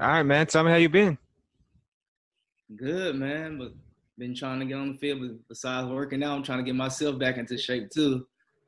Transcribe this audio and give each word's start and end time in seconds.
All 0.00 0.06
right, 0.06 0.22
man. 0.22 0.46
Tell 0.46 0.62
me 0.62 0.70
how 0.70 0.76
you 0.76 0.88
been. 0.88 1.18
Good, 2.76 3.16
man. 3.16 3.58
But 3.58 3.72
been 4.16 4.34
trying 4.34 4.60
to 4.60 4.66
get 4.66 4.76
on 4.76 4.92
the 4.92 4.98
field. 4.98 5.20
But 5.20 5.48
besides 5.48 5.88
working 5.88 6.22
out, 6.22 6.36
I'm 6.36 6.42
trying 6.44 6.58
to 6.58 6.64
get 6.64 6.76
myself 6.76 7.18
back 7.18 7.36
into 7.36 7.58
shape 7.58 7.90
too. 7.90 8.26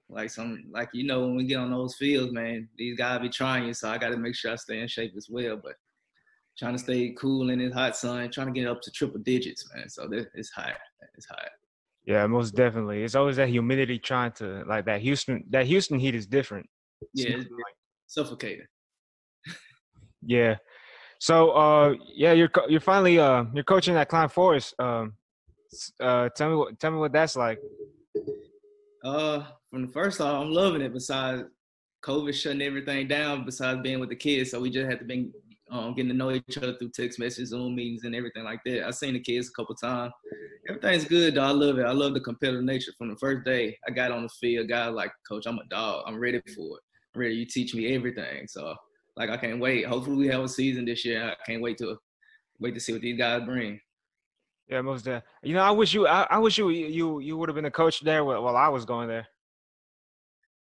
Like 0.09 0.31
some, 0.31 0.65
like 0.73 0.89
you 0.93 1.05
know, 1.05 1.21
when 1.21 1.37
we 1.37 1.45
get 1.45 1.59
on 1.59 1.71
those 1.71 1.95
fields, 1.95 2.33
man, 2.33 2.69
these 2.77 2.97
guys 2.97 3.21
be 3.21 3.29
trying 3.29 3.67
you. 3.67 3.75
So 3.75 3.89
I 3.89 3.99
got 3.99 4.09
to 4.09 4.17
make 4.17 4.35
sure 4.35 4.51
I 4.51 4.57
stay 4.57 4.81
in 4.81 4.89
shape 4.89 5.15
as 5.17 5.29
well. 5.31 5.57
But 5.63 5.75
trying 6.59 6.73
to 6.73 6.79
stay 6.81 7.15
cool 7.17 7.51
in 7.51 7.61
this 7.61 7.73
hot 7.73 7.97
sun, 7.97 8.29
trying 8.33 8.53
to 8.53 8.53
get 8.53 8.69
up 8.69 8.83
to 8.83 8.91
triple 8.91 9.21
digits, 9.21 9.69
man. 9.73 9.89
So 9.89 10.09
it's 10.35 10.51
hot. 10.51 10.73
It's 11.17 11.27
hot. 11.27 11.49
Yeah, 12.07 12.27
most 12.27 12.57
definitely. 12.57 13.05
It's 13.05 13.15
always 13.15 13.37
that 13.37 13.51
humidity 13.51 14.01
trying 14.01 14.33
to 14.33 14.65
like 14.67 14.85
that 14.87 15.01
Houston. 15.01 15.45
That 15.51 15.67
Houston 15.67 16.01
heat 16.01 16.17
is 16.17 16.27
different. 16.27 16.69
Yeah, 17.15 17.37
it's 17.37 17.49
suffocating. 18.09 18.67
yeah. 20.27 20.57
So 21.21 21.51
uh, 21.51 21.95
yeah, 22.15 22.33
you're 22.33 22.51
you're 22.69 22.81
finally 22.81 23.19
uh 23.19 23.45
you're 23.55 23.63
coaching 23.65 23.95
at 23.95 24.09
Klein 24.09 24.31
Forest. 24.31 24.75
Um, 24.79 25.13
uh, 26.01 26.31
tell 26.31 26.49
me 26.49 26.57
what 26.57 26.81
tell 26.81 26.91
me 26.91 26.97
what 26.97 27.13
that's 27.13 27.37
like. 27.37 27.59
Uh, 29.05 29.45
from 29.71 29.87
the 29.87 29.93
first 29.93 30.21
off, 30.21 30.43
I'm 30.43 30.51
loving 30.51 30.81
it. 30.81 30.95
Besides 30.95 31.45
COVID 32.03 32.35
shutting 32.35 32.63
everything 32.63 33.07
down, 33.07 33.45
besides 33.45 33.81
being 33.83 34.01
with 34.01 34.09
the 34.09 34.17
kids, 34.17 34.51
so 34.51 34.61
we 34.61 34.71
just 34.71 34.89
had 34.89 34.99
to 34.99 35.05
be 35.05 35.31
um, 35.71 35.95
getting 35.95 36.11
to 36.11 36.17
know 36.17 36.33
each 36.33 36.57
other 36.57 36.75
through 36.79 36.91
text 36.95 37.19
messages, 37.19 37.51
Zoom 37.51 37.75
meetings, 37.75 38.05
and 38.05 38.15
everything 38.15 38.45
like 38.45 38.61
that. 38.65 38.87
I've 38.87 38.95
seen 38.95 39.13
the 39.13 39.21
kids 39.21 39.49
a 39.49 39.53
couple 39.53 39.75
times. 39.75 40.13
Everything's 40.69 41.05
good, 41.05 41.35
though. 41.35 41.43
I 41.43 41.51
love 41.51 41.79
it. 41.79 41.85
I 41.85 41.93
love 41.93 42.15
the 42.15 42.21
competitive 42.21 42.65
nature. 42.65 42.93
From 42.97 43.11
the 43.11 43.17
first 43.17 43.45
day 43.45 43.77
I 43.87 43.91
got 43.91 44.11
on 44.11 44.23
the 44.23 44.29
field, 44.41 44.69
guy 44.69 44.87
like, 44.89 45.13
Coach, 45.29 45.47
I'm 45.47 45.59
a 45.59 45.67
dog. 45.69 46.05
I'm 46.07 46.19
ready 46.19 46.41
for 46.55 46.79
it. 46.79 46.83
I'm 47.15 47.21
ready. 47.21 47.35
You 47.35 47.47
teach 47.47 47.75
me 47.75 47.95
everything. 47.95 48.49
So, 48.49 48.75
like, 49.17 49.31
I 49.31 49.37
can't 49.37 49.61
wait. 49.61 49.87
Hopefully, 49.87 50.17
we 50.17 50.29
have 50.29 50.43
a 50.43 50.49
season 50.49 50.85
this 50.85 51.05
year. 51.05 51.31
I 51.31 51.35
can't 51.45 51.63
wait 51.63 51.79
to 51.79 51.97
wait 52.59 52.75
to 52.75 52.81
see 52.81 52.93
what 52.93 53.03
these 53.03 53.19
guys 53.19 53.45
bring. 53.45 53.81
Yeah, 54.69 54.83
most 54.83 55.07
of 55.07 55.23
You 55.43 55.55
know, 55.55 55.63
I 55.63 55.71
wish 55.71 55.93
you. 55.95 56.07
I, 56.07 56.27
I 56.31 56.39
wish 56.39 56.59
you. 56.59 56.71
You 56.71 57.21
you 57.21 57.37
would 57.37 57.49
have 57.49 57.57
been 57.57 57.65
a 57.65 57.71
coach 57.71 58.01
there 58.01 58.25
while 58.25 58.57
I 58.57 58.69
was 58.69 58.85
going 58.85 59.09
there. 59.09 59.27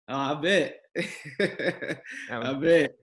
Oh, 0.09 0.17
I 0.17 0.35
bet. 0.35 0.81
I 2.31 2.55
bet 2.55 2.95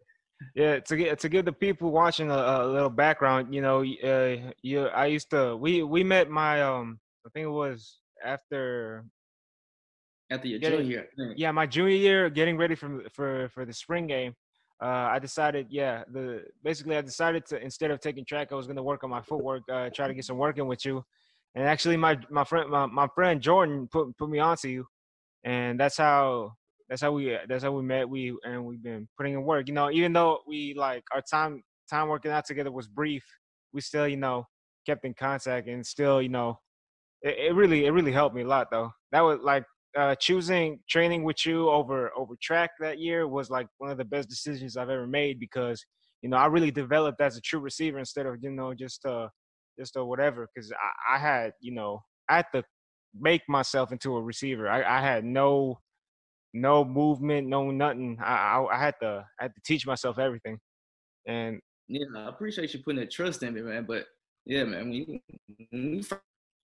yeah 0.53 0.79
to 0.79 0.97
get 0.97 1.19
to 1.19 1.29
give 1.29 1.45
the 1.45 1.51
people 1.51 1.91
watching 1.91 2.29
a, 2.29 2.33
a 2.33 2.67
little 2.67 2.89
background 2.89 3.53
you 3.53 3.61
know 3.61 3.83
uh, 4.03 4.51
you 4.61 4.87
i 4.87 5.05
used 5.05 5.29
to 5.29 5.55
we 5.55 5.83
we 5.83 6.03
met 6.03 6.29
my 6.29 6.61
um 6.61 6.99
i 7.25 7.29
think 7.29 7.45
it 7.45 7.49
was 7.49 7.99
after 8.23 9.05
after 10.29 10.47
your 10.47 10.59
getting, 10.59 10.79
junior 10.79 11.07
year 11.17 11.33
yeah 11.35 11.51
my 11.51 11.65
junior 11.65 11.95
year 11.95 12.29
getting 12.29 12.57
ready 12.57 12.75
for 12.75 13.03
for 13.13 13.49
for 13.49 13.65
the 13.65 13.73
spring 13.73 14.07
game 14.07 14.33
uh, 14.81 15.09
I 15.11 15.19
decided, 15.19 15.67
yeah, 15.69 16.03
the 16.11 16.43
basically 16.63 16.97
I 16.97 17.01
decided 17.01 17.45
to 17.47 17.61
instead 17.61 17.91
of 17.91 17.99
taking 17.99 18.25
track, 18.25 18.49
I 18.51 18.55
was 18.55 18.67
going 18.67 18.75
to 18.75 18.83
work 18.83 19.03
on 19.03 19.09
my 19.09 19.21
footwork, 19.21 19.63
uh, 19.71 19.89
try 19.93 20.07
to 20.07 20.13
get 20.13 20.25
some 20.25 20.37
work 20.37 20.57
in 20.57 20.67
with 20.67 20.85
you. 20.85 21.03
And 21.55 21.65
actually, 21.65 21.95
my 21.95 22.17
my 22.29 22.43
friend 22.43 22.69
my, 22.69 22.85
my 22.85 23.07
friend 23.15 23.41
Jordan 23.41 23.87
put 23.89 24.17
put 24.17 24.29
me 24.29 24.39
onto 24.39 24.67
you, 24.67 24.85
and 25.45 25.79
that's 25.79 25.97
how 25.97 26.53
that's 26.89 27.01
how 27.01 27.13
we 27.13 27.37
that's 27.47 27.63
how 27.63 27.71
we 27.71 27.83
met. 27.83 28.09
We 28.09 28.37
and 28.43 28.65
we've 28.65 28.83
been 28.83 29.07
putting 29.17 29.33
in 29.33 29.43
work. 29.43 29.69
You 29.69 29.73
know, 29.73 29.89
even 29.91 30.11
though 30.11 30.39
we 30.45 30.73
like 30.75 31.03
our 31.13 31.21
time 31.21 31.63
time 31.89 32.09
working 32.09 32.31
out 32.31 32.45
together 32.45 32.71
was 32.71 32.87
brief, 32.87 33.23
we 33.71 33.79
still 33.79 34.07
you 34.07 34.17
know 34.17 34.45
kept 34.85 35.05
in 35.05 35.13
contact 35.13 35.67
and 35.67 35.85
still 35.85 36.21
you 36.21 36.29
know 36.29 36.59
it, 37.21 37.35
it 37.47 37.55
really 37.55 37.85
it 37.85 37.91
really 37.91 38.11
helped 38.11 38.35
me 38.35 38.41
a 38.41 38.47
lot 38.47 38.67
though. 38.69 38.91
That 39.13 39.21
was 39.21 39.39
like 39.41 39.63
uh, 39.97 40.15
choosing 40.15 40.79
training 40.89 41.23
with 41.23 41.45
you 41.45 41.69
over 41.69 42.11
over 42.17 42.35
track 42.41 42.71
that 42.79 42.99
year 42.99 43.27
was 43.27 43.49
like 43.49 43.67
one 43.77 43.91
of 43.91 43.97
the 43.97 44.05
best 44.05 44.29
decisions 44.29 44.75
I've 44.75 44.89
ever 44.89 45.07
made 45.07 45.39
because 45.39 45.83
you 46.21 46.29
know 46.29 46.37
I 46.37 46.47
really 46.47 46.71
developed 46.71 47.21
as 47.21 47.37
a 47.37 47.41
true 47.41 47.59
receiver 47.59 47.99
instead 47.99 48.25
of 48.25 48.35
you 48.41 48.51
know 48.51 48.73
just 48.73 49.05
uh 49.05 49.27
just 49.79 49.95
a 49.95 50.03
whatever 50.03 50.47
because 50.53 50.71
I, 50.71 51.15
I 51.15 51.17
had 51.17 51.53
you 51.61 51.73
know 51.73 52.01
I 52.29 52.37
had 52.37 52.47
to 52.53 52.63
make 53.17 53.41
myself 53.47 53.91
into 53.91 54.15
a 54.15 54.21
receiver. 54.21 54.69
I, 54.69 54.83
I 54.83 55.01
had 55.01 55.23
no 55.23 55.79
no 56.53 56.85
movement, 56.85 57.47
no 57.47 57.69
nothing. 57.71 58.17
I, 58.23 58.33
I, 58.33 58.75
I 58.75 58.79
had 58.79 58.95
to 59.01 59.25
I 59.39 59.43
had 59.43 59.55
to 59.55 59.61
teach 59.65 59.85
myself 59.85 60.19
everything. 60.19 60.59
And 61.27 61.59
yeah, 61.87 62.05
I 62.17 62.29
appreciate 62.29 62.73
you 62.73 62.81
putting 62.83 62.99
that 62.99 63.11
trust 63.11 63.43
in 63.43 63.53
me, 63.53 63.61
man. 63.61 63.85
But 63.87 64.05
yeah, 64.45 64.63
man, 64.63 64.89
when, 64.89 64.93
you, 64.93 65.19
when 65.71 65.91
we 65.97 66.03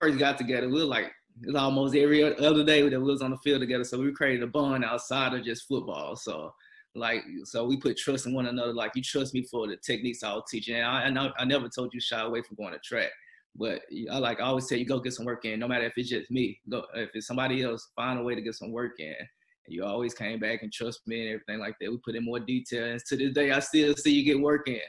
first 0.02 0.20
got 0.20 0.38
together, 0.38 0.68
we 0.68 0.82
were 0.82 0.86
like 0.86 1.12
it 1.42 1.48
was 1.48 1.56
almost 1.56 1.96
every 1.96 2.24
other 2.24 2.64
day 2.64 2.88
that 2.88 3.00
we 3.00 3.12
was 3.12 3.22
on 3.22 3.32
the 3.32 3.38
field 3.38 3.62
together. 3.62 3.84
So 3.84 4.00
we 4.00 4.12
created 4.12 4.44
a 4.44 4.48
bond 4.48 4.84
outside 4.84 5.34
of 5.34 5.44
just 5.44 5.68
football. 5.68 6.16
So 6.16 6.54
like 6.96 7.24
so 7.46 7.66
we 7.66 7.78
put 7.78 7.98
trust 7.98 8.26
in 8.26 8.34
one 8.34 8.48
another. 8.48 8.74
Like 8.74 8.92
you 8.96 9.04
trust 9.04 9.34
me 9.34 9.44
for 9.44 9.68
the 9.68 9.78
techniques 9.78 10.24
I 10.24 10.34
was 10.34 10.44
teaching. 10.50 10.76
And 10.76 10.86
I, 11.18 11.28
I 11.28 11.32
I 11.40 11.46
never 11.46 11.70
told 11.70 11.94
you 11.94 12.02
shy 12.02 12.20
away 12.20 12.42
from 12.42 12.58
going 12.58 12.74
to 12.74 12.80
track. 12.80 13.12
But 13.56 13.82
I 14.12 14.18
like 14.18 14.40
I 14.40 14.46
always 14.46 14.68
tell 14.68 14.78
you 14.78 14.86
go 14.86 15.00
get 15.00 15.14
some 15.14 15.26
work 15.26 15.46
in, 15.46 15.60
no 15.60 15.68
matter 15.68 15.86
if 15.86 15.94
it's 15.98 16.10
just 16.10 16.30
me. 16.30 16.60
Go 16.70 16.84
if 16.96 17.10
it's 17.14 17.28
somebody 17.28 17.64
else, 17.64 17.90
find 17.96 18.20
a 18.20 18.24
way 18.24 18.36
to 18.36 18.42
get 18.42 18.56
some 18.56 18.72
work 18.72 19.00
in 19.00 19.16
And 19.18 19.28
you 19.68 19.86
always 19.86 20.14
came 20.14 20.40
back 20.40 20.64
and 20.64 20.74
trust 20.74 21.02
me 21.08 21.22
and 21.22 21.30
everything 21.30 21.60
like 21.60 21.76
that. 21.80 21.90
We 21.90 21.98
put 22.04 22.16
in 22.16 22.26
more 22.26 22.40
detail. 22.40 22.86
And 22.86 23.00
to 23.08 23.16
this 23.16 23.34
day, 23.34 23.52
I 23.52 23.60
still 23.60 23.96
see 23.96 24.12
you 24.12 24.24
get 24.26 24.40
work 24.40 24.68
in. 24.68 24.82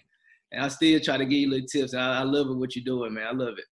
And 0.52 0.64
I 0.64 0.68
still 0.68 0.98
try 0.98 1.16
to 1.16 1.24
give 1.24 1.38
you 1.38 1.50
little 1.50 1.66
tips. 1.66 1.94
I, 1.94 2.20
I 2.20 2.22
love 2.22 2.48
it 2.48 2.54
what 2.54 2.74
you're 2.74 2.84
doing, 2.84 3.14
man. 3.14 3.26
I 3.28 3.32
love 3.32 3.56
it. 3.56 3.66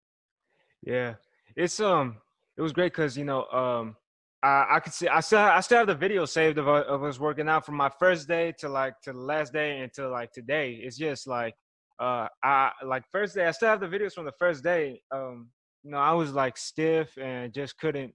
Yeah. 0.82 1.14
It's 1.56 1.80
um 1.80 2.18
it 2.58 2.62
was 2.62 2.72
great 2.72 2.92
because 2.92 3.16
you 3.16 3.24
know, 3.24 3.46
um 3.46 3.96
I, 4.42 4.66
I 4.72 4.80
could 4.80 4.92
see 4.92 5.08
I 5.08 5.20
still 5.20 5.38
I 5.38 5.60
still 5.60 5.78
have 5.78 5.86
the 5.86 5.94
video 5.94 6.26
saved 6.26 6.58
of, 6.58 6.68
of 6.68 7.02
us 7.02 7.18
working 7.18 7.48
out 7.48 7.64
from 7.64 7.76
my 7.76 7.90
first 7.98 8.28
day 8.28 8.52
to 8.58 8.68
like 8.68 9.00
to 9.04 9.12
the 9.12 9.18
last 9.18 9.52
day 9.54 9.80
until 9.80 10.10
like 10.10 10.32
today. 10.32 10.80
It's 10.82 10.98
just 10.98 11.26
like 11.26 11.54
uh 11.98 12.28
I 12.44 12.72
like 12.84 13.04
first 13.10 13.34
day 13.34 13.46
I 13.46 13.52
still 13.52 13.70
have 13.70 13.80
the 13.80 13.86
videos 13.86 14.12
from 14.12 14.26
the 14.26 14.38
first 14.38 14.62
day. 14.62 15.00
Um, 15.10 15.48
you 15.82 15.92
know, 15.92 15.98
I 15.98 16.12
was 16.12 16.32
like 16.32 16.58
stiff 16.58 17.16
and 17.16 17.54
just 17.54 17.78
couldn't 17.78 18.12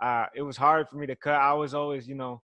uh, 0.00 0.26
it 0.34 0.42
was 0.42 0.56
hard 0.56 0.88
for 0.88 0.96
me 0.96 1.06
to 1.06 1.16
cut. 1.16 1.34
I 1.34 1.54
was 1.54 1.74
always, 1.74 2.08
you 2.08 2.14
know, 2.14 2.42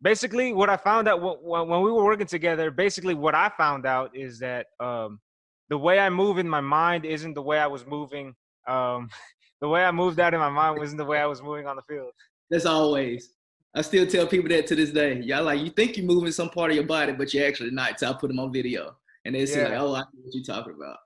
basically 0.00 0.52
what 0.52 0.68
I 0.68 0.76
found 0.76 1.08
out 1.08 1.22
when, 1.22 1.68
when 1.68 1.80
we 1.82 1.90
were 1.90 2.04
working 2.04 2.26
together. 2.26 2.70
Basically, 2.70 3.14
what 3.14 3.34
I 3.34 3.50
found 3.56 3.86
out 3.86 4.10
is 4.14 4.38
that 4.40 4.66
um, 4.80 5.20
the 5.68 5.78
way 5.78 5.98
I 5.98 6.10
move 6.10 6.38
in 6.38 6.48
my 6.48 6.60
mind 6.60 7.04
isn't 7.04 7.34
the 7.34 7.42
way 7.42 7.58
I 7.58 7.66
was 7.66 7.86
moving. 7.86 8.34
Um, 8.68 9.08
the 9.62 9.68
way 9.68 9.84
I 9.84 9.92
moved 9.92 10.18
out 10.18 10.34
in 10.34 10.40
my 10.40 10.50
mind 10.50 10.76
wasn't 10.76 10.98
the 10.98 11.04
way 11.04 11.18
I 11.18 11.26
was 11.26 11.40
moving 11.40 11.68
on 11.68 11.76
the 11.76 11.82
field. 11.82 12.10
That's 12.50 12.66
always. 12.66 13.32
I 13.74 13.80
still 13.80 14.06
tell 14.06 14.26
people 14.26 14.48
that 14.48 14.66
to 14.66 14.74
this 14.74 14.90
day. 14.90 15.20
Y'all 15.20 15.44
like 15.44 15.60
you 15.60 15.70
think 15.70 15.96
you're 15.96 16.04
moving 16.04 16.32
some 16.32 16.50
part 16.50 16.72
of 16.72 16.76
your 16.76 16.84
body, 16.84 17.12
but 17.12 17.32
you're 17.32 17.46
actually 17.46 17.70
not. 17.70 17.98
So 17.98 18.10
I 18.10 18.12
put 18.12 18.26
them 18.28 18.40
on 18.40 18.52
video, 18.52 18.96
and 19.24 19.34
they 19.34 19.46
say, 19.46 19.64
like, 19.64 19.78
"Oh, 19.78 19.94
I 19.94 20.00
know 20.00 20.06
what 20.20 20.34
you're 20.34 20.44
talking 20.44 20.74
about." 20.74 20.98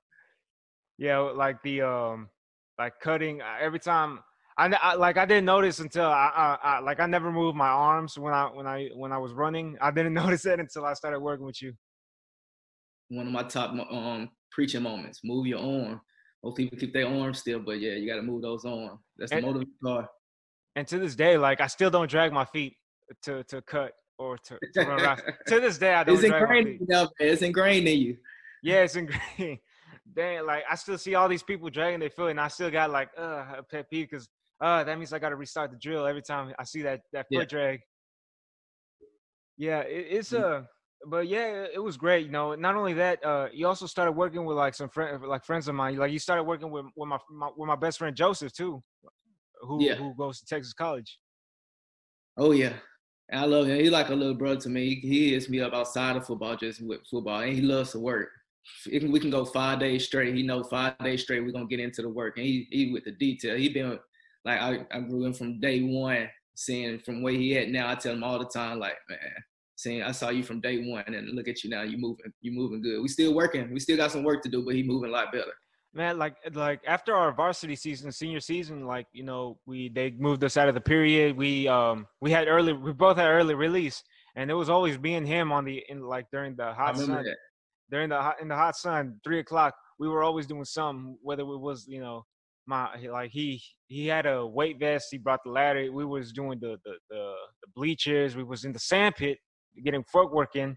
Yeah, 0.97 1.19
like 1.19 1.63
the 1.63 1.83
um, 1.83 2.31
like 2.79 2.99
cutting. 2.99 3.43
Every 3.61 3.79
time 3.79 4.21
I, 4.57 4.69
I, 4.69 4.95
like 4.95 5.19
I 5.19 5.27
didn't 5.27 5.45
notice 5.45 5.79
until 5.79 6.07
I, 6.07 6.33
I, 6.35 6.59
I, 6.63 6.79
like 6.81 6.99
I 6.99 7.07
never 7.07 7.31
moved 7.31 7.59
my 7.59 7.69
arms 7.69 8.19
when 8.19 8.33
I 8.33 8.47
when 8.47 8.67
I 8.67 8.89
when 8.95 9.13
I 9.13 9.19
was 9.19 9.33
running. 9.33 9.77
I 9.83 9.91
didn't 9.91 10.15
notice 10.25 10.47
it 10.47 10.59
until 10.59 10.87
I 10.87 10.95
started 10.95 11.21
working 11.21 11.45
with 11.45 11.61
you. 11.61 11.75
One 13.11 13.27
of 13.27 13.33
my 13.35 13.43
top 13.43 13.73
um 13.91 14.31
preaching 14.51 14.83
moments: 14.83 15.21
move 15.23 15.47
your 15.47 15.61
arm. 15.61 16.01
Most 16.47 16.59
people 16.59 16.79
keep 16.79 16.93
their 16.93 17.09
arms 17.09 17.41
still, 17.41 17.59
but 17.59 17.81
yeah, 17.81 17.95
you 17.95 18.07
got 18.07 18.15
to 18.17 18.23
move 18.23 18.41
those 18.41 18.65
arms. 18.65 19.01
That's 19.19 19.33
the 19.33 19.39
motivator. 19.39 19.67
car. 19.83 20.09
And 20.77 20.87
to 20.87 21.01
this 21.01 21.17
day, 21.17 21.37
like 21.37 21.61
I 21.61 21.67
still 21.67 21.91
don't 21.91 22.09
drag 22.09 22.33
my 22.33 22.45
feet 22.45 22.77
to 23.25 23.43
to 23.45 23.61
cut 23.63 23.91
or 24.17 24.39
to, 24.39 24.57
to 24.75 24.81
run 24.85 25.01
around. 25.01 25.23
to 25.49 25.59
this 25.59 25.77
day, 25.77 25.93
I 25.93 26.05
don't. 26.05 26.15
It's 26.15 26.23
ingrained 26.23 26.69
in 26.69 26.87
you. 26.89 27.09
It's 27.19 27.43
ingrained 27.43 27.89
in 27.89 27.99
you. 27.99 28.17
Yeah, 28.63 28.83
it's 28.83 28.95
ingrained. 28.95 29.59
Dang, 30.17 30.47
like 30.47 30.63
I 30.71 30.77
still 30.77 30.97
see 30.99 31.17
all 31.17 31.29
these 31.29 31.43
people 31.43 31.69
dragging 31.69 31.99
their 31.99 32.11
foot, 32.11 32.31
and 32.31 32.41
I 32.41 32.47
still 32.47 32.71
got 32.71 32.91
like 32.91 33.09
uh, 33.19 33.57
a 33.59 33.63
pet 33.69 33.91
peeve 33.91 34.09
because 34.09 34.29
uh, 34.61 34.85
that 34.85 34.97
means 34.97 35.13
I 35.13 35.19
got 35.19 35.31
to 35.31 35.37
restart 35.37 35.73
the 35.73 35.79
drill 35.79 36.07
every 36.07 36.23
time 36.23 36.55
I 36.61 36.63
see 36.63 36.83
that 36.83 37.01
that 37.13 37.27
foot 37.27 37.41
yeah. 37.41 37.45
drag. 37.45 37.81
Yeah, 39.57 39.81
it, 39.81 40.07
it's 40.11 40.33
a. 40.33 40.69
But 41.05 41.29
yeah, 41.29 41.67
it 41.73 41.83
was 41.83 41.97
great. 41.97 42.27
You 42.27 42.33
know, 42.33 42.55
not 42.55 42.75
only 42.75 42.95
that, 42.95 43.25
uh, 43.25 43.49
you 43.53 43.67
also 43.67 43.87
started 43.87 44.13
working 44.13 44.45
with 44.45 44.57
like 44.57 44.75
some 44.75 44.89
friend, 44.89 45.23
like 45.23 45.45
friends 45.45 45.69
of 45.69 45.75
mine. 45.75 45.97
Like 45.97 46.13
you 46.13 46.19
started 46.19 46.45
working 46.45 46.71
with 46.71 46.87
with 46.97 47.09
my, 47.09 47.19
my 47.31 47.51
with 47.57 47.69
my 47.69 47.77
best 47.77 47.99
friend 47.99 48.17
Joseph 48.17 48.53
too, 48.53 48.83
who 49.61 49.85
yeah. 49.85 49.95
who 49.95 50.15
goes 50.17 50.41
to 50.41 50.47
Texas 50.47 50.73
College. 50.73 51.19
Oh 52.37 52.53
yeah, 52.53 52.75
I 53.33 53.45
love 53.45 53.67
him. 53.67 53.79
He's 53.79 53.91
like 53.91 54.09
a 54.09 54.15
little 54.15 54.35
brother 54.35 54.61
to 54.61 54.69
me. 54.69 54.97
He 54.97 55.33
hits 55.33 55.49
me 55.49 55.61
up 55.61 55.75
outside 55.75 56.17
of 56.17 56.27
football, 56.27 56.57
just 56.57 56.83
with 56.83 57.07
football, 57.11 57.41
and 57.41 57.53
he 57.53 57.61
loves 57.61 57.93
to 57.93 58.01
work. 58.01 58.29
If 58.87 59.05
we 59.05 59.21
can 59.21 59.31
go 59.31 59.45
five 59.45 59.79
days 59.79 60.07
straight, 60.07 60.35
he 60.35 60.43
know 60.43 60.65
five 60.65 60.99
days 60.99 61.23
straight 61.23 61.45
we're 61.45 61.53
gonna 61.53 61.67
get 61.67 61.81
into 61.81 62.03
the 62.03 62.09
work, 62.09 62.37
and 62.37 62.47
he 62.47 62.67
he 62.71 62.93
with 62.93 63.05
the 63.05 63.13
detail. 63.13 63.57
He 63.57 63.69
been 63.69 63.99
like 64.45 64.61
I, 64.61 64.87
I 64.91 65.01
grew 65.01 65.25
him 65.25 65.35
from 65.35 65.61
day 65.61 65.83
one, 65.83 66.29
seeing 66.57 66.99
from 67.01 67.23
where 67.23 67.33
he 67.33 67.57
at 67.59 67.69
now. 67.69 67.91
I 67.91 67.95
tell 67.95 68.15
him 68.15 68.25
all 68.25 68.39
the 68.39 68.47
time, 68.47 68.79
like, 68.79 68.97
man, 69.09 69.19
seeing 69.77 70.03
I 70.03 70.13
saw 70.13 70.31
you 70.31 70.43
from 70.43 70.61
day 70.61 70.89
one 70.89 71.05
and 71.07 71.31
look 71.31 71.49
at 71.49 71.63
you 71.63 71.71
now, 71.71 71.83
you 71.83 71.99
moving, 71.99 72.33
you 72.41 72.53
moving 72.53 72.83
good. 72.83 73.01
We 73.01 73.09
still 73.09 73.35
working. 73.35 73.73
We 73.73 73.81
still 73.81 73.97
got 73.97 74.11
some 74.11 74.25
work 74.25 74.43
to 74.43 74.49
do, 74.49 74.65
but 74.65 74.75
he 74.75 74.83
moving 74.83 75.11
a 75.11 75.13
lot 75.13 75.33
better. 75.33 75.53
Man, 75.95 76.19
like 76.19 76.37
like 76.53 76.81
after 76.87 77.15
our 77.15 77.33
varsity 77.33 77.77
season, 77.77 78.13
senior 78.13 78.41
season, 78.41 78.87
like, 78.87 79.07
you 79.13 79.23
know, 79.23 79.59
we 79.67 79.89
they 79.89 80.11
moved 80.11 80.45
us 80.45 80.57
out 80.57 80.69
of 80.69 80.75
the 80.75 80.81
period. 80.81 81.37
We 81.37 81.69
um 81.69 82.07
we 82.21 82.31
had 82.31 82.49
early 82.49 82.73
we 82.73 82.93
both 82.93 83.17
had 83.17 83.29
early 83.29 83.55
release 83.55 84.03
and 84.37 84.51
it 84.51 84.55
was 84.55 84.69
always 84.69 84.99
being 84.99 85.25
him 85.25 85.51
on 85.51 85.65
the 85.65 85.83
in 85.89 86.03
like 86.03 86.27
during 86.31 86.55
the 86.55 86.73
hot 86.73 86.97
sun. 86.97 87.25
That. 87.25 87.37
during 87.91 88.11
the 88.11 88.21
hot, 88.21 88.37
in 88.41 88.49
the 88.49 88.55
hot 88.55 88.77
sun, 88.77 89.19
three 89.25 89.41
o'clock, 89.41 89.75
we 89.99 90.09
were 90.09 90.23
always 90.23 90.47
doing 90.47 90.65
something. 90.65 91.17
Whether 91.23 91.43
it 91.43 91.59
was 91.59 91.87
you 91.89 92.01
know 92.01 92.25
my 92.67 92.95
like 93.11 93.31
he 93.31 93.63
he 93.89 94.07
had 94.07 94.27
a 94.27 94.47
weight 94.47 94.79
vest. 94.79 95.09
He 95.11 95.19
brought 95.19 95.41
the 95.45 95.51
ladder. 95.51 95.91
We 95.91 96.05
was 96.05 96.33
doing 96.33 96.59
the 96.61 96.77
the 96.85 96.97
the, 97.09 97.35
the 97.63 97.69
bleachers. 97.75 98.37
We 98.37 98.45
was 98.45 98.65
in 98.65 98.73
the 98.73 98.79
sand 98.79 99.15
pit 99.17 99.39
getting 99.85 100.05
footwork 100.05 100.57
in. 100.57 100.77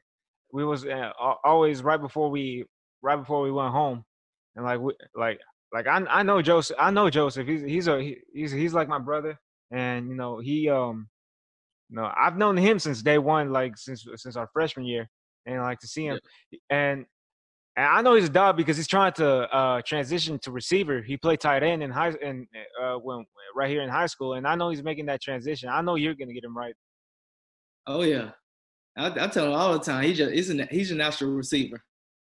We 0.52 0.66
was 0.66 0.86
uh, 0.86 1.12
always 1.44 1.84
right 1.84 2.02
before 2.02 2.30
we 2.30 2.66
right 3.02 3.16
before 3.16 3.42
we 3.42 3.52
went 3.52 3.72
home, 3.72 4.04
and 4.56 4.66
like 4.66 4.80
we, 4.80 4.94
like 5.16 5.40
like 5.74 5.88
I 5.88 5.98
I 6.10 6.24
know 6.24 6.42
Joseph. 6.42 6.76
I 6.80 6.92
know 6.92 7.10
Joseph. 7.10 7.48
He's 7.48 7.62
he's 7.62 7.88
a 7.88 8.02
he, 8.02 8.18
he's 8.34 8.52
he's 8.52 8.74
like 8.74 8.88
my 8.88 9.00
brother, 9.00 9.38
and 9.72 10.10
you 10.10 10.16
know 10.16 10.40
he 10.40 10.70
um, 10.70 11.08
you 11.90 11.98
know 11.98 12.12
I've 12.18 12.38
known 12.38 12.58
him 12.58 12.80
since 12.80 13.04
day 13.04 13.20
one, 13.20 13.52
like 13.52 13.78
since 13.78 14.08
since 14.16 14.36
our 14.36 14.50
freshman 14.54 14.86
year, 14.86 15.08
and 15.46 15.62
like 15.62 15.80
to 15.80 15.88
see 15.88 16.08
him, 16.08 16.20
and 16.70 17.06
and 17.76 17.86
I 17.86 18.02
know 18.02 18.16
he's 18.16 18.26
a 18.26 18.30
dog 18.30 18.58
because 18.58 18.78
he's 18.78 18.88
trying 18.88 19.14
to 19.14 19.28
uh, 19.56 19.82
transition 19.86 20.40
to 20.40 20.52
receiver. 20.52 21.02
He 21.02 21.16
played 21.16 21.40
tight 21.40 21.64
end 21.64 21.84
in 21.84 21.92
high 21.92 22.14
and 22.24 22.48
uh, 22.82 22.96
when 22.96 23.26
right 23.56 23.70
here 23.70 23.82
in 23.82 23.90
high 23.90 24.08
school, 24.08 24.34
and 24.34 24.48
I 24.48 24.56
know 24.56 24.70
he's 24.70 24.84
making 24.84 25.06
that 25.06 25.22
transition. 25.22 25.70
I 25.70 25.82
know 25.82 25.96
you're 25.96 26.16
gonna 26.16 26.34
get 26.34 26.44
him 26.44 26.58
right. 26.58 26.74
Oh 27.88 28.02
yeah, 28.02 28.32
I, 28.98 29.08
I 29.08 29.28
tell 29.28 29.48
him 29.48 29.54
all 29.54 29.74
the 29.74 29.80
time. 29.80 30.04
He 30.04 30.14
just 30.14 30.32
he's 30.34 30.50
a 30.50 30.66
he's 30.66 30.92
a 30.92 30.96
natural 30.96 31.32
receiver. 31.32 31.84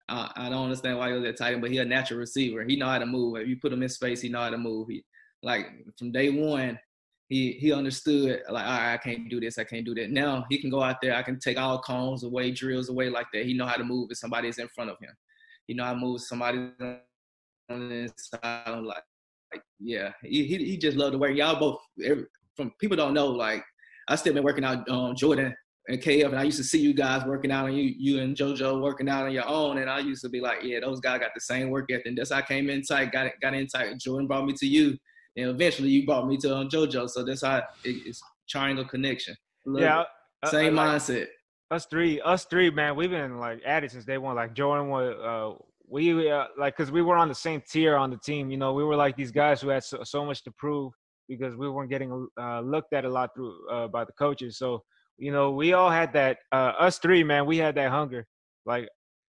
I, 0.08 0.30
I 0.36 0.48
don't 0.50 0.64
understand 0.64 0.98
why 0.98 1.08
he 1.08 1.14
was 1.14 1.22
that 1.22 1.36
tight 1.36 1.52
end, 1.52 1.62
but 1.62 1.70
he's 1.70 1.80
a 1.80 1.84
natural 1.84 2.20
receiver. 2.20 2.64
He 2.64 2.76
know 2.76 2.88
how 2.88 2.98
to 2.98 3.06
move. 3.06 3.36
If 3.36 3.48
you 3.48 3.56
put 3.56 3.72
him 3.72 3.82
in 3.82 3.88
space, 3.88 4.20
he 4.20 4.28
know 4.28 4.40
how 4.40 4.50
to 4.50 4.58
move. 4.58 4.88
He 4.88 5.04
like 5.42 5.66
from 5.98 6.12
day 6.12 6.30
one, 6.30 6.78
he 7.28 7.52
he 7.52 7.72
understood 7.72 8.42
like 8.50 8.66
all 8.66 8.72
right, 8.72 8.94
I 8.94 8.98
can't 8.98 9.28
do 9.28 9.40
this, 9.40 9.58
I 9.58 9.64
can't 9.64 9.86
do 9.86 9.94
that. 9.94 10.10
Now 10.10 10.44
he 10.50 10.58
can 10.58 10.70
go 10.70 10.82
out 10.82 10.96
there. 11.00 11.14
I 11.14 11.22
can 11.22 11.38
take 11.38 11.58
all 11.58 11.80
cones 11.80 12.24
away, 12.24 12.50
drills 12.50 12.88
away 12.88 13.08
like 13.08 13.26
that. 13.32 13.46
He 13.46 13.54
know 13.54 13.66
how 13.66 13.76
to 13.76 13.84
move 13.84 14.10
if 14.10 14.18
somebody 14.18 14.48
is 14.48 14.58
in 14.58 14.68
front 14.68 14.90
of 14.90 14.98
him. 15.00 15.14
He 15.66 15.74
know 15.74 15.84
how 15.84 15.94
to 15.94 15.98
move 15.98 16.20
somebody 16.20 16.58
on 16.80 16.98
the 17.68 17.94
inside. 17.94 18.80
Like, 18.82 19.04
like 19.52 19.62
yeah, 19.78 20.12
he, 20.22 20.44
he 20.44 20.56
he 20.64 20.76
just 20.76 20.96
loved 20.96 21.12
to 21.12 21.18
work. 21.18 21.36
Y'all 21.36 21.58
both 21.58 21.80
every, 22.04 22.26
from 22.56 22.72
people 22.80 22.96
don't 22.96 23.14
know 23.14 23.28
like 23.28 23.64
I 24.08 24.16
still 24.16 24.34
been 24.34 24.42
working 24.42 24.64
out 24.64 24.88
um, 24.88 25.14
Jordan 25.14 25.54
and 25.90 26.00
KF, 26.00 26.26
and 26.26 26.38
I 26.38 26.44
used 26.44 26.56
to 26.58 26.64
see 26.64 26.78
you 26.78 26.94
guys 26.94 27.24
working 27.26 27.50
out, 27.50 27.66
and 27.66 27.76
you 27.76 27.92
you 27.98 28.20
and 28.20 28.36
JoJo 28.36 28.80
working 28.80 29.08
out 29.08 29.26
on 29.26 29.32
your 29.32 29.46
own, 29.46 29.78
and 29.78 29.90
I 29.90 29.98
used 29.98 30.22
to 30.22 30.28
be 30.28 30.40
like, 30.40 30.58
yeah, 30.62 30.78
those 30.78 31.00
guys 31.00 31.18
got 31.18 31.34
the 31.34 31.40
same 31.40 31.68
work 31.68 31.90
ethic. 31.90 32.06
And 32.06 32.16
that's 32.16 32.30
how 32.30 32.38
I 32.38 32.42
came 32.42 32.70
in 32.70 32.82
tight, 32.82 33.10
got 33.10 33.26
it, 33.26 33.32
got 33.42 33.54
in 33.54 33.66
tight. 33.66 33.98
Jordan 33.98 34.28
brought 34.28 34.46
me 34.46 34.52
to 34.52 34.66
you, 34.66 34.96
and 35.36 35.50
eventually 35.50 35.88
you 35.88 36.06
brought 36.06 36.28
me 36.28 36.36
to 36.38 36.56
um, 36.56 36.68
JoJo. 36.68 37.10
So 37.10 37.24
that's 37.24 37.42
how 37.42 37.58
it, 37.84 38.02
it's 38.06 38.22
triangle 38.48 38.84
connection. 38.84 39.34
Love 39.66 39.82
yeah, 39.82 40.48
same 40.48 40.74
mindset. 40.74 41.26
Us 41.72 41.86
three, 41.86 42.20
us 42.20 42.44
three, 42.44 42.70
man, 42.70 42.94
we've 42.94 43.10
been 43.10 43.38
like 43.38 43.60
at 43.66 43.82
it 43.82 43.90
since 43.90 44.04
day 44.04 44.18
one. 44.18 44.36
Like 44.36 44.54
Jordan 44.54 44.90
was, 44.90 45.16
uh, 45.16 45.64
we 45.88 46.30
uh, 46.30 46.44
like 46.56 46.76
because 46.76 46.92
we 46.92 47.02
were 47.02 47.16
on 47.16 47.28
the 47.28 47.34
same 47.34 47.62
tier 47.68 47.96
on 47.96 48.10
the 48.10 48.16
team. 48.16 48.48
You 48.48 48.58
know, 48.58 48.74
we 48.74 48.84
were 48.84 48.96
like 48.96 49.16
these 49.16 49.32
guys 49.32 49.60
who 49.60 49.70
had 49.70 49.82
so, 49.82 50.04
so 50.04 50.24
much 50.24 50.44
to 50.44 50.52
prove 50.52 50.92
because 51.28 51.56
we 51.56 51.68
weren't 51.68 51.90
getting 51.90 52.28
uh, 52.40 52.60
looked 52.60 52.92
at 52.92 53.04
a 53.04 53.08
lot 53.08 53.30
through 53.34 53.56
uh, 53.68 53.88
by 53.88 54.04
the 54.04 54.12
coaches. 54.12 54.56
So 54.56 54.84
you 55.20 55.30
know, 55.30 55.50
we 55.50 55.74
all 55.74 55.90
had 55.90 56.14
that. 56.14 56.38
Uh, 56.50 56.72
us 56.78 56.98
three, 56.98 57.22
man, 57.22 57.44
we 57.44 57.58
had 57.58 57.74
that 57.74 57.90
hunger. 57.90 58.26
Like 58.64 58.88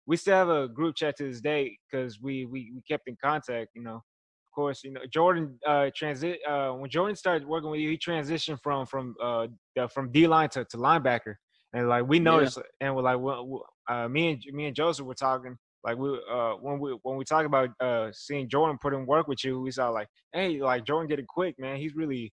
we 0.07 0.17
still 0.17 0.37
have 0.37 0.51
a 0.51 0.69
group 0.69 0.97
chat 0.97 1.17
to 1.17 1.25
this 1.25 1.41
day 1.41 1.79
because 1.91 2.21
we, 2.21 2.45
we 2.45 2.73
we 2.75 2.83
kept 2.87 3.09
in 3.09 3.17
contact. 3.23 3.71
You 3.75 3.83
know, 3.83 3.95
of 3.97 4.55
course, 4.55 4.85
you 4.85 4.93
know 4.93 5.01
Jordan 5.11 5.59
uh, 5.67 5.91
transit 5.97 6.41
uh, 6.47 6.73
when 6.73 6.91
Jordan 6.91 7.17
started 7.17 7.49
working 7.49 7.71
with 7.71 7.81
you, 7.81 7.89
he 7.89 7.97
transitioned 7.97 8.61
from 8.63 8.87
from 8.87 9.15
uh 9.23 9.47
from 9.91 10.13
D 10.13 10.27
line 10.27 10.51
to, 10.51 10.67
to 10.67 10.77
linebacker, 10.77 11.35
and 11.73 11.89
like 11.89 12.07
we 12.07 12.19
noticed, 12.19 12.59
yeah. 12.59 12.87
and 12.87 12.95
we're 12.95 13.03
like, 13.03 13.19
well, 13.19 13.65
uh, 13.89 14.09
me 14.09 14.33
and 14.33 14.45
me 14.53 14.67
and 14.67 14.77
Joseph 14.77 15.07
were 15.07 15.15
talking. 15.15 15.57
Like 15.85 15.97
we 15.97 16.21
uh 16.31 16.53
when 16.61 16.81
we 16.81 16.99
when 17.03 17.17
we 17.17 17.25
talk 17.25 17.47
about 17.47 17.71
uh 17.81 18.11
seeing 18.13 18.47
Jordan 18.51 18.77
put 18.83 18.93
in 18.93 19.07
work 19.07 19.27
with 19.27 19.43
you, 19.43 19.59
we 19.59 19.71
saw 19.71 19.89
like, 19.89 20.09
hey, 20.35 20.61
like 20.61 20.85
Jordan 20.85 21.19
it 21.19 21.27
quick, 21.27 21.55
man. 21.59 21.79
He's 21.79 21.95
really 21.95 22.31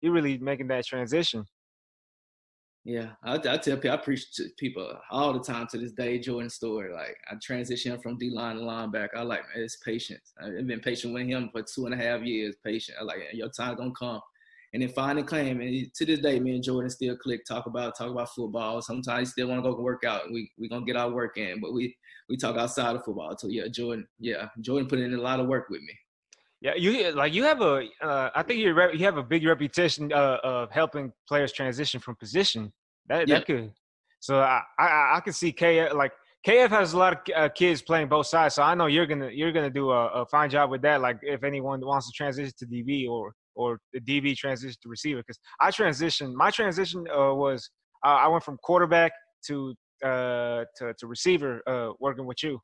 he 0.00 0.08
really 0.08 0.38
making 0.38 0.66
that 0.68 0.86
transition. 0.86 1.44
Yeah, 2.86 3.08
I, 3.24 3.34
I 3.34 3.56
tell 3.56 3.76
people, 3.78 3.90
I 3.90 3.96
preach 3.96 4.32
to 4.36 4.44
people 4.56 4.96
all 5.10 5.32
the 5.32 5.40
time 5.40 5.66
to 5.72 5.78
this 5.78 5.90
day, 5.90 6.20
Jordan 6.20 6.48
story. 6.48 6.92
Like 6.92 7.16
I 7.28 7.34
transitioned 7.34 8.00
from 8.00 8.16
D 8.16 8.30
line 8.30 8.54
to 8.54 8.62
linebacker. 8.62 9.16
I 9.16 9.22
like, 9.22 9.40
man, 9.40 9.64
it's 9.64 9.74
patience. 9.78 10.32
I've 10.40 10.68
been 10.68 10.78
patient 10.78 11.12
with 11.12 11.26
him 11.26 11.48
for 11.50 11.62
two 11.62 11.86
and 11.86 11.94
a 11.94 11.96
half 11.96 12.22
years. 12.22 12.54
Patient. 12.64 12.96
I 13.00 13.02
like, 13.02 13.18
your 13.32 13.48
time 13.48 13.74
gonna 13.74 13.90
come. 13.90 14.20
And 14.72 14.82
then 14.82 14.90
finally 14.90 15.24
claim, 15.24 15.60
and 15.60 15.92
to 15.94 16.06
this 16.06 16.20
day, 16.20 16.38
me 16.38 16.54
and 16.54 16.62
Jordan 16.62 16.88
still 16.88 17.16
click, 17.16 17.44
talk 17.44 17.66
about 17.66 17.98
talk 17.98 18.08
about 18.08 18.32
football. 18.32 18.80
Sometimes 18.80 19.32
still 19.32 19.48
want 19.48 19.64
to 19.64 19.68
go 19.68 19.80
work 19.80 20.04
out. 20.04 20.30
We 20.30 20.52
we 20.56 20.68
gonna 20.68 20.86
get 20.86 20.96
our 20.96 21.10
work 21.10 21.38
in, 21.38 21.60
but 21.60 21.72
we 21.72 21.96
we 22.28 22.36
talk 22.36 22.56
outside 22.56 22.94
of 22.94 23.04
football. 23.04 23.36
So 23.36 23.48
yeah, 23.48 23.66
Jordan, 23.66 24.06
yeah, 24.20 24.46
Jordan 24.60 24.88
put 24.88 25.00
in 25.00 25.12
a 25.12 25.20
lot 25.20 25.40
of 25.40 25.48
work 25.48 25.70
with 25.70 25.80
me. 25.80 25.98
Yeah, 26.60 26.74
you 26.74 27.12
like 27.12 27.34
you 27.34 27.44
have 27.44 27.60
a. 27.60 27.86
Uh, 28.00 28.30
I 28.34 28.42
think 28.42 28.60
you 28.60 28.74
you 28.92 29.04
have 29.04 29.18
a 29.18 29.22
big 29.22 29.46
reputation 29.46 30.12
uh, 30.12 30.38
of 30.42 30.70
helping 30.70 31.12
players 31.28 31.52
transition 31.52 32.00
from 32.00 32.16
position. 32.16 32.72
That 33.08 33.28
yeah. 33.28 33.36
that 33.36 33.46
could. 33.46 33.72
So 34.20 34.40
I 34.40 34.62
I, 34.78 35.16
I 35.16 35.20
can 35.20 35.32
see 35.32 35.52
KF 35.52 35.92
like 35.92 36.12
KF 36.46 36.70
has 36.70 36.92
a 36.92 36.98
lot 36.98 37.12
of 37.12 37.18
uh, 37.34 37.48
kids 37.48 37.82
playing 37.82 38.08
both 38.08 38.26
sides. 38.26 38.54
So 38.54 38.62
I 38.62 38.74
know 38.74 38.86
you're 38.86 39.06
gonna 39.06 39.30
you're 39.30 39.52
gonna 39.52 39.70
do 39.70 39.90
a, 39.90 40.06
a, 40.08 40.26
fine 40.26 40.48
job 40.48 40.70
with 40.70 40.80
that. 40.82 41.00
Like 41.00 41.18
if 41.22 41.42
anyone 41.42 41.84
wants 41.84 42.06
to 42.06 42.12
transition 42.16 42.52
to 42.58 42.66
DB 42.66 43.08
or 43.08 43.32
or 43.56 43.78
the 43.92 44.00
DB 44.00 44.36
transition 44.36 44.76
to 44.82 44.88
receiver, 44.88 45.20
because 45.20 45.38
I 45.60 45.70
transitioned. 45.70 46.34
My 46.34 46.50
transition 46.50 47.04
uh, 47.10 47.34
was 47.34 47.68
uh, 48.04 48.10
I 48.10 48.28
went 48.28 48.44
from 48.44 48.58
quarterback 48.62 49.12
to 49.48 49.74
uh, 50.04 50.64
to 50.78 50.94
to 50.98 51.06
receiver 51.06 51.62
uh, 51.66 51.92
working 51.98 52.26
with 52.26 52.42
you. 52.42 52.60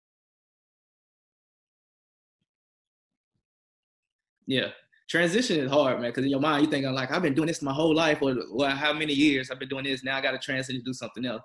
Yeah. 4.46 4.68
Transition 5.08 5.60
is 5.60 5.70
hard, 5.70 6.00
man, 6.00 6.10
because 6.10 6.24
in 6.24 6.30
your 6.30 6.40
mind, 6.40 6.62
you're 6.62 6.70
thinking, 6.70 6.92
like, 6.92 7.10
I've 7.10 7.22
been 7.22 7.34
doing 7.34 7.48
this 7.48 7.60
my 7.60 7.72
whole 7.72 7.94
life, 7.94 8.22
or, 8.22 8.34
how 8.70 8.92
many 8.92 9.12
years 9.12 9.50
I've 9.50 9.58
been 9.58 9.68
doing 9.68 9.84
this. 9.84 10.02
Now 10.04 10.16
I 10.16 10.20
got 10.20 10.30
to 10.30 10.38
transition 10.38 10.80
to 10.80 10.84
do 10.84 10.94
something 10.94 11.24
else. 11.26 11.42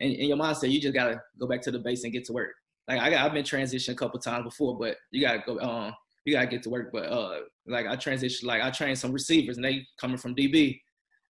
And 0.00 0.12
in 0.12 0.28
your 0.28 0.38
mindset, 0.38 0.70
you 0.70 0.80
just 0.80 0.94
got 0.94 1.08
to 1.08 1.20
go 1.38 1.46
back 1.46 1.60
to 1.62 1.70
the 1.70 1.78
base 1.78 2.04
and 2.04 2.12
get 2.12 2.24
to 2.26 2.32
work. 2.32 2.52
Like, 2.88 3.00
I 3.00 3.10
got, 3.10 3.26
I've 3.26 3.34
been 3.34 3.44
transitioned 3.44 3.92
a 3.92 3.96
couple 3.96 4.18
times 4.20 4.44
before, 4.44 4.78
but 4.78 4.96
you 5.10 5.20
got 5.20 5.32
to 5.32 5.42
go, 5.46 5.60
um, 5.60 5.94
you 6.24 6.32
got 6.32 6.42
to 6.42 6.46
get 6.46 6.62
to 6.62 6.70
work. 6.70 6.90
But, 6.92 7.06
uh, 7.06 7.40
like, 7.66 7.86
I 7.86 7.96
transitioned, 7.96 8.44
like, 8.44 8.62
I 8.62 8.70
trained 8.70 8.98
some 8.98 9.12
receivers, 9.12 9.56
and 9.56 9.64
they 9.64 9.86
coming 10.00 10.16
from 10.16 10.34
DB 10.34 10.78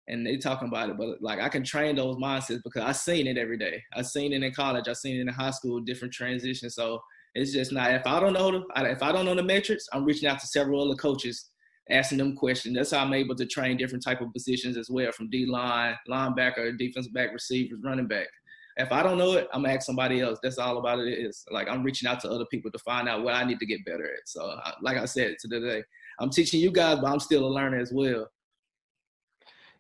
and 0.10 0.26
they 0.26 0.38
talking 0.38 0.68
about 0.68 0.90
it, 0.90 0.98
but 0.98 1.22
like 1.22 1.40
I 1.40 1.48
can 1.50 1.64
train 1.64 1.96
those 1.96 2.18
mindsets 2.18 2.64
because 2.64 2.84
I 2.84 2.92
seen 2.92 3.28
it 3.28 3.38
every 3.38 3.58
day. 3.58 3.82
I 3.94 4.02
seen 4.02 4.34
it 4.34 4.44
in 4.44 4.54
college. 4.54 4.88
I 4.88 4.94
seen 4.94 5.18
it 5.18 5.22
in 5.22 5.28
high 5.28 5.52
school, 5.52 5.80
different 5.80 6.14
transitions. 6.14 6.76
So 6.76 7.00
it's 7.40 7.54
just 7.54 7.72
not. 7.72 7.94
If 7.94 8.06
I 8.06 8.20
don't 8.20 8.34
know 8.34 8.52
the, 8.52 8.92
if 8.92 9.02
I 9.02 9.12
don't 9.12 9.26
know 9.26 9.36
the 9.36 9.44
metrics, 9.44 9.88
I'm 9.94 10.04
reaching 10.04 10.28
out 10.28 10.40
to 10.40 10.48
several 10.48 10.84
other 10.84 10.96
coaches, 10.96 11.50
asking 11.90 12.18
them 12.18 12.36
questions. 12.36 12.76
That's 12.76 12.92
how 12.92 13.00
I'm 13.00 13.14
able 13.14 13.36
to 13.36 13.46
train 13.46 13.78
different 13.78 14.04
type 14.04 14.22
of 14.22 14.34
positions 14.34 14.78
as 14.78 14.90
well, 14.90 15.12
from 15.12 15.30
D 15.30 15.46
line, 15.46 15.96
linebacker, 16.10 16.78
defensive 16.78 17.14
back, 17.14 17.32
receivers, 17.32 17.80
running 17.84 18.08
back. 18.08 18.28
If 18.76 18.92
I 18.92 19.04
don't 19.04 19.18
know 19.18 19.34
it, 19.34 19.48
I'm 19.54 19.66
ask 19.66 19.84
somebody 19.86 20.22
else. 20.22 20.40
That's 20.44 20.58
all 20.58 20.78
about 20.78 21.00
it 21.00 21.08
is. 21.08 21.44
Like 21.50 21.70
I'm 21.70 21.84
reaching 21.84 22.10
out 22.10 22.20
to 22.22 22.30
other 22.30 22.46
people 22.52 22.72
to 22.72 22.80
find 22.80 23.08
out 23.08 23.24
what 23.24 23.34
I 23.34 23.44
need 23.44 23.60
to 23.60 23.66
get 23.66 23.86
better 23.86 24.06
at. 24.06 24.28
So, 24.28 24.58
like 24.82 24.98
I 24.98 25.06
said 25.06 25.36
today, 25.40 25.84
I'm 26.20 26.30
teaching 26.30 26.60
you 26.60 26.72
guys, 26.72 27.00
but 27.00 27.08
I'm 27.08 27.20
still 27.20 27.46
a 27.46 27.48
learner 27.48 27.80
as 27.80 27.92
well. 27.94 28.28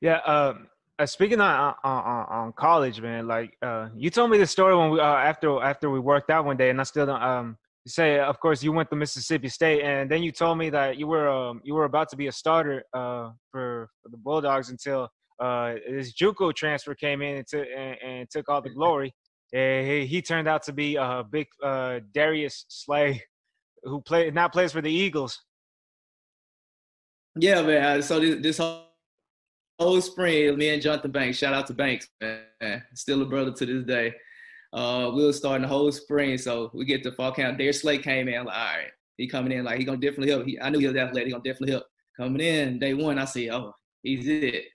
Yeah. 0.01 0.20
Um, 0.20 0.68
uh, 1.00 1.06
speaking 1.06 1.39
on, 1.39 1.74
on, 1.84 2.25
on 2.29 2.53
college, 2.53 3.01
man, 3.01 3.27
like 3.27 3.58
uh, 3.62 3.88
you 3.96 4.10
told 4.10 4.29
me 4.29 4.38
the 4.38 4.46
story 4.46 4.75
when 4.75 4.91
we 4.91 5.00
uh, 5.00 5.03
after 5.03 5.62
after 5.63 5.89
we 5.89 6.00
worked 6.00 6.29
out 6.29 6.46
one 6.46 6.58
day, 6.58 6.70
and 6.70 6.79
I 6.79 6.84
still 6.84 7.06
don't. 7.06 7.22
Um, 7.22 7.58
say, 7.88 8.20
of 8.20 8.39
course, 8.39 8.62
you 8.62 8.72
went 8.72 8.89
to 8.89 8.96
Mississippi 8.96 9.50
State, 9.50 9.82
and 9.82 10.10
then 10.10 10.22
you 10.22 10.32
told 10.32 10.58
me 10.58 10.70
that 10.70 10.98
you 10.98 11.08
were 11.08 11.27
um, 11.27 11.62
you 11.63 11.74
were 11.74 11.86
about 11.86 12.10
to 12.10 12.15
be 12.15 12.27
a 12.27 12.32
starter 12.32 12.84
uh, 12.94 13.32
for, 13.51 13.89
for 14.01 14.10
the 14.10 14.18
Bulldogs 14.18 14.70
until 14.70 15.10
uh, 15.39 15.75
this 15.89 16.13
JUCO 16.13 16.53
transfer 16.53 16.94
came 16.94 17.22
in 17.22 17.38
and, 17.38 17.48
t- 17.48 17.74
and, 17.75 17.98
and 18.03 18.29
took 18.29 18.50
all 18.50 18.62
the 18.62 18.70
glory. 18.70 19.13
And 19.53 19.88
he, 19.88 20.06
he 20.06 20.22
turned 20.22 20.48
out 20.48 20.63
to 20.63 20.74
be 20.74 20.96
a 20.98 21.24
big 21.29 21.48
uh, 21.63 22.01
Darius 22.13 22.65
Slay, 22.68 23.24
who 23.84 24.01
played 24.01 24.36
now 24.36 24.48
plays 24.48 24.72
for 24.72 24.82
the 24.82 24.91
Eagles. 24.91 25.39
Yeah, 27.36 27.62
man. 27.62 28.01
So 28.01 28.20
this, 28.20 28.41
this 28.41 28.58
whole 28.58 28.88
whole 29.80 30.02
spring, 30.02 30.58
me 30.58 30.70
and 30.70 30.84
Johnthan 30.84 31.12
Banks, 31.12 31.38
shout 31.38 31.54
out 31.54 31.68
to 31.68 31.74
Banks, 31.74 32.10
man, 32.22 32.84
still 32.94 33.22
a 33.22 33.26
brother 33.26 33.52
to 33.54 33.66
this 33.66 33.86
day. 33.86 34.14
Uh, 34.74 35.12
we 35.16 35.24
were 35.26 35.34
starting 35.34 35.64
the 35.64 35.68
whole 35.68 35.92
spring, 35.92 36.38
so 36.38 36.70
we 36.74 36.86
get 36.86 37.02
to 37.04 37.12
fall 37.12 37.32
camp. 37.32 37.58
Darius 37.58 37.82
Slay 37.82 37.98
came 37.98 38.28
in, 38.28 38.46
like, 38.46 38.56
all 38.56 38.78
right, 38.78 38.92
he 39.18 39.28
coming 39.28 39.52
in, 39.52 39.64
like 39.66 39.80
he 39.80 39.86
gonna 39.86 39.98
definitely 39.98 40.30
help. 40.30 40.46
He, 40.46 40.60
I 40.60 40.70
knew 40.70 40.80
he 40.80 40.88
was 40.88 40.96
athletic, 40.96 41.28
he 41.28 41.32
gonna 41.32 41.44
definitely 41.44 41.72
help. 41.72 41.86
Coming 42.18 42.42
in 42.42 42.80
day 42.80 42.94
one, 42.94 43.18
I 43.18 43.26
see, 43.26 43.50
oh, 43.50 43.74
he's 44.04 44.28
it. 44.28 44.66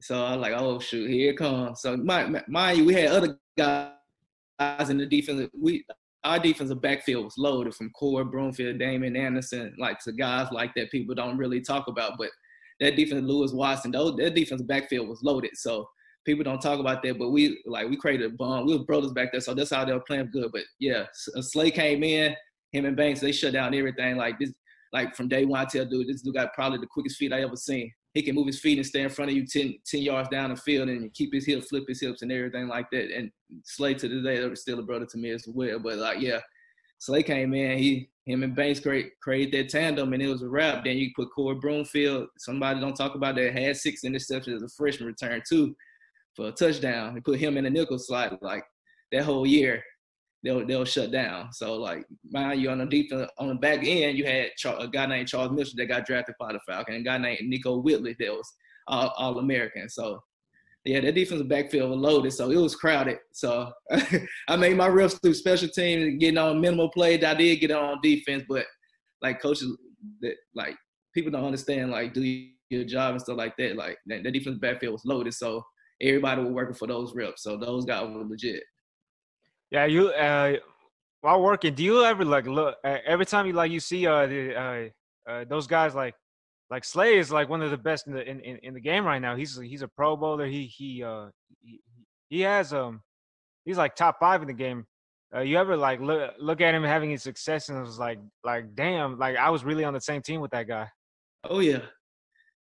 So 0.00 0.24
I 0.24 0.36
was 0.36 0.40
like, 0.40 0.52
oh 0.54 0.78
shoot, 0.78 1.10
here 1.10 1.32
it 1.32 1.38
comes. 1.38 1.80
So 1.80 1.96
mind, 1.96 2.42
mind 2.46 2.78
you, 2.78 2.84
we 2.84 2.94
had 2.94 3.10
other 3.10 3.38
guys 3.56 4.90
in 4.90 4.98
the 4.98 5.06
defense. 5.06 5.48
We 5.58 5.84
our 6.24 6.38
defensive 6.38 6.82
backfield 6.82 7.24
was 7.24 7.38
loaded 7.38 7.74
from 7.74 7.90
Corey, 7.90 8.24
Broomfield, 8.24 8.78
Damon 8.78 9.16
Anderson, 9.16 9.74
like 9.78 9.98
to 10.00 10.12
guys 10.12 10.48
like 10.52 10.74
that 10.74 10.90
people 10.90 11.14
don't 11.14 11.38
really 11.38 11.60
talk 11.60 11.88
about, 11.88 12.12
but 12.18 12.30
that 12.80 12.96
defense, 12.96 13.24
Lewis 13.24 13.52
Watson, 13.52 13.90
those, 13.90 14.16
that 14.16 14.34
defense 14.34 14.62
backfield 14.62 15.08
was 15.08 15.22
loaded. 15.22 15.50
So 15.54 15.88
people 16.24 16.44
don't 16.44 16.60
talk 16.60 16.78
about 16.78 17.02
that, 17.02 17.18
but 17.18 17.30
we 17.30 17.60
like 17.66 17.88
we 17.88 17.96
created 17.96 18.32
a 18.32 18.36
bond. 18.36 18.66
We 18.66 18.76
were 18.76 18.84
brothers 18.84 19.12
back 19.12 19.32
there, 19.32 19.40
so 19.40 19.54
that's 19.54 19.70
how 19.70 19.84
they 19.84 19.92
were 19.92 20.00
playing 20.00 20.30
good. 20.32 20.50
But 20.52 20.62
yeah, 20.78 21.06
uh, 21.36 21.42
Slay 21.42 21.70
came 21.70 22.02
in, 22.02 22.34
him 22.72 22.84
and 22.84 22.96
Banks, 22.96 23.20
they 23.20 23.32
shut 23.32 23.52
down 23.52 23.74
everything. 23.74 24.16
Like 24.16 24.38
this, 24.38 24.52
like 24.92 25.16
from 25.16 25.28
day 25.28 25.44
one, 25.44 25.60
I 25.60 25.64
tell 25.64 25.84
dude, 25.84 26.08
this 26.08 26.22
dude 26.22 26.34
got 26.34 26.54
probably 26.54 26.78
the 26.78 26.86
quickest 26.86 27.16
feet 27.16 27.32
I 27.32 27.42
ever 27.42 27.56
seen. 27.56 27.92
He 28.14 28.22
can 28.22 28.34
move 28.34 28.46
his 28.46 28.60
feet 28.60 28.78
and 28.78 28.86
stay 28.86 29.02
in 29.02 29.10
front 29.10 29.30
of 29.30 29.36
you 29.36 29.46
10, 29.46 29.74
10 29.86 30.02
yards 30.02 30.28
down 30.30 30.50
the 30.50 30.56
field 30.56 30.88
and 30.88 31.12
keep 31.12 31.32
his 31.32 31.46
hips, 31.46 31.68
flip 31.68 31.84
his 31.86 32.00
hips 32.00 32.22
and 32.22 32.32
everything 32.32 32.66
like 32.66 32.90
that. 32.90 33.14
And 33.14 33.30
Slay 33.64 33.94
to 33.94 34.08
this 34.08 34.24
day, 34.24 34.46
was 34.48 34.62
still 34.62 34.78
a 34.78 34.82
brother 34.82 35.06
to 35.06 35.18
me 35.18 35.30
as 35.30 35.44
well. 35.46 35.78
But 35.78 35.98
like, 35.98 36.20
yeah, 36.20 36.40
Slay 36.98 37.22
came 37.22 37.54
in, 37.54 37.78
he 37.78 38.10
him 38.28 38.42
and 38.42 38.54
Banks 38.54 38.78
create, 38.78 39.18
created 39.22 39.54
that 39.54 39.70
tandem 39.70 40.12
and 40.12 40.22
it 40.22 40.28
was 40.28 40.42
a 40.42 40.48
wrap. 40.48 40.84
Then 40.84 40.98
you 40.98 41.10
put 41.16 41.30
Corey 41.34 41.54
Broomfield, 41.54 42.28
somebody 42.36 42.78
don't 42.78 42.94
talk 42.94 43.14
about 43.14 43.36
that, 43.36 43.54
had 43.54 43.76
six 43.76 44.02
interceptions 44.04 44.56
as 44.56 44.62
a 44.62 44.68
freshman 44.68 45.06
return 45.06 45.42
too 45.48 45.74
for 46.36 46.48
a 46.48 46.52
touchdown. 46.52 47.14
They 47.14 47.20
put 47.20 47.38
him 47.38 47.56
in 47.56 47.64
the 47.64 47.70
nickel 47.70 47.98
slot 47.98 48.42
like 48.42 48.64
that 49.12 49.24
whole 49.24 49.46
year. 49.46 49.82
They'll 50.44 50.64
they'll 50.66 50.84
shut 50.84 51.10
down. 51.10 51.52
So 51.52 51.76
like 51.76 52.04
mind 52.30 52.60
you 52.60 52.70
on 52.70 52.78
the 52.78 52.86
defense 52.86 53.22
uh, 53.22 53.42
on 53.42 53.48
the 53.48 53.54
back 53.54 53.80
end, 53.82 54.18
you 54.18 54.24
had 54.24 54.50
a 54.78 54.86
guy 54.86 55.06
named 55.06 55.28
Charles 55.28 55.50
Mitchell 55.50 55.74
that 55.78 55.86
got 55.86 56.06
drafted 56.06 56.36
by 56.38 56.52
the 56.52 56.60
Falcon, 56.66 56.94
and 56.94 57.06
a 57.06 57.10
guy 57.10 57.18
named 57.18 57.52
Nickoe 57.52 57.82
Whitley 57.82 58.14
that 58.20 58.30
was 58.30 58.52
all, 58.86 59.12
all 59.16 59.38
American. 59.38 59.88
So 59.88 60.22
yeah, 60.88 61.00
that 61.00 61.14
defensive 61.14 61.48
backfield 61.48 61.90
was 61.90 61.98
loaded, 61.98 62.32
so 62.32 62.50
it 62.50 62.56
was 62.56 62.74
crowded. 62.74 63.18
So 63.32 63.70
I 64.48 64.56
made 64.56 64.74
my 64.74 64.88
reps 64.88 65.18
through 65.18 65.34
special 65.34 65.68
teams, 65.68 66.18
getting 66.18 66.38
on 66.38 66.62
minimal 66.62 66.88
plays. 66.88 67.22
I 67.22 67.34
did 67.34 67.60
get 67.60 67.72
on 67.72 67.98
defense, 68.02 68.44
but 68.48 68.64
like 69.20 69.42
coaches, 69.42 69.76
that 70.22 70.36
like 70.54 70.76
people 71.12 71.30
don't 71.30 71.44
understand 71.44 71.90
like 71.90 72.14
do 72.14 72.46
your 72.70 72.84
job 72.84 73.12
and 73.12 73.20
stuff 73.20 73.36
like 73.36 73.54
that. 73.58 73.76
Like 73.76 73.98
that, 74.06 74.24
that 74.24 74.32
defensive 74.32 74.62
backfield 74.62 74.94
was 74.94 75.04
loaded, 75.04 75.34
so 75.34 75.62
everybody 76.00 76.42
was 76.42 76.52
working 76.52 76.74
for 76.74 76.88
those 76.88 77.14
reps. 77.14 77.42
So 77.42 77.58
those 77.58 77.84
guys 77.84 78.08
were 78.08 78.24
legit. 78.24 78.62
Yeah, 79.70 79.84
you 79.84 80.08
uh, 80.08 80.56
while 81.20 81.42
working, 81.42 81.74
do 81.74 81.84
you 81.84 82.02
ever 82.02 82.24
like 82.24 82.46
look 82.46 82.76
uh, 82.82 82.96
every 83.04 83.26
time 83.26 83.46
you 83.46 83.52
like 83.52 83.70
you 83.70 83.80
see 83.80 84.06
uh 84.06 84.26
the 84.26 84.56
uh, 84.56 85.30
uh 85.30 85.44
those 85.44 85.66
guys 85.66 85.94
like 85.94 86.14
like 86.70 86.84
Slay 86.84 87.18
is 87.18 87.30
like 87.30 87.48
one 87.48 87.62
of 87.62 87.70
the 87.70 87.78
best 87.78 88.06
in 88.06 88.12
the 88.12 88.28
in, 88.28 88.40
in, 88.40 88.56
in 88.58 88.74
the 88.74 88.80
game 88.80 89.04
right 89.04 89.20
now. 89.20 89.36
He's 89.36 89.58
he's 89.58 89.82
a 89.82 89.88
Pro 89.88 90.16
Bowler. 90.16 90.46
He 90.46 90.66
he 90.66 91.02
uh 91.02 91.26
he, 91.60 91.80
he 92.28 92.40
has 92.42 92.72
um 92.72 93.02
he's 93.64 93.78
like 93.78 93.96
top 93.96 94.18
five 94.20 94.42
in 94.42 94.48
the 94.48 94.54
game. 94.54 94.86
Uh, 95.34 95.40
you 95.40 95.58
ever 95.58 95.76
like 95.76 96.00
look 96.00 96.32
look 96.38 96.60
at 96.60 96.74
him 96.74 96.82
having 96.82 97.10
his 97.10 97.22
success 97.22 97.68
and 97.68 97.78
it 97.78 97.82
was 97.82 97.98
like 97.98 98.18
like 98.44 98.74
damn 98.74 99.18
like 99.18 99.36
I 99.36 99.50
was 99.50 99.64
really 99.64 99.84
on 99.84 99.92
the 99.92 100.00
same 100.00 100.22
team 100.22 100.40
with 100.40 100.50
that 100.52 100.66
guy. 100.66 100.88
Oh 101.44 101.60
yeah, 101.60 101.80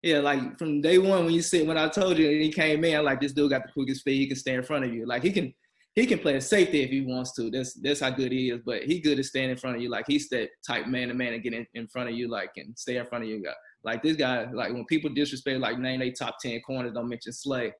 yeah, 0.03 0.19
like 0.19 0.57
from 0.57 0.81
day 0.81 0.97
one 0.97 1.25
when 1.25 1.33
you 1.33 1.41
see 1.41 1.63
when 1.63 1.77
I 1.77 1.89
told 1.89 2.17
you 2.17 2.29
and 2.29 2.41
he 2.41 2.51
came 2.51 2.83
in, 2.83 3.03
like 3.03 3.19
this 3.19 3.33
dude 3.33 3.49
got 3.49 3.65
the 3.65 3.71
quickest 3.71 4.03
feet, 4.03 4.19
he 4.19 4.27
can 4.27 4.35
stay 4.35 4.53
in 4.53 4.63
front 4.63 4.85
of 4.85 4.93
you. 4.93 5.05
Like 5.05 5.23
he 5.23 5.31
can 5.31 5.53
he 5.95 6.05
can 6.05 6.19
play 6.19 6.35
a 6.35 6.41
safety 6.41 6.83
if 6.83 6.91
he 6.91 7.01
wants 7.01 7.33
to. 7.33 7.49
That's 7.49 7.73
that's 7.73 8.01
how 8.01 8.11
good 8.11 8.31
he 8.31 8.51
is. 8.51 8.61
But 8.65 8.83
he 8.83 8.99
good 8.99 9.17
at 9.17 9.25
staying 9.25 9.49
in 9.49 9.57
front 9.57 9.77
of 9.77 9.81
you. 9.81 9.89
Like 9.89 10.05
he's 10.07 10.29
that 10.29 10.49
type 10.65 10.87
man 10.87 11.07
to 11.07 11.13
man 11.13 11.33
and 11.33 11.41
get 11.41 11.53
in, 11.53 11.65
in 11.73 11.87
front 11.87 12.09
of 12.09 12.15
you, 12.15 12.29
like 12.29 12.51
and 12.57 12.77
stay 12.77 12.97
in 12.97 13.05
front 13.05 13.23
of 13.23 13.29
you. 13.29 13.43
Like 13.83 14.03
this 14.03 14.17
guy, 14.17 14.49
like 14.51 14.73
when 14.73 14.85
people 14.85 15.09
disrespect, 15.13 15.59
like 15.59 15.79
name 15.79 15.99
they 15.99 16.11
top 16.11 16.37
ten 16.41 16.59
corners, 16.61 16.93
don't 16.93 17.09
mention 17.09 17.33
Slay. 17.33 17.71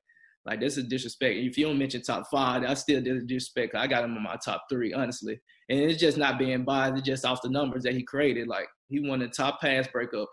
Like 0.46 0.60
this 0.60 0.78
is 0.78 0.84
disrespect. 0.84 1.36
If 1.36 1.58
you 1.58 1.66
don't 1.66 1.78
mention 1.78 2.02
top 2.02 2.24
five, 2.30 2.62
I 2.62 2.74
still 2.74 3.02
disrespect. 3.02 3.74
I 3.74 3.86
got 3.86 4.04
him 4.04 4.16
on 4.16 4.22
my 4.22 4.36
top 4.42 4.64
three, 4.70 4.92
honestly. 4.94 5.38
And 5.68 5.80
it's 5.80 6.00
just 6.00 6.16
not 6.16 6.38
being 6.38 6.64
biased. 6.64 6.98
It's 6.98 7.06
just 7.06 7.24
off 7.26 7.42
the 7.42 7.50
numbers 7.50 7.82
that 7.82 7.94
he 7.94 8.02
created. 8.02 8.48
Like 8.48 8.66
he 8.88 9.00
won 9.06 9.18
the 9.18 9.28
top 9.28 9.60
pass 9.60 9.86
breakup 9.88 10.28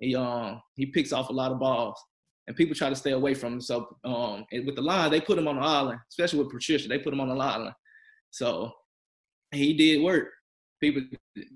he 0.00 0.14
um 0.14 0.60
he 0.74 0.86
picks 0.86 1.12
off 1.12 1.28
a 1.28 1.32
lot 1.32 1.52
of 1.52 1.58
balls, 1.58 2.00
and 2.46 2.56
people 2.56 2.74
try 2.74 2.88
to 2.88 2.96
stay 2.96 3.12
away 3.12 3.34
from 3.34 3.54
him. 3.54 3.60
So 3.60 3.96
um 4.04 4.44
with 4.52 4.76
the 4.76 4.82
Lions, 4.82 5.10
they 5.10 5.20
put 5.20 5.38
him 5.38 5.48
on 5.48 5.56
the 5.56 5.62
island, 5.62 6.00
especially 6.10 6.40
with 6.40 6.50
Patricia. 6.50 6.88
They 6.88 6.98
put 6.98 7.12
him 7.12 7.20
on 7.20 7.28
the 7.28 7.34
island. 7.36 7.74
So 8.30 8.72
he 9.52 9.74
did 9.74 10.02
work. 10.02 10.28
People 10.80 11.02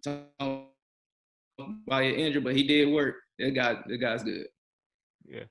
talk 0.03 0.27
about 0.39 2.03
injured, 2.03 2.45
but 2.45 2.57
he 2.57 2.67
did 2.67 2.93
work. 2.93 3.17
That 3.43 3.51
guy, 3.51 3.77
that 3.87 3.99
guy's 3.99 4.23
good. 4.23 4.47
Yeah, 5.27 5.45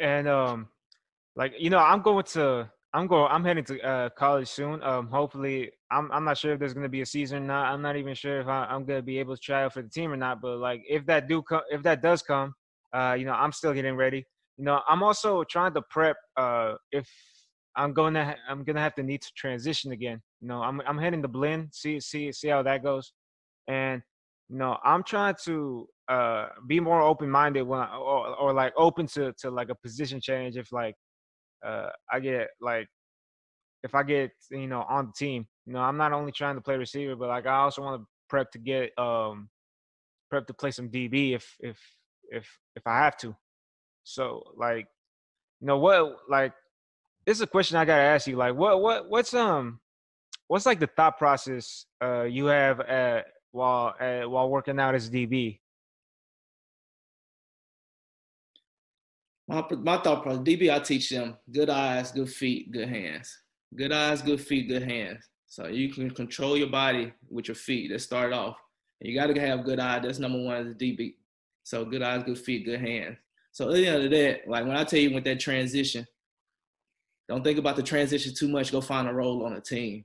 and 0.00 0.28
um, 0.28 0.68
like 1.36 1.54
you 1.58 1.70
know, 1.70 1.78
I'm 1.78 2.02
going 2.02 2.24
to 2.24 2.70
I'm 2.92 3.06
going. 3.06 3.30
I'm 3.30 3.44
heading 3.44 3.64
to 3.64 3.80
uh, 3.82 4.08
college 4.10 4.48
soon. 4.48 4.82
Um, 4.82 5.08
hopefully, 5.08 5.70
I'm. 5.92 6.10
I'm 6.10 6.24
not 6.24 6.38
sure 6.38 6.52
if 6.52 6.58
there's 6.58 6.74
to 6.84 6.88
be 6.88 7.02
a 7.02 7.06
season 7.06 7.44
or 7.44 7.46
not. 7.46 7.72
I'm 7.72 7.82
not 7.82 7.96
even 7.96 8.14
sure 8.14 8.40
if 8.40 8.48
I, 8.48 8.66
am 8.74 8.84
to 8.86 9.02
be 9.02 9.18
able 9.18 9.36
to 9.36 9.40
try 9.40 9.62
out 9.64 9.74
for 9.74 9.82
the 9.82 9.88
team 9.88 10.12
or 10.12 10.16
not. 10.16 10.40
But 10.40 10.58
like, 10.58 10.82
if 10.88 11.06
that 11.06 11.28
do 11.28 11.40
come, 11.42 11.62
if 11.70 11.84
that 11.84 12.02
does 12.02 12.22
come, 12.22 12.52
uh, 12.92 13.14
you 13.16 13.24
know, 13.24 13.32
I'm 13.32 13.52
still 13.52 13.72
getting 13.72 13.94
ready. 13.94 14.24
You 14.56 14.64
know, 14.64 14.80
I'm 14.88 15.04
also 15.04 15.44
trying 15.44 15.72
to 15.74 15.82
prep. 15.82 16.16
Uh, 16.36 16.74
if 16.90 17.08
I'm 17.76 17.92
going 17.92 18.14
to, 18.14 18.24
ha- 18.24 18.36
I'm 18.48 18.64
to 18.64 18.80
have 18.82 18.96
to 18.96 19.04
need 19.04 19.22
to 19.22 19.30
transition 19.36 19.92
again. 19.92 20.20
You 20.40 20.48
know, 20.48 20.60
I'm. 20.60 20.82
I'm 20.84 20.98
heading 20.98 21.22
to 21.22 21.28
Blinn. 21.28 21.68
See, 21.72 22.00
see, 22.00 22.32
see 22.32 22.48
how 22.48 22.64
that 22.64 22.82
goes. 22.82 23.12
And 23.68 24.02
you 24.48 24.58
know, 24.58 24.78
I'm 24.84 25.04
trying 25.04 25.36
to 25.44 25.86
uh 26.10 26.48
be 26.66 26.80
more 26.80 27.00
open 27.00 27.30
minded 27.30 27.62
when, 27.62 27.80
I, 27.80 27.96
or, 27.96 28.34
or 28.34 28.52
like 28.52 28.72
open 28.76 29.06
to 29.08 29.32
to 29.38 29.50
like 29.50 29.68
a 29.70 29.74
position 29.76 30.20
change 30.20 30.56
if 30.56 30.72
like 30.72 30.94
uh, 31.64 31.90
I 32.10 32.20
get 32.20 32.48
like 32.60 32.88
if 33.82 33.94
I 33.94 34.02
get 34.02 34.32
you 34.50 34.66
know 34.66 34.84
on 34.88 35.06
the 35.06 35.12
team, 35.12 35.46
you 35.66 35.72
know, 35.72 35.80
I'm 35.80 35.96
not 35.96 36.12
only 36.12 36.32
trying 36.32 36.56
to 36.56 36.60
play 36.60 36.76
receiver, 36.76 37.16
but 37.16 37.28
like 37.28 37.46
I 37.46 37.58
also 37.58 37.82
want 37.82 38.02
to 38.02 38.06
prep 38.28 38.50
to 38.52 38.58
get 38.58 38.96
um 38.98 39.48
prep 40.30 40.46
to 40.46 40.54
play 40.54 40.70
some 40.70 40.88
DB 40.88 41.34
if 41.34 41.56
if 41.60 41.78
if 42.30 42.48
if 42.76 42.86
I 42.86 42.98
have 42.98 43.16
to. 43.18 43.34
So 44.04 44.42
like, 44.56 44.86
you 45.60 45.66
know 45.66 45.78
what 45.78 46.16
like 46.28 46.52
this 47.26 47.38
is 47.38 47.42
a 47.42 47.46
question 47.46 47.76
I 47.76 47.84
gotta 47.84 48.02
ask 48.02 48.26
you. 48.26 48.36
Like 48.36 48.54
what 48.54 48.80
what 48.80 49.08
what's 49.08 49.34
um 49.34 49.80
what's 50.48 50.66
like 50.66 50.80
the 50.80 50.88
thought 50.88 51.18
process 51.18 51.86
uh 52.02 52.22
you 52.22 52.46
have 52.46 52.80
at 52.80 53.26
while 53.52 53.94
while 54.28 54.50
working 54.50 54.80
out 54.80 54.94
as 54.94 55.10
DB? 55.10 55.59
My, 59.50 59.64
my 59.82 59.98
thought 59.98 60.22
process, 60.22 60.42
DB, 60.42 60.72
I 60.72 60.78
teach 60.78 61.10
them 61.10 61.36
good 61.50 61.68
eyes, 61.68 62.12
good 62.12 62.30
feet, 62.30 62.70
good 62.70 62.88
hands. 62.88 63.36
Good 63.74 63.90
eyes, 63.92 64.22
good 64.22 64.40
feet, 64.40 64.68
good 64.68 64.84
hands. 64.84 65.28
So 65.48 65.66
you 65.66 65.92
can 65.92 66.08
control 66.10 66.56
your 66.56 66.68
body 66.68 67.12
with 67.28 67.48
your 67.48 67.56
feet. 67.56 67.90
Let's 67.90 68.04
start 68.04 68.32
off. 68.32 68.56
You 69.00 69.12
got 69.18 69.26
to 69.26 69.40
have 69.40 69.64
good 69.64 69.80
eyes. 69.80 70.02
That's 70.04 70.20
number 70.20 70.40
one 70.40 70.68
is 70.68 70.74
DB. 70.74 71.14
So 71.64 71.84
good 71.84 72.00
eyes, 72.00 72.22
good 72.22 72.38
feet, 72.38 72.64
good 72.64 72.80
hands. 72.80 73.16
So 73.50 73.68
at 73.68 73.74
the 73.74 73.86
end 73.88 74.04
of 74.04 74.10
that, 74.12 74.48
like 74.48 74.64
when 74.66 74.76
I 74.76 74.84
tell 74.84 75.00
you 75.00 75.12
with 75.12 75.24
that 75.24 75.40
transition, 75.40 76.06
don't 77.28 77.42
think 77.42 77.58
about 77.58 77.74
the 77.74 77.82
transition 77.82 78.32
too 78.32 78.48
much. 78.48 78.70
Go 78.70 78.80
find 78.80 79.08
a 79.08 79.12
role 79.12 79.44
on 79.44 79.54
a 79.54 79.60
team. 79.60 80.04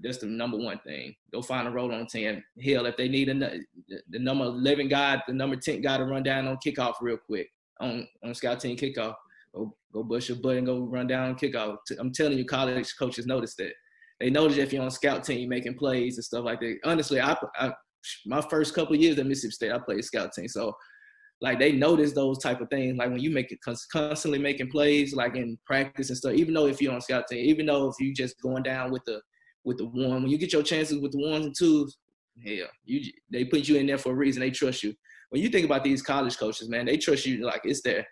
That's 0.00 0.18
the 0.18 0.26
number 0.26 0.56
one 0.56 0.78
thing. 0.86 1.14
Go 1.32 1.42
find 1.42 1.68
a 1.68 1.70
role 1.70 1.92
on 1.92 2.00
a 2.00 2.06
team. 2.06 2.42
Hell, 2.64 2.86
if 2.86 2.96
they 2.96 3.08
need 3.08 3.28
a, 3.28 3.60
the 4.08 4.18
number 4.18 4.44
11 4.44 4.88
guy, 4.88 5.22
the 5.26 5.34
number 5.34 5.56
10 5.56 5.82
guy 5.82 5.98
to 5.98 6.04
run 6.04 6.22
down 6.22 6.48
on 6.48 6.56
kickoff 6.64 6.94
real 7.02 7.18
quick 7.18 7.50
on 7.80 8.06
on 8.24 8.34
scout 8.34 8.60
team 8.60 8.76
kickoff. 8.76 9.14
Go 9.54 9.74
go 9.92 10.02
bust 10.04 10.28
your 10.28 10.38
butt 10.38 10.56
and 10.56 10.66
go 10.66 10.80
run 10.80 11.06
down 11.06 11.34
kickoff. 11.36 11.76
I'm 11.98 12.12
telling 12.12 12.38
you, 12.38 12.44
college 12.44 12.94
coaches 12.98 13.26
notice 13.26 13.54
that. 13.56 13.72
They 14.20 14.30
notice 14.30 14.58
if 14.58 14.72
you're 14.72 14.82
on 14.82 14.90
scout 14.90 15.24
team 15.24 15.48
making 15.48 15.74
plays 15.74 16.16
and 16.16 16.24
stuff 16.24 16.44
like 16.44 16.60
that. 16.60 16.78
Honestly, 16.84 17.20
I, 17.20 17.36
I 17.58 17.72
my 18.26 18.40
first 18.42 18.74
couple 18.74 18.96
years 18.96 19.18
at 19.18 19.26
Mississippi 19.26 19.52
State, 19.52 19.72
I 19.72 19.78
played 19.78 20.04
scout 20.04 20.32
team, 20.32 20.48
so 20.48 20.74
like 21.40 21.58
they 21.58 21.72
notice 21.72 22.12
those 22.12 22.38
type 22.38 22.60
of 22.60 22.68
things. 22.68 22.96
Like 22.96 23.10
when 23.10 23.20
you 23.20 23.30
make 23.30 23.50
it 23.50 23.58
constantly 23.62 24.38
making 24.38 24.70
plays, 24.70 25.14
like 25.14 25.36
in 25.36 25.58
practice 25.66 26.10
and 26.10 26.18
stuff. 26.18 26.34
Even 26.34 26.54
though 26.54 26.66
if 26.66 26.82
you're 26.82 26.92
on 26.92 27.00
scout 27.00 27.26
team, 27.28 27.44
even 27.44 27.66
though 27.66 27.88
if 27.88 27.94
you 27.98 28.14
just 28.14 28.40
going 28.42 28.62
down 28.62 28.90
with 28.90 29.02
the 29.06 29.20
with 29.64 29.78
the 29.78 29.86
one, 29.86 30.22
when 30.22 30.28
you 30.28 30.38
get 30.38 30.52
your 30.52 30.62
chances 30.62 31.00
with 31.00 31.12
the 31.12 31.18
ones 31.18 31.46
and 31.46 31.54
twos, 31.58 31.96
hell, 32.44 32.68
you 32.84 33.10
they 33.32 33.44
put 33.44 33.68
you 33.68 33.76
in 33.76 33.86
there 33.86 33.98
for 33.98 34.12
a 34.12 34.16
reason. 34.16 34.40
They 34.40 34.50
trust 34.50 34.82
you 34.82 34.94
when 35.30 35.40
you 35.40 35.48
think 35.48 35.64
about 35.64 35.84
these 35.84 36.02
college 36.02 36.36
coaches, 36.36 36.68
man, 36.68 36.86
they 36.86 36.96
trust 36.96 37.26
you 37.26 37.44
like 37.44 37.62
it's 37.64 37.82
their 37.82 38.06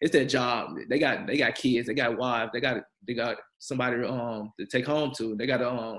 it's 0.00 0.12
their 0.12 0.26
job. 0.26 0.76
They 0.88 0.98
got 0.98 1.26
they 1.26 1.36
got 1.36 1.54
kids, 1.54 1.86
they 1.86 1.94
got 1.94 2.18
wives, 2.18 2.50
they 2.52 2.60
got 2.60 2.82
they 3.06 3.14
got 3.14 3.36
somebody 3.58 4.04
um 4.04 4.52
to 4.58 4.66
take 4.66 4.86
home 4.86 5.12
to. 5.16 5.34
They 5.36 5.46
got 5.46 5.58
to 5.58 5.70
um 5.70 5.98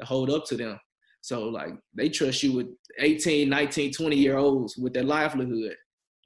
to 0.00 0.06
hold 0.06 0.30
up 0.30 0.44
to 0.46 0.56
them. 0.56 0.78
So 1.22 1.48
like 1.48 1.72
they 1.94 2.08
trust 2.08 2.42
you 2.42 2.52
with 2.52 2.66
18, 2.98 3.48
19, 3.48 3.92
20 3.92 4.16
year 4.16 4.36
olds 4.36 4.76
with 4.76 4.92
their 4.92 5.04
livelihood. 5.04 5.74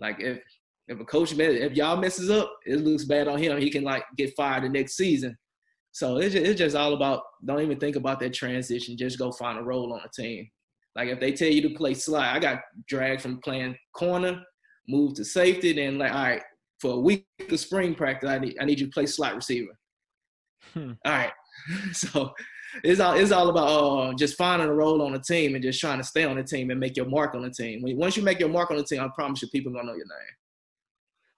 Like 0.00 0.20
if 0.20 0.40
if 0.88 1.00
a 1.00 1.04
coach 1.04 1.32
if 1.32 1.72
y'all 1.72 1.96
messes 1.96 2.30
up, 2.30 2.52
it 2.64 2.84
looks 2.84 3.04
bad 3.04 3.28
on 3.28 3.38
him. 3.38 3.58
He 3.60 3.70
can 3.70 3.84
like 3.84 4.04
get 4.16 4.34
fired 4.36 4.64
the 4.64 4.68
next 4.68 4.96
season. 4.96 5.36
So 5.92 6.18
it's 6.18 6.34
just, 6.34 6.46
it's 6.46 6.58
just 6.58 6.76
all 6.76 6.94
about 6.94 7.22
don't 7.44 7.62
even 7.62 7.80
think 7.80 7.96
about 7.96 8.20
that 8.20 8.34
transition. 8.34 8.96
Just 8.96 9.18
go 9.18 9.32
find 9.32 9.58
a 9.58 9.62
role 9.62 9.92
on 9.92 10.00
a 10.04 10.08
team. 10.08 10.48
Like 10.96 11.08
if 11.08 11.20
they 11.20 11.32
tell 11.32 11.48
you 11.48 11.62
to 11.62 11.70
play 11.70 11.94
slide, 11.94 12.36
I 12.36 12.38
got 12.38 12.60
dragged 12.88 13.20
from 13.20 13.38
playing 13.40 13.76
corner, 13.94 14.42
moved 14.88 15.16
to 15.16 15.24
safety, 15.24 15.74
then 15.74 15.98
like, 15.98 16.12
all 16.12 16.22
right, 16.22 16.42
for 16.80 16.94
a 16.94 17.00
week 17.00 17.26
of 17.50 17.60
spring 17.60 17.94
practice, 17.94 18.30
I 18.30 18.38
need 18.38 18.56
I 18.60 18.64
need 18.64 18.80
you 18.80 18.86
to 18.86 18.92
play 18.92 19.06
slot 19.06 19.34
receiver. 19.34 19.78
Hmm. 20.72 20.92
All 21.04 21.12
right. 21.12 21.32
so 21.92 22.32
it's 22.82 23.00
all 23.00 23.14
it's 23.14 23.32
all 23.32 23.50
about 23.50 23.68
uh, 23.68 24.14
just 24.14 24.36
finding 24.36 24.68
a 24.68 24.72
role 24.72 25.02
on 25.02 25.12
the 25.12 25.20
team 25.20 25.54
and 25.54 25.62
just 25.62 25.80
trying 25.80 25.98
to 25.98 26.04
stay 26.04 26.24
on 26.24 26.36
the 26.36 26.42
team 26.42 26.70
and 26.70 26.80
make 26.80 26.96
your 26.96 27.06
mark 27.06 27.34
on 27.34 27.42
the 27.42 27.50
team. 27.50 27.82
When, 27.82 27.96
once 27.96 28.16
you 28.16 28.22
make 28.22 28.40
your 28.40 28.48
mark 28.48 28.70
on 28.70 28.78
the 28.78 28.84
team, 28.84 29.02
I 29.02 29.08
promise 29.14 29.42
you, 29.42 29.48
people 29.48 29.72
gonna 29.72 29.86
know 29.86 29.94
your 29.94 30.06
name. 30.06 30.34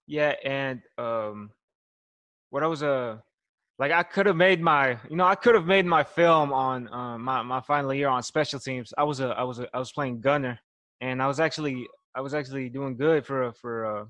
Yeah, 0.07 0.35
and 0.45 0.81
um, 0.97 1.51
what 2.51 2.63
I 2.63 2.67
was 2.67 2.83
uh 2.83 3.19
like 3.79 3.93
I 3.93 4.03
could 4.03 4.27
have 4.27 4.37
made 4.37 4.61
my 4.61 4.99
you 5.09 5.17
know 5.17 5.25
I 5.25 5.35
could 5.35 5.55
have 5.55 5.67
made 5.67 5.87
my 5.87 6.03
film 6.03 6.53
on 6.53 6.89
uh, 6.93 7.19
my 7.19 7.43
my 7.43 7.61
final 7.61 7.95
year 7.95 8.09
on 8.09 8.23
special 8.23 8.59
teams. 8.59 8.93
I 8.99 9.05
was 9.05 9.21
a 9.21 9.29
I 9.29 9.45
was 9.45 9.61
a, 9.61 9.69
I 9.75 9.79
was 9.79 9.93
playing 9.93 10.21
gunner, 10.21 10.59
and 11.01 11.23
I 11.23 11.27
was 11.27 11.41
actually 11.41 11.87
I 12.15 12.21
was 12.21 12.35
actually 12.35 12.69
doing 12.69 12.97
good 12.97 13.25
for 13.25 13.45
a, 13.45 13.53
for 13.53 13.85
a, 13.85 14.07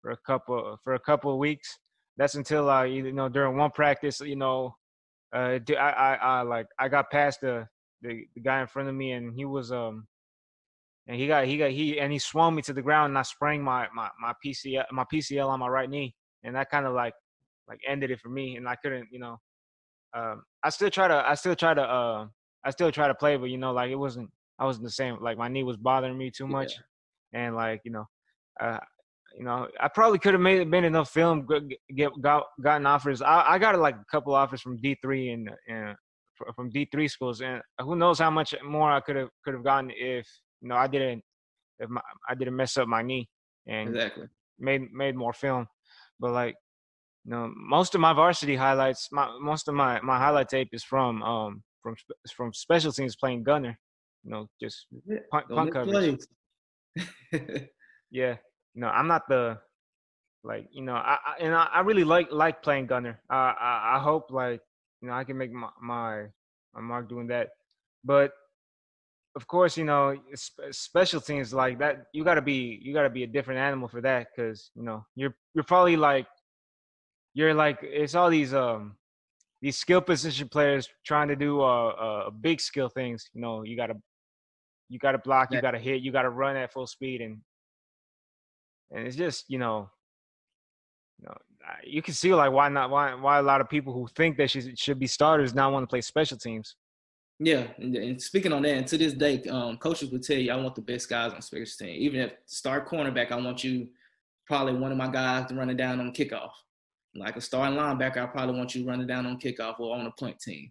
for 0.00 0.10
a 0.12 0.16
couple 0.18 0.78
for 0.82 0.94
a 0.94 1.00
couple 1.00 1.32
of 1.32 1.38
weeks. 1.38 1.78
That's 2.16 2.36
until 2.36 2.70
I 2.70 2.84
you 2.86 3.12
know 3.12 3.28
during 3.28 3.56
one 3.56 3.72
practice 3.72 4.20
you 4.20 4.36
know 4.36 4.76
uh 5.34 5.58
I 5.68 5.74
I, 5.74 6.14
I 6.14 6.42
like 6.42 6.66
I 6.78 6.88
got 6.88 7.10
past 7.10 7.40
the, 7.40 7.66
the 8.02 8.24
the 8.34 8.40
guy 8.40 8.60
in 8.60 8.68
front 8.68 8.88
of 8.88 8.94
me 8.94 9.12
and 9.12 9.34
he 9.34 9.44
was 9.44 9.72
um 9.72 10.06
and 11.08 11.16
he 11.16 11.26
got 11.26 11.46
he 11.46 11.58
got 11.58 11.70
he 11.70 11.98
and 11.98 12.12
he 12.12 12.20
swung 12.20 12.54
me 12.54 12.62
to 12.62 12.72
the 12.72 12.82
ground 12.82 13.10
and 13.10 13.18
I 13.18 13.22
sprained 13.22 13.64
my 13.64 13.88
my 13.92 14.08
my 14.20 14.32
PCL 14.44 14.84
my 14.92 15.04
PCL 15.12 15.48
on 15.48 15.58
my 15.58 15.68
right 15.68 15.90
knee 15.90 16.14
and 16.44 16.54
that 16.54 16.70
kind 16.70 16.86
of 16.86 16.94
like 16.94 17.14
like 17.68 17.80
ended 17.86 18.10
it 18.10 18.20
for 18.20 18.28
me 18.28 18.56
and 18.56 18.68
I 18.68 18.76
couldn't 18.76 19.08
you 19.10 19.18
know 19.18 19.38
um 20.16 20.42
I 20.62 20.70
still 20.70 20.90
try 20.90 21.08
to 21.08 21.28
I 21.28 21.34
still 21.34 21.56
try 21.56 21.74
to 21.74 21.82
uh 21.82 22.26
I 22.64 22.70
still 22.70 22.90
try 22.92 23.08
to 23.08 23.14
play 23.14 23.36
but 23.36 23.50
you 23.50 23.58
know 23.58 23.72
like 23.72 23.90
it 23.90 23.96
wasn't 23.96 24.30
I 24.58 24.64
wasn't 24.64 24.84
the 24.84 24.90
same 24.92 25.18
like 25.20 25.38
my 25.38 25.48
knee 25.48 25.64
was 25.64 25.76
bothering 25.76 26.16
me 26.16 26.30
too 26.30 26.46
much 26.46 26.74
yeah. 27.32 27.46
and 27.46 27.56
like 27.56 27.80
you 27.84 27.92
know 27.92 28.04
uh 28.60 28.78
you 29.36 29.44
know 29.44 29.66
I 29.80 29.88
probably 29.88 30.18
could 30.18 30.34
have 30.34 30.40
made 30.40 30.70
been 30.70 30.84
enough 30.84 31.10
film 31.10 31.46
get 31.96 32.10
got 32.20 32.44
gotten 32.62 32.86
offers 32.86 33.22
I 33.22 33.54
I 33.54 33.58
got 33.58 33.78
like 33.78 33.96
a 33.96 34.04
couple 34.10 34.34
offers 34.34 34.60
from 34.60 34.78
D3 34.78 35.34
and 35.34 35.50
and 35.68 35.96
from 36.56 36.70
D3 36.70 37.10
schools 37.10 37.40
and 37.40 37.60
who 37.80 37.96
knows 37.96 38.18
how 38.18 38.30
much 38.30 38.54
more 38.64 38.90
I 38.90 39.00
could 39.00 39.16
have 39.16 39.28
could 39.44 39.54
have 39.54 39.64
gotten 39.64 39.90
if 39.94 40.26
you 40.64 40.70
know, 40.70 40.76
I 40.76 40.86
didn't 40.86 41.22
if 41.78 41.90
my, 41.90 42.00
I 42.28 42.34
didn't 42.34 42.56
mess 42.56 42.76
up 42.78 42.88
my 42.88 43.02
knee 43.02 43.28
and 43.66 43.90
exactly 43.90 44.26
made 44.58 44.90
made 44.92 45.14
more 45.14 45.34
film. 45.34 45.66
But 46.18 46.32
like, 46.32 46.54
you 47.24 47.30
know, 47.30 47.52
most 47.56 47.94
of 47.94 48.00
my 48.00 48.12
varsity 48.12 48.56
highlights, 48.56 49.08
my 49.10 49.28
most 49.40 49.68
of 49.68 49.74
my 49.74 50.00
my 50.00 50.18
highlight 50.18 50.48
tape 50.48 50.68
is 50.72 50.84
from 50.84 51.22
um 51.22 51.62
from 51.82 51.96
from 52.34 52.52
special 52.52 52.92
teams 52.92 53.16
playing 53.16 53.42
gunner. 53.42 53.78
You 54.24 54.30
know, 54.30 54.48
just 54.60 54.86
punt, 55.30 55.48
punt 55.48 55.72
coverage. 55.72 56.20
yeah, 58.10 58.36
no, 58.74 58.88
I'm 58.88 59.06
not 59.06 59.28
the 59.28 59.58
like 60.42 60.68
you 60.70 60.82
know, 60.82 60.94
I, 60.94 61.18
I 61.26 61.34
and 61.40 61.54
I, 61.54 61.68
I, 61.72 61.80
really 61.80 62.04
like 62.04 62.30
like 62.30 62.62
playing 62.62 62.86
gunner. 62.86 63.20
Uh, 63.30 63.52
I 63.58 63.96
I 63.96 63.98
hope 63.98 64.30
like 64.30 64.60
you 65.00 65.08
know 65.08 65.14
I 65.14 65.24
can 65.24 65.38
make 65.38 65.52
my 65.52 65.68
my, 65.80 66.24
my 66.74 66.80
mark 66.80 67.08
doing 67.08 67.26
that. 67.28 67.48
But 68.04 68.32
of 69.36 69.46
course, 69.46 69.76
you 69.76 69.84
know, 69.84 70.16
special 70.70 71.20
teams 71.20 71.52
like 71.52 71.78
that, 71.78 72.04
you 72.12 72.22
gotta 72.22 72.42
be 72.42 72.78
you 72.82 72.92
gotta 72.92 73.10
be 73.10 73.24
a 73.24 73.26
different 73.26 73.60
animal 73.60 73.88
for 73.88 74.02
that, 74.02 74.28
because 74.34 74.70
you 74.74 74.82
know 74.82 75.04
you're 75.16 75.34
you're 75.54 75.64
probably 75.64 75.96
like 75.96 76.26
you're 77.34 77.54
like 77.54 77.78
it's 77.82 78.14
all 78.14 78.30
these 78.30 78.54
um 78.54 78.96
these 79.60 79.76
skill 79.76 80.00
position 80.00 80.48
players 80.48 80.88
trying 81.04 81.28
to 81.28 81.36
do 81.36 81.60
uh, 81.60 81.88
uh 81.88 82.30
big 82.30 82.60
skill 82.60 82.88
things. 82.88 83.28
You 83.34 83.40
know, 83.40 83.64
you 83.64 83.76
gotta 83.76 83.94
you 84.88 84.98
gotta 84.98 85.18
block, 85.18 85.52
you 85.52 85.60
gotta 85.60 85.78
hit, 85.78 86.02
you 86.02 86.12
gotta 86.12 86.30
run 86.30 86.56
at 86.56 86.72
full 86.72 86.86
speed, 86.86 87.20
and 87.20 87.38
and 88.90 89.06
it's 89.06 89.16
just 89.16 89.44
you 89.48 89.58
know 89.58 89.90
you 91.18 91.26
know 91.26 91.34
you 91.84 92.02
can 92.02 92.14
see 92.14 92.34
like 92.34 92.52
why 92.52 92.68
not 92.68 92.90
why 92.90 93.14
why 93.14 93.38
a 93.38 93.42
lot 93.42 93.60
of 93.60 93.68
people 93.68 93.92
who 93.92 94.06
think 94.16 94.36
that 94.36 94.50
should 94.50 94.78
should 94.78 94.98
be 94.98 95.06
starters 95.06 95.54
now 95.54 95.70
want 95.70 95.82
to 95.82 95.86
play 95.86 96.00
special 96.00 96.36
teams 96.36 96.76
yeah, 97.40 97.66
and, 97.78 98.22
speaking 98.22 98.52
on 98.52 98.62
that, 98.62 98.76
and 98.76 98.86
to 98.86 98.96
this 98.96 99.12
day, 99.12 99.42
um, 99.50 99.76
coaches 99.78 100.10
will 100.10 100.20
tell 100.20 100.36
you, 100.36 100.52
I 100.52 100.56
want 100.56 100.76
the 100.76 100.82
best 100.82 101.08
guys 101.08 101.32
on 101.32 101.42
special 101.42 101.66
team. 101.78 101.96
Even 102.00 102.20
if 102.20 102.32
start 102.46 102.88
cornerback, 102.88 103.32
I 103.32 103.36
want 103.36 103.64
you 103.64 103.88
probably 104.46 104.74
one 104.74 104.92
of 104.92 104.98
my 104.98 105.08
guys 105.08 105.48
to 105.48 105.54
run 105.54 105.70
it 105.70 105.76
down 105.76 106.00
on 106.00 106.12
kickoff. 106.12 106.50
Like 107.16 107.36
a 107.36 107.40
starting 107.40 107.78
linebacker, 107.78 108.18
I 108.18 108.26
probably 108.26 108.56
want 108.56 108.74
you 108.74 108.86
running 108.86 109.06
down 109.06 109.26
on 109.26 109.38
kickoff 109.38 109.78
or 109.78 109.96
on 109.96 110.06
a 110.06 110.10
punt 110.12 110.38
team. 110.40 110.70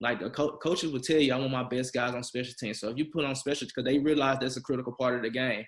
Like 0.00 0.20
the 0.20 0.30
co- 0.30 0.56
coaches 0.56 0.92
will 0.92 1.00
tell 1.00 1.20
you, 1.20 1.32
I 1.32 1.38
want 1.38 1.52
my 1.52 1.62
best 1.62 1.92
guys 1.92 2.14
on 2.14 2.22
special 2.22 2.54
teams. 2.58 2.80
So 2.80 2.90
if 2.90 2.98
you 2.98 3.06
put 3.06 3.24
on 3.24 3.34
special, 3.34 3.68
because 3.68 3.84
they 3.84 3.98
realize 3.98 4.38
that's 4.40 4.56
a 4.56 4.60
critical 4.60 4.94
part 4.98 5.14
of 5.14 5.22
the 5.22 5.30
game. 5.30 5.64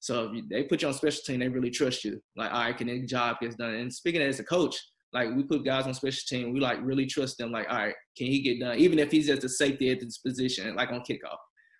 So 0.00 0.24
if 0.24 0.34
you, 0.34 0.42
they 0.50 0.64
put 0.64 0.82
you 0.82 0.88
on 0.88 0.94
special 0.94 1.22
team, 1.24 1.40
they 1.40 1.48
really 1.48 1.70
trust 1.70 2.04
you. 2.04 2.20
Like, 2.36 2.52
all 2.52 2.60
right, 2.60 2.76
can 2.76 2.88
the 2.88 3.06
job 3.06 3.38
gets 3.40 3.56
done? 3.56 3.74
And 3.74 3.92
speaking 3.92 4.20
as 4.20 4.38
a 4.38 4.44
coach, 4.44 4.76
like 5.14 5.34
we 5.34 5.44
put 5.44 5.64
guys 5.64 5.86
on 5.86 5.94
special 5.94 6.22
team, 6.28 6.52
we 6.52 6.60
like 6.60 6.78
really 6.82 7.06
trust 7.06 7.38
them. 7.38 7.52
Like, 7.52 7.68
all 7.70 7.78
right, 7.78 7.94
can 8.18 8.26
he 8.26 8.42
get 8.42 8.60
done? 8.60 8.76
Even 8.76 8.98
if 8.98 9.10
he's 9.10 9.30
at 9.30 9.40
the 9.40 9.48
safety 9.48 9.90
at 9.90 10.00
this 10.00 10.18
position, 10.18 10.74
like 10.76 10.90
on 10.90 11.00
kickoff, 11.00 11.38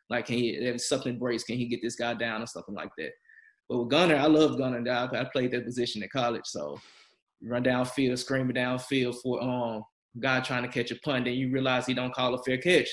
like 0.09 0.27
can 0.27 0.37
he 0.37 0.51
if 0.51 0.81
something 0.81 1.19
breaks, 1.19 1.45
can 1.45 1.59
he 1.59 1.67
get 1.67 1.83
this 1.83 1.97
guy 1.97 2.15
down 2.15 2.43
or 2.43 2.47
something 2.47 2.75
like 2.75 2.91
that? 2.97 3.11
But 3.69 3.79
with 3.79 3.91
Gunner, 3.91 4.17
I 4.17 4.27
love 4.27 4.57
Gunner. 4.57 4.83
I 4.91 5.25
played 5.33 5.51
that 5.51 5.65
position 5.65 6.03
in 6.03 6.09
college, 6.09 6.45
so 6.45 6.79
run 7.45 7.65
downfield, 7.65 8.19
screaming 8.19 8.57
downfield 8.57 9.17
for 9.23 9.43
um 9.43 9.83
guy 10.21 10.41
trying 10.41 10.63
to 10.63 10.69
catch 10.69 10.91
a 10.91 10.97
punt, 10.97 11.25
then 11.25 11.35
you 11.35 11.51
realize 11.51 11.87
he 11.87 11.95
don't 11.95 12.15
call 12.15 12.35
a 12.35 12.43
fair 12.43 12.59
catch. 12.59 12.89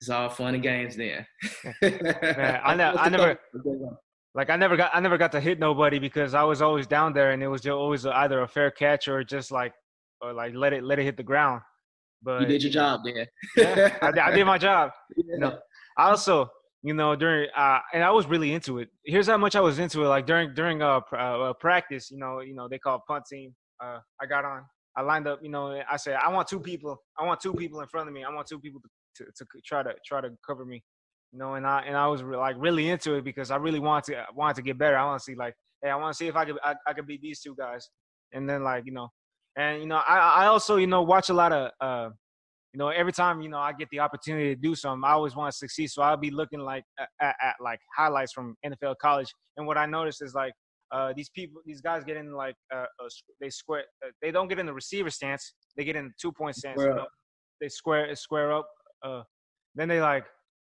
It's 0.00 0.10
all 0.10 0.28
fun 0.28 0.54
and 0.54 0.62
games 0.62 0.96
then. 0.96 1.26
Man, 1.82 2.60
I, 2.64 2.74
ne- 2.76 2.84
I 2.84 3.08
never 3.08 3.38
like 4.34 4.50
I 4.50 4.56
never 4.56 4.76
got 4.76 4.90
I 4.94 5.00
never 5.00 5.18
got 5.18 5.32
to 5.32 5.40
hit 5.40 5.58
nobody 5.58 5.98
because 5.98 6.34
I 6.34 6.44
was 6.44 6.62
always 6.62 6.86
down 6.86 7.12
there 7.12 7.32
and 7.32 7.42
it 7.42 7.48
was 7.48 7.60
just 7.60 7.72
always 7.72 8.06
either 8.06 8.42
a 8.42 8.48
fair 8.48 8.70
catch 8.70 9.08
or 9.08 9.24
just 9.24 9.50
like 9.50 9.72
or 10.20 10.32
like 10.32 10.54
let 10.54 10.72
it 10.72 10.84
let 10.84 10.98
it 10.98 11.04
hit 11.04 11.16
the 11.16 11.22
ground. 11.22 11.62
But 12.22 12.42
you 12.42 12.46
did 12.46 12.62
your 12.62 12.72
job, 12.72 13.00
man. 13.04 13.26
yeah, 13.56 13.96
I, 14.02 14.08
I, 14.08 14.30
did 14.34 14.44
my 14.44 14.58
job. 14.58 14.90
Yeah. 15.16 15.34
You 15.34 15.38
know, 15.38 15.58
I 15.96 16.10
also 16.10 16.48
you 16.82 16.94
know 16.94 17.16
during 17.16 17.48
uh 17.56 17.80
and 17.92 18.02
I 18.02 18.10
was 18.10 18.26
really 18.26 18.52
into 18.52 18.78
it. 18.78 18.88
Here's 19.04 19.26
how 19.26 19.36
much 19.36 19.56
I 19.56 19.60
was 19.60 19.78
into 19.78 20.04
it. 20.04 20.08
Like 20.08 20.26
during 20.26 20.54
during 20.54 20.82
uh, 20.82 21.00
uh 21.12 21.52
practice, 21.54 22.10
you 22.10 22.18
know, 22.18 22.40
you 22.40 22.54
know 22.54 22.68
they 22.68 22.78
call 22.78 23.02
punt 23.06 23.24
team. 23.30 23.54
Uh, 23.82 23.98
I 24.20 24.26
got 24.26 24.44
on. 24.44 24.62
I 24.96 25.02
lined 25.02 25.28
up. 25.28 25.40
You 25.42 25.50
know, 25.50 25.80
I 25.90 25.96
said 25.96 26.16
I 26.16 26.28
want 26.30 26.48
two 26.48 26.60
people. 26.60 26.96
I 27.18 27.24
want 27.24 27.40
two 27.40 27.54
people 27.54 27.80
in 27.80 27.88
front 27.88 28.08
of 28.08 28.14
me. 28.14 28.24
I 28.24 28.32
want 28.32 28.46
two 28.46 28.58
people 28.58 28.80
to, 29.16 29.24
to, 29.24 29.30
to 29.36 29.46
try 29.64 29.82
to 29.82 29.94
try 30.06 30.20
to 30.20 30.30
cover 30.46 30.64
me 30.64 30.82
you 31.32 31.38
know, 31.38 31.54
and 31.54 31.66
I 31.66 31.82
and 31.86 31.96
I 31.96 32.06
was 32.06 32.22
re- 32.22 32.36
like 32.36 32.56
really 32.58 32.88
into 32.88 33.14
it 33.14 33.24
because 33.24 33.50
I 33.50 33.56
really 33.56 33.80
wanted 33.80 34.14
to 34.14 34.24
wanted 34.34 34.56
to 34.56 34.62
get 34.62 34.78
better. 34.78 34.96
I 34.96 35.04
want 35.04 35.20
to 35.20 35.24
see 35.24 35.34
like, 35.34 35.54
hey, 35.82 35.90
I 35.90 35.96
want 35.96 36.14
to 36.14 36.16
see 36.16 36.26
if 36.26 36.36
I 36.36 36.44
could 36.44 36.58
I, 36.64 36.74
I 36.86 36.92
could 36.92 37.06
beat 37.06 37.20
these 37.20 37.40
two 37.40 37.54
guys, 37.54 37.88
and 38.32 38.48
then 38.48 38.64
like 38.64 38.84
you 38.86 38.92
know, 38.92 39.08
and 39.56 39.80
you 39.80 39.86
know, 39.86 39.96
I 39.96 40.18
I 40.18 40.46
also 40.46 40.76
you 40.76 40.86
know 40.86 41.02
watch 41.02 41.28
a 41.28 41.34
lot 41.34 41.52
of 41.52 41.70
uh, 41.80 42.10
you 42.74 42.78
know, 42.78 42.88
every 42.88 43.12
time 43.12 43.40
you 43.40 43.48
know 43.48 43.58
I 43.58 43.72
get 43.72 43.88
the 43.90 44.00
opportunity 44.00 44.54
to 44.54 44.60
do 44.60 44.74
something, 44.74 45.02
I 45.04 45.12
always 45.12 45.34
want 45.34 45.50
to 45.50 45.56
succeed. 45.56 45.88
So 45.88 46.02
I'll 46.02 46.16
be 46.16 46.30
looking 46.30 46.60
like 46.60 46.84
at, 46.98 47.08
at, 47.20 47.34
at 47.42 47.54
like 47.62 47.80
highlights 47.96 48.32
from 48.32 48.54
NFL 48.64 48.96
college, 49.00 49.32
and 49.56 49.66
what 49.66 49.78
I 49.78 49.86
noticed 49.86 50.22
is 50.22 50.34
like 50.34 50.52
uh, 50.92 51.12
these 51.16 51.30
people, 51.30 51.60
these 51.64 51.80
guys 51.80 52.04
get 52.04 52.16
in 52.16 52.32
like 52.32 52.54
uh, 52.74 52.84
uh, 53.02 53.08
they 53.40 53.50
square, 53.50 53.84
uh, 54.04 54.10
they 54.22 54.30
don't 54.30 54.48
get 54.48 54.58
in 54.58 54.66
the 54.66 54.72
receiver 54.72 55.10
stance, 55.10 55.54
they 55.76 55.84
get 55.84 55.96
in 55.96 56.06
the 56.06 56.12
two 56.20 56.32
point 56.32 56.56
stance. 56.56 56.80
You 56.80 56.88
know? 56.88 57.06
They 57.60 57.68
square 57.68 58.14
square 58.16 58.52
up. 58.52 58.68
Uh, 59.02 59.22
then 59.74 59.88
they 59.88 60.00
like 60.00 60.24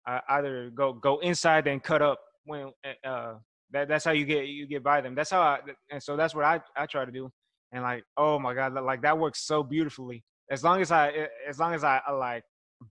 uh, 0.08 0.20
either 0.30 0.70
go 0.70 0.92
go 0.92 1.18
inside 1.20 1.66
and 1.66 1.82
cut 1.82 2.02
up 2.02 2.20
when 2.44 2.70
eh, 2.84 3.08
uh, 3.08 3.34
that 3.72 3.88
that's 3.88 4.04
how 4.04 4.12
you 4.12 4.24
get 4.24 4.46
you 4.46 4.66
get 4.66 4.82
by 4.82 5.00
them. 5.00 5.14
That's 5.14 5.30
how 5.30 5.40
I 5.40 5.58
and 5.90 6.02
so 6.02 6.16
that's 6.16 6.34
what 6.34 6.44
I 6.44 6.60
I 6.76 6.86
try 6.86 7.04
to 7.04 7.12
do. 7.12 7.30
And 7.72 7.82
like 7.82 8.02
oh 8.16 8.38
my 8.38 8.54
god, 8.54 8.74
like 8.74 9.02
that 9.02 9.18
works 9.18 9.46
so 9.46 9.62
beautifully. 9.62 10.24
As 10.50 10.64
long 10.64 10.80
as 10.80 10.90
I 10.90 11.28
as 11.48 11.58
long 11.58 11.74
as 11.74 11.84
I, 11.84 12.00
I 12.06 12.12
like 12.12 12.44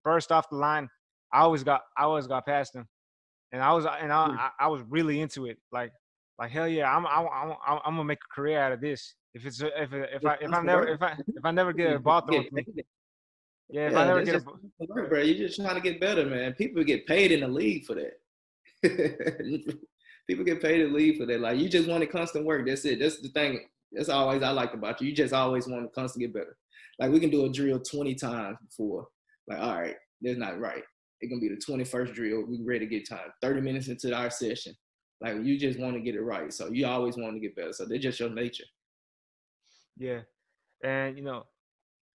burst 0.04 0.32
off 0.32 0.50
the 0.50 0.56
line, 0.56 0.90
I 1.32 1.42
always 1.42 1.64
got 1.64 1.82
I 1.98 2.04
always 2.04 2.28
got 2.28 2.46
past 2.46 2.76
him, 2.76 2.88
And 3.52 3.62
I 3.62 3.74
was 3.74 3.86
uh, 3.86 3.96
and 4.00 4.12
I, 4.12 4.26
hmm. 4.28 4.38
I, 4.40 4.50
I 4.62 4.68
was 4.68 4.82
really 4.90 5.22
into 5.22 5.46
it. 5.46 5.58
Like 5.72 5.92
like 6.38 6.52
hell 6.52 6.68
yeah, 6.68 6.96
I'm 6.96 7.06
I'm 7.06 7.28
I'm, 7.32 7.80
I'm 7.86 7.94
gonna 7.94 8.06
make 8.06 8.20
a 8.20 8.34
career 8.34 8.60
out 8.60 8.72
of 8.72 8.82
this. 8.82 9.14
If 9.34 9.46
it's 9.46 9.62
uh, 9.62 9.70
if 9.76 9.94
if 9.94 10.26
I 10.26 10.38
if 10.42 10.54
I 10.54 10.62
never 10.62 10.88
if 10.96 11.02
I 11.02 11.12
if 11.12 11.46
I 11.46 11.52
never 11.52 11.74
get 11.74 11.94
a 11.94 12.00
ball 12.00 12.22
thrown 12.22 12.46
to 12.46 12.54
me, 12.54 12.66
yeah, 13.70 13.88
if 13.88 13.94
yeah, 13.94 14.00
I 14.00 14.08
never 14.08 14.24
get 14.24 14.36
a 14.36 14.86
work, 14.88 15.10
bro, 15.10 15.22
you're 15.22 15.48
just 15.48 15.60
trying 15.60 15.76
to 15.76 15.82
get 15.82 16.00
better, 16.00 16.26
man. 16.26 16.54
People 16.54 16.84
get 16.84 17.06
paid 17.06 17.32
in 17.32 17.42
the 17.42 17.48
league 17.48 17.86
for 17.86 17.96
that. 17.96 18.20
People 20.28 20.46
get 20.46 20.62
paid 20.62 20.80
in 20.82 20.92
the 20.92 20.98
league 20.98 21.18
for 21.18 21.26
that. 21.26 21.42
Like 21.42 21.60
you 21.60 21.68
just 21.68 21.90
want 21.90 22.04
a 22.04 22.08
constant 22.08 22.46
work. 22.46 22.66
That's 22.66 22.86
it. 22.86 23.00
That's 23.00 23.20
the 23.20 23.30
thing. 23.30 23.66
That's 23.92 24.10
always 24.10 24.42
I 24.42 24.52
like 24.52 24.74
about 24.74 25.02
you. 25.02 25.10
You 25.10 25.16
just 25.16 25.34
always 25.34 25.68
want 25.68 25.84
to 25.84 25.90
constantly 25.90 26.28
get 26.28 26.34
better. 26.34 26.58
Like 27.00 27.12
we 27.12 27.20
can 27.20 27.30
do 27.30 27.46
a 27.46 27.50
drill 27.50 27.80
20 27.80 28.16
times 28.16 28.58
before. 28.62 29.08
Like, 29.48 29.60
all 29.60 29.80
right, 29.80 29.96
that's 30.22 30.38
not 30.38 30.60
right. 30.60 30.84
It's 31.22 31.30
gonna 31.30 31.42
be 31.42 31.50
the 31.50 31.56
21st 31.56 32.14
drill. 32.14 32.46
We 32.48 32.60
ready 32.64 32.80
to 32.80 32.86
get 32.86 33.08
time. 33.08 33.32
30 33.42 33.62
minutes 33.62 33.88
into 33.88 34.14
our 34.14 34.30
session. 34.30 34.74
Like 35.22 35.44
you 35.44 35.58
just 35.58 35.80
want 35.80 35.96
to 35.96 36.02
get 36.02 36.16
it 36.16 36.22
right. 36.22 36.54
So 36.54 36.70
you 36.70 36.86
always 36.86 37.18
want 37.18 37.36
to 37.36 37.40
get 37.40 37.56
better. 37.56 37.74
So 37.74 37.86
they're 37.86 37.98
just 37.98 38.20
your 38.20 38.30
nature. 38.30 38.66
Yeah. 39.98 40.22
And 40.84 41.18
you 41.18 41.24
know, 41.24 41.44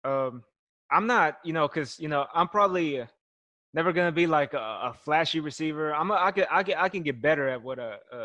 um, 0.04 0.42
I'm 0.90 1.06
not, 1.06 1.38
you 1.44 1.52
know, 1.52 1.66
because 1.68 1.98
you 1.98 2.08
know 2.08 2.26
I'm 2.34 2.48
probably 2.48 3.02
never 3.72 3.92
gonna 3.92 4.12
be 4.12 4.26
like 4.26 4.54
a, 4.54 4.58
a 4.58 4.94
flashy 5.04 5.40
receiver. 5.40 5.94
I'm 5.94 6.10
a, 6.10 6.14
I 6.14 6.32
can 6.32 6.44
I 6.50 6.62
can 6.62 6.74
I 6.76 6.88
can 6.88 7.02
get 7.02 7.22
better 7.22 7.48
at 7.48 7.62
what 7.62 7.78
a 7.78 7.98
a, 8.12 8.18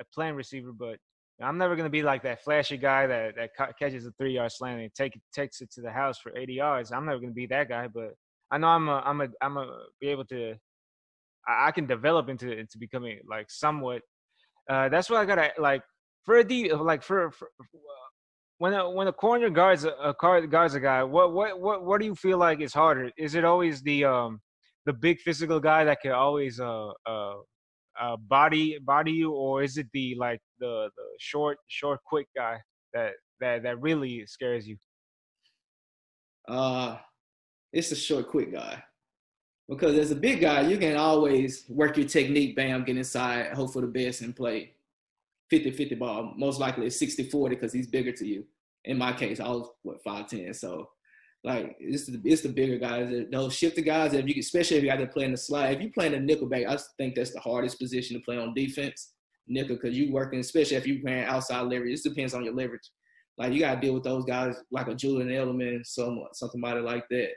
a 0.00 0.04
playing 0.12 0.34
receiver, 0.34 0.72
but 0.72 0.98
I'm 1.42 1.58
never 1.58 1.76
gonna 1.76 1.90
be 1.90 2.02
like 2.02 2.22
that 2.24 2.42
flashy 2.42 2.76
guy 2.76 3.06
that 3.06 3.34
that 3.36 3.78
catches 3.78 4.06
a 4.06 4.12
three 4.12 4.34
yard 4.34 4.52
slant 4.52 4.80
and 4.80 4.94
take 4.94 5.18
takes 5.32 5.60
it 5.60 5.70
to 5.72 5.80
the 5.80 5.90
house 5.90 6.18
for 6.18 6.36
80 6.36 6.52
yards. 6.54 6.92
I'm 6.92 7.06
never 7.06 7.18
gonna 7.18 7.32
be 7.32 7.46
that 7.46 7.68
guy, 7.68 7.88
but 7.88 8.14
I 8.50 8.58
know 8.58 8.68
I'm 8.68 8.88
a 8.88 9.02
I'm 9.04 9.20
a 9.20 9.28
I'm 9.40 9.56
a 9.56 9.66
be 10.00 10.08
able 10.08 10.24
to 10.26 10.54
I, 11.46 11.68
I 11.68 11.70
can 11.70 11.86
develop 11.86 12.28
into 12.28 12.50
into 12.52 12.78
becoming 12.78 13.20
like 13.28 13.50
somewhat. 13.50 14.02
Uh, 14.68 14.88
that's 14.88 15.08
what 15.08 15.20
I 15.20 15.24
gotta 15.24 15.50
like 15.58 15.82
for 16.24 16.36
a 16.38 16.44
D 16.44 16.72
like 16.72 17.02
for, 17.02 17.30
for 17.30 17.48
when 18.58 18.74
a, 18.74 18.90
when 18.90 19.08
a 19.08 19.12
corner 19.12 19.48
guards 19.48 19.84
a, 19.84 19.92
a 19.92 20.14
guards 20.46 20.74
a 20.74 20.80
guy, 20.80 21.02
what 21.02 21.32
what 21.32 21.58
what 21.58 21.84
what 21.84 22.00
do 22.00 22.06
you 22.06 22.14
feel 22.14 22.36
like 22.36 22.60
is 22.60 22.74
harder? 22.74 23.10
Is 23.16 23.34
it 23.34 23.44
always 23.44 23.82
the 23.82 24.04
um 24.04 24.40
the 24.84 24.92
big 24.92 25.18
physical 25.20 25.60
guy 25.60 25.84
that 25.84 26.00
can 26.02 26.12
always 26.12 26.60
uh 26.60 26.90
uh, 27.06 27.34
uh 28.00 28.16
body 28.16 28.78
body 28.78 29.12
you, 29.12 29.32
or 29.32 29.62
is 29.62 29.76
it 29.76 29.86
the 29.92 30.16
like 30.18 30.40
the 30.58 30.90
the 30.96 31.04
short 31.18 31.58
short 31.68 32.00
quick 32.04 32.28
guy 32.36 32.58
that 32.94 33.12
that 33.40 33.62
that 33.62 33.80
really 33.80 34.26
scares 34.26 34.66
you? 34.66 34.76
Uh, 36.48 36.96
it's 37.72 37.90
the 37.90 37.96
short 37.96 38.28
quick 38.28 38.52
guy 38.52 38.82
because 39.70 39.96
as 39.96 40.10
a 40.10 40.16
big 40.16 40.40
guy, 40.40 40.62
you 40.62 40.76
can 40.76 40.96
always 40.96 41.64
work 41.68 41.96
your 41.96 42.06
technique, 42.06 42.56
bam, 42.56 42.84
get 42.84 42.96
inside, 42.96 43.52
hope 43.54 43.72
for 43.72 43.80
the 43.80 43.86
best, 43.86 44.20
and 44.20 44.34
play 44.34 44.72
50 45.50 45.70
50 45.70 45.94
ball. 45.94 46.34
Most 46.36 46.58
likely 46.58 46.86
it's 46.86 46.98
60 46.98 47.30
40 47.30 47.54
because 47.54 47.72
he's 47.72 47.86
bigger 47.86 48.12
to 48.12 48.26
you. 48.26 48.44
In 48.84 48.98
my 48.98 49.12
case, 49.12 49.38
I 49.38 49.48
was 49.48 49.68
what 49.82 50.02
5'10. 50.04 50.56
So 50.56 50.90
like 51.42 51.76
it's 51.80 52.06
the 52.06 52.20
it's 52.24 52.42
the 52.42 52.50
bigger 52.50 52.78
guys, 52.78 53.24
those 53.32 53.54
shifter 53.54 53.80
guys. 53.80 54.12
If 54.12 54.26
you 54.26 54.34
especially 54.38 54.76
if 54.76 54.82
you 54.82 54.90
got 54.90 54.96
to 54.96 55.06
play 55.06 55.24
in 55.24 55.30
the 55.30 55.38
slide, 55.38 55.76
if 55.76 55.82
you 55.82 55.90
play 55.90 56.06
in 56.06 56.12
the 56.12 56.20
nickel 56.20 56.48
back, 56.48 56.66
I 56.66 56.78
think 56.98 57.14
that's 57.14 57.32
the 57.32 57.40
hardest 57.40 57.78
position 57.78 58.18
to 58.18 58.22
play 58.22 58.36
on 58.36 58.52
defense, 58.52 59.14
nickel, 59.48 59.76
because 59.76 59.96
you 59.96 60.12
working, 60.12 60.40
especially 60.40 60.76
if 60.76 60.86
you 60.86 61.00
playing 61.00 61.24
outside 61.24 61.62
leverage. 61.62 61.98
It 61.98 62.08
depends 62.08 62.34
on 62.34 62.44
your 62.44 62.54
leverage. 62.54 62.90
Like 63.38 63.54
you 63.54 63.60
gotta 63.60 63.80
deal 63.80 63.94
with 63.94 64.04
those 64.04 64.24
guys 64.24 64.56
like 64.70 64.88
a 64.88 64.94
Julian 64.94 65.28
Edelman, 65.28 65.86
some 65.86 66.22
somebody 66.32 66.80
like 66.80 67.08
that. 67.10 67.30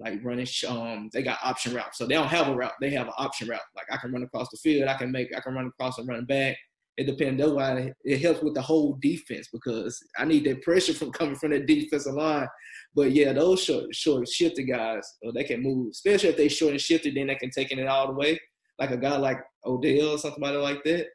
Like 0.00 0.18
running, 0.24 0.48
um, 0.66 1.08
they 1.12 1.22
got 1.22 1.38
option 1.44 1.72
routes, 1.72 1.98
so 1.98 2.06
they 2.06 2.14
don't 2.14 2.26
have 2.26 2.48
a 2.48 2.56
route. 2.56 2.72
They 2.80 2.90
have 2.90 3.06
an 3.06 3.12
option 3.16 3.46
route. 3.46 3.60
Like 3.76 3.86
I 3.92 3.96
can 3.98 4.10
run 4.10 4.24
across 4.24 4.48
the 4.50 4.56
field, 4.56 4.88
I 4.88 4.94
can 4.94 5.12
make, 5.12 5.28
I 5.36 5.38
can 5.38 5.54
run 5.54 5.68
across 5.68 5.98
and 5.98 6.08
run 6.08 6.24
back 6.24 6.56
it 6.96 7.06
depends. 7.06 7.40
That's 7.40 7.52
why 7.52 7.92
it 8.04 8.20
helps 8.20 8.42
with 8.42 8.54
the 8.54 8.62
whole 8.62 8.96
defense 9.00 9.48
because 9.52 10.00
I 10.16 10.24
need 10.24 10.44
that 10.44 10.62
pressure 10.62 10.94
from 10.94 11.12
coming 11.12 11.36
from 11.36 11.50
that 11.50 11.66
defensive 11.66 12.14
line. 12.14 12.46
But 12.94 13.12
yeah, 13.12 13.32
those 13.32 13.62
short, 13.62 13.94
short 13.94 14.28
shifted 14.28 14.64
guys, 14.64 15.02
uh, 15.26 15.32
they 15.32 15.44
can 15.44 15.62
move, 15.62 15.88
especially 15.90 16.30
if 16.30 16.36
they 16.36 16.48
short 16.48 16.72
and 16.72 16.80
shifted, 16.80 17.16
then 17.16 17.26
they 17.26 17.34
can 17.34 17.50
take 17.50 17.72
it 17.72 17.86
all 17.86 18.06
the 18.06 18.14
way. 18.14 18.38
Like 18.78 18.90
a 18.90 18.96
guy 18.96 19.16
like 19.16 19.38
Odell 19.64 20.10
or 20.10 20.18
somebody 20.18 20.56
like 20.56 20.82
that, 20.84 21.06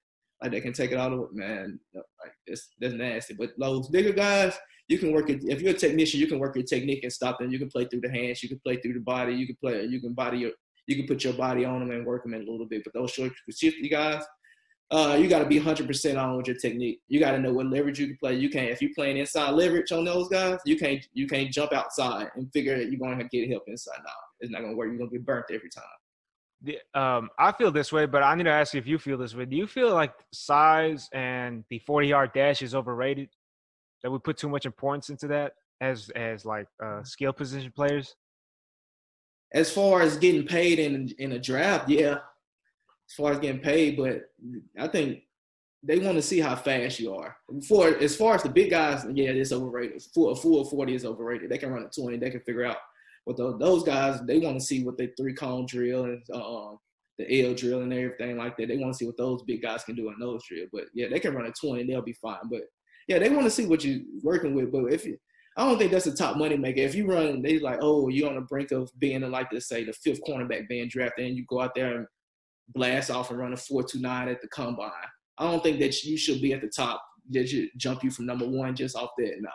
like 0.42 0.52
they 0.52 0.62
can 0.62 0.74
take 0.74 0.92
it 0.92 0.98
all 0.98 1.10
the 1.10 1.18
way. 1.18 1.28
Man, 1.34 1.80
like 1.94 2.34
that's 2.48 2.70
that's 2.80 2.94
nasty. 2.94 3.34
But 3.34 3.52
those 3.58 3.89
bigger 3.89 4.13
guys, 4.13 4.58
you 4.88 4.98
can 4.98 5.12
work 5.12 5.30
it. 5.30 5.44
If 5.44 5.62
you're 5.62 5.74
a 5.74 5.78
technician, 5.78 6.20
you 6.20 6.28
can 6.28 6.39
work 6.39 6.56
your 6.56 6.65
technique 6.65 7.04
and 7.04 7.12
stop 7.12 7.39
them. 7.39 7.52
You 7.52 7.60
can 7.60 7.70
play 7.70 7.86
through 7.86 8.02
the 8.02 8.12
hands. 8.12 8.42
You 8.42 8.50
can 8.50 8.60
play 8.65 8.78
through 8.78 8.94
the 8.94 9.02
body. 9.02 9.34
You 9.34 9.46
can 9.46 9.58
play. 9.62 9.84
You 9.84 10.02
can 10.02 10.13
body 10.13 10.39
your. 10.39 10.52
You 10.88 10.96
can 10.96 11.06
put 11.06 11.24
your 11.24 11.34
body 11.34 11.65
on 11.65 11.80
them 11.80 11.92
and 11.92 12.06
work 12.06 12.24
them 12.24 12.34
in 12.34 12.42
a 12.42 12.52
little 12.52 12.65
bit. 12.65 12.84
But 12.84 12.94
those 12.94 13.12
short 13.12 13.32
shifty 13.52 13.89
guys, 13.89 14.24
uh, 14.91 15.15
you 15.19 15.28
got 15.28 15.39
to 15.39 15.45
be 15.45 15.60
100% 15.60 16.21
on 16.21 16.38
with 16.38 16.47
your 16.47 16.56
technique. 16.56 17.02
You 17.08 17.19
got 17.19 17.32
to 17.32 17.39
know 17.39 17.54
what 17.54 17.67
leverage 17.67 17.99
you 17.99 18.08
can 18.08 18.17
play. 18.17 18.36
You 18.36 18.49
can't 18.49 18.71
if 18.71 18.82
you're 18.82 18.93
playing 18.95 19.17
inside 19.17 19.52
leverage 19.52 19.91
on 19.91 20.04
those 20.04 20.28
guys, 20.30 20.60
you 20.65 20.78
can't 20.78 21.06
you 21.13 21.28
can't 21.28 21.52
jump 21.52 21.73
outside 21.73 22.30
and 22.36 22.52
figure 22.52 22.78
that 22.78 22.89
you're 22.89 22.99
going 22.99 23.19
to 23.19 23.25
get 23.25 23.49
help 23.49 23.63
inside. 23.67 23.99
Now 24.04 24.12
it's 24.39 24.52
not 24.52 24.62
going 24.62 24.71
to 24.71 24.78
work. 24.78 24.88
You're 24.88 24.97
going 24.97 25.12
to 25.12 25.17
get 25.17 25.25
burnt 25.25 25.45
every 25.52 25.69
time. 25.69 25.84
The, 26.62 26.80
um, 26.99 27.30
I 27.38 27.52
feel 27.52 27.71
this 27.71 27.93
way, 27.93 28.06
but 28.06 28.23
I 28.23 28.36
need 28.36 28.43
to 28.43 28.52
ask 28.52 28.73
you 28.73 28.80
if 28.80 28.88
you 28.88 28.97
feel 28.97 29.17
this 29.17 29.34
way. 29.34 29.45
Do 29.45 29.56
you 29.56 29.67
feel 29.67 29.93
like 29.93 30.13
size 30.34 31.08
and 31.13 31.63
the 31.69 31.80
40 31.80 32.08
yard 32.08 32.32
dash 32.34 32.62
is 32.62 32.73
overrated? 32.73 33.30
That 34.02 34.12
we 34.12 34.17
put 34.19 34.38
too 34.38 34.49
much 34.49 34.65
importance 34.65 35.10
into 35.10 35.28
that 35.28 35.54
as 35.82 36.10
as 36.15 36.45
like 36.45 36.67
uh, 36.84 37.04
skill 37.04 37.32
position 37.32 37.71
players. 37.75 38.15
As 39.54 39.71
far 39.71 40.02
as 40.02 40.17
getting 40.17 40.47
paid 40.47 40.80
in 40.80 41.13
in 41.19 41.34
a 41.34 41.39
draft, 41.39 41.89
yeah, 41.89 42.19
as 43.10 43.15
far 43.15 43.32
as 43.32 43.39
getting 43.39 43.62
paid, 43.62 43.98
but 43.98 44.22
I 44.78 44.88
think 44.88 45.24
they 45.82 46.00
want 46.00 46.15
to 46.15 46.22
see 46.22 46.39
how 46.39 46.56
fast 46.56 47.00
you 47.00 47.15
are. 47.15 47.36
For 47.67 47.88
as 47.98 48.15
far 48.15 48.36
as 48.36 48.43
the 48.43 48.50
big 48.50 48.69
guys, 48.69 49.06
yeah, 49.13 49.30
it's 49.30 49.52
overrated. 49.52 50.02
Full, 50.13 50.32
a 50.32 50.36
full 50.36 50.65
40 50.65 50.93
is 50.93 51.06
overrated. 51.06 51.50
They 51.50 51.58
can 51.58 51.72
run 51.72 51.84
a 51.84 51.89
20. 51.89 52.17
They 52.17 52.30
can 52.30 52.41
figure 52.41 52.65
out 52.65 52.78
But 53.26 53.38
the, 53.38 53.58
those 53.58 53.84
guys. 53.84 54.19
They 54.22 54.39
want 54.39 54.60
to 54.60 54.65
see 54.65 54.84
what 54.84 54.98
the 54.98 55.12
three 55.17 55.34
cone 55.34 55.65
drill 55.65 56.04
and 56.04 56.22
uh, 56.34 56.76
the 57.17 57.45
L 57.45 57.54
drill 57.54 57.82
and 57.82 57.93
everything 57.93 58.38
like 58.38 58.58
that. 58.58 58.67
They 58.67 58.78
want 58.78 58.93
to 58.93 58.98
see 58.98 59.06
what 59.06 59.17
those 59.17 59.41
big 59.43 59.62
guys 59.62 59.84
can 59.84 59.95
do 59.95 60.10
in 60.10 60.19
those 60.19 60.43
drill. 60.48 60.67
But 60.72 60.86
yeah, 60.93 61.08
they 61.10 61.19
can 61.19 61.34
run 61.34 61.45
a 61.45 61.52
20. 61.52 61.84
They'll 61.86 62.02
be 62.02 62.13
fine. 62.13 62.50
But 62.52 62.63
yeah, 63.08 63.19
they 63.19 63.30
want 63.30 63.45
to 63.45 63.52
see 63.52 63.65
what 63.65 63.84
you're 63.84 64.02
working 64.22 64.54
with. 64.54 64.72
But 64.72 64.93
if 64.93 65.06
you, 65.06 65.17
I 65.56 65.65
don't 65.65 65.78
think 65.78 65.91
that's 65.91 66.08
a 66.08 66.15
top 66.15 66.36
money 66.36 66.58
maker. 66.58 66.82
If 66.82 66.93
you 66.93 67.08
run, 67.08 67.41
they 67.41 67.58
like, 67.60 67.80
oh, 67.82 68.10
you're 68.10 68.30
on 68.30 68.36
the 68.36 68.41
brink 68.41 68.72
of 68.72 68.91
being 69.00 69.22
like, 69.32 69.48
let's 69.52 69.67
say, 69.67 69.86
the 69.86 69.93
fifth 69.93 70.22
cornerback 70.28 70.67
being 70.67 70.89
drafted, 70.89 71.26
and 71.26 71.38
you 71.38 71.45
go 71.48 71.62
out 71.62 71.74
there 71.74 71.98
and 71.98 72.08
blast 72.73 73.12
off 73.12 73.29
and 73.29 73.39
run 73.39 73.53
a 73.53 73.55
4.29 73.55 74.32
at 74.32 74.41
the 74.41 74.47
combine. 74.49 74.91
I 75.38 75.49
don't 75.49 75.63
think 75.63 75.79
that 75.79 76.03
you 76.03 76.17
should 76.17 76.41
be 76.41 76.53
at 76.53 76.62
the 76.62 76.71
top. 76.75 77.01
That 77.32 77.47
should 77.47 77.69
jump 77.77 78.03
you 78.03 78.12
from 78.12 78.25
number 78.25 78.47
one 78.47 78.75
just 78.75 78.95
off 78.95 79.12
that. 79.17 79.36
Nah. 79.39 79.49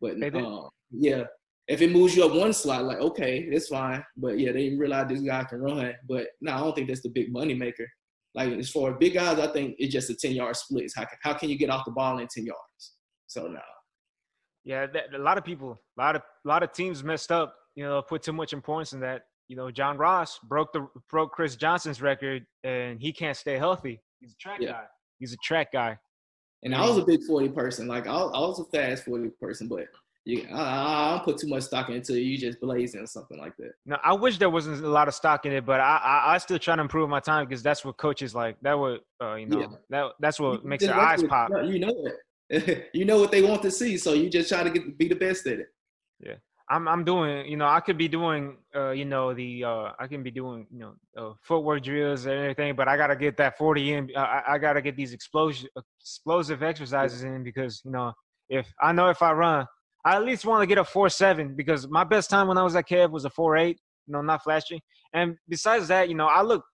But 0.00 0.34
um, 0.34 0.68
yeah, 0.90 1.24
if 1.68 1.80
it 1.80 1.92
moves 1.92 2.16
you 2.16 2.24
up 2.24 2.34
one 2.34 2.52
slot, 2.52 2.84
like 2.84 2.98
okay, 2.98 3.38
it's 3.50 3.68
fine. 3.68 4.04
But 4.16 4.38
yeah, 4.38 4.52
they 4.52 4.70
realize 4.70 5.08
this 5.08 5.20
guy 5.20 5.44
can 5.44 5.60
run. 5.60 5.94
But 6.08 6.28
no, 6.40 6.52
I 6.52 6.58
don't 6.58 6.74
think 6.74 6.88
that's 6.88 7.02
the 7.02 7.10
big 7.10 7.32
money 7.32 7.54
maker. 7.54 7.86
Like 8.34 8.52
as 8.52 8.70
far 8.70 8.90
as 8.90 8.96
big 8.98 9.14
guys, 9.14 9.38
I 9.38 9.46
think 9.52 9.76
it's 9.78 9.92
just 9.92 10.10
a 10.10 10.14
10 10.14 10.32
yard 10.32 10.56
split. 10.56 10.90
How 10.94 11.04
can, 11.04 11.18
how 11.22 11.34
can 11.34 11.48
you 11.48 11.56
get 11.56 11.70
off 11.70 11.84
the 11.84 11.92
ball 11.92 12.18
in 12.18 12.26
10 12.26 12.46
yards? 12.46 12.94
So 13.26 13.46
now. 13.46 13.60
Yeah, 14.64 14.86
that, 14.86 15.14
a 15.14 15.18
lot 15.18 15.38
of 15.38 15.44
people, 15.44 15.80
a 15.98 16.02
lot 16.02 16.16
of 16.16 16.22
a 16.44 16.48
lot 16.48 16.62
of 16.62 16.72
teams 16.72 17.04
messed 17.04 17.30
up. 17.30 17.54
You 17.76 17.84
know, 17.84 18.02
put 18.02 18.22
too 18.22 18.32
much 18.32 18.52
importance 18.52 18.92
in 18.92 19.00
that 19.00 19.22
you 19.48 19.56
know, 19.56 19.70
John 19.70 19.96
Ross 19.96 20.38
broke 20.44 20.72
the 20.72 20.86
broke 21.10 21.32
Chris 21.32 21.56
Johnson's 21.56 22.00
record, 22.00 22.46
and 22.62 23.00
he 23.00 23.12
can't 23.12 23.36
stay 23.36 23.58
healthy. 23.58 24.00
He's 24.20 24.32
a 24.32 24.36
track 24.36 24.58
yeah. 24.60 24.72
guy. 24.72 24.84
He's 25.18 25.32
a 25.32 25.36
track 25.44 25.72
guy. 25.72 25.98
And 26.62 26.74
I 26.74 26.88
was 26.88 26.96
a 26.96 27.04
big 27.04 27.22
forty 27.24 27.48
person. 27.48 27.86
Like 27.86 28.06
I, 28.06 28.14
I 28.14 28.40
was 28.40 28.58
a 28.58 28.64
fast 28.64 29.04
forty 29.04 29.28
person, 29.40 29.68
but 29.68 29.86
you, 30.24 30.46
I, 30.50 30.56
I, 30.56 31.10
don't 31.10 31.24
put 31.24 31.36
too 31.36 31.48
much 31.48 31.64
stock 31.64 31.90
into 31.90 32.14
it. 32.14 32.20
You 32.20 32.38
just 32.38 32.58
blazing 32.58 33.02
or 33.02 33.06
something 33.06 33.38
like 33.38 33.54
that. 33.58 33.72
No, 33.84 33.98
I 34.02 34.14
wish 34.14 34.38
there 34.38 34.48
wasn't 34.48 34.82
a 34.82 34.88
lot 34.88 35.06
of 35.06 35.14
stock 35.14 35.44
in 35.44 35.52
it, 35.52 35.66
but 35.66 35.80
I, 35.80 35.96
I, 36.02 36.34
I 36.34 36.38
still 36.38 36.58
try 36.58 36.76
to 36.76 36.80
improve 36.80 37.10
my 37.10 37.20
time 37.20 37.46
because 37.46 37.62
that's 37.62 37.84
what 37.84 37.98
coaches 37.98 38.34
like. 38.34 38.56
That 38.62 38.78
would, 38.78 39.00
uh, 39.22 39.34
you 39.34 39.46
know, 39.46 39.60
yeah. 39.60 39.66
that 39.90 40.12
that's 40.20 40.40
what 40.40 40.62
you 40.62 40.68
makes 40.68 40.84
their 40.84 40.98
eyes 40.98 41.20
with, 41.20 41.30
pop. 41.30 41.50
You 41.64 41.78
know 41.78 41.94
it. 42.48 42.88
you 42.94 43.04
know 43.04 43.18
what 43.18 43.30
they 43.30 43.42
want 43.42 43.60
to 43.62 43.70
see, 43.70 43.98
so 43.98 44.14
you 44.14 44.30
just 44.30 44.48
try 44.48 44.62
to 44.62 44.70
get 44.70 44.96
be 44.96 45.08
the 45.08 45.14
best 45.14 45.46
at 45.46 45.60
it. 45.60 45.68
Yeah. 46.20 46.34
I'm 46.70 46.88
I'm 46.88 47.04
doing 47.04 47.46
you 47.46 47.56
know 47.56 47.66
I 47.66 47.80
could 47.80 47.98
be 47.98 48.08
doing 48.08 48.56
uh 48.74 48.90
you 48.90 49.04
know 49.04 49.34
the 49.34 49.64
uh 49.64 49.92
I 49.98 50.06
can 50.06 50.22
be 50.22 50.30
doing 50.30 50.66
you 50.72 50.78
know 50.78 50.94
uh, 51.16 51.34
footwork 51.42 51.82
drills 51.82 52.24
and 52.24 52.34
everything 52.34 52.74
but 52.74 52.88
I 52.88 52.96
gotta 52.96 53.16
get 53.16 53.36
that 53.36 53.58
40 53.58 53.92
in 53.92 54.10
I, 54.16 54.42
I 54.48 54.58
gotta 54.58 54.80
get 54.80 54.96
these 54.96 55.12
explosion 55.12 55.68
explosive 56.00 56.62
exercises 56.62 57.22
in 57.22 57.44
because 57.44 57.82
you 57.84 57.90
know 57.90 58.12
if 58.48 58.66
I 58.80 58.92
know 58.92 59.08
if 59.08 59.20
I 59.20 59.32
run 59.32 59.66
I 60.06 60.16
at 60.16 60.24
least 60.24 60.46
want 60.46 60.62
to 60.62 60.66
get 60.66 60.78
a 60.78 60.84
four 60.84 61.08
seven 61.10 61.54
because 61.54 61.86
my 61.88 62.04
best 62.04 62.30
time 62.30 62.48
when 62.48 62.56
I 62.56 62.62
was 62.62 62.76
at 62.76 62.88
Kev 62.88 63.10
was 63.10 63.26
a 63.26 63.30
four 63.30 63.56
eight 63.56 63.78
you 64.06 64.12
know 64.12 64.22
not 64.22 64.42
flashy. 64.42 64.82
And 65.12 65.36
besides 65.48 65.88
that 65.88 66.08
you 66.08 66.14
know 66.14 66.26
I 66.26 66.42
look 66.42 66.64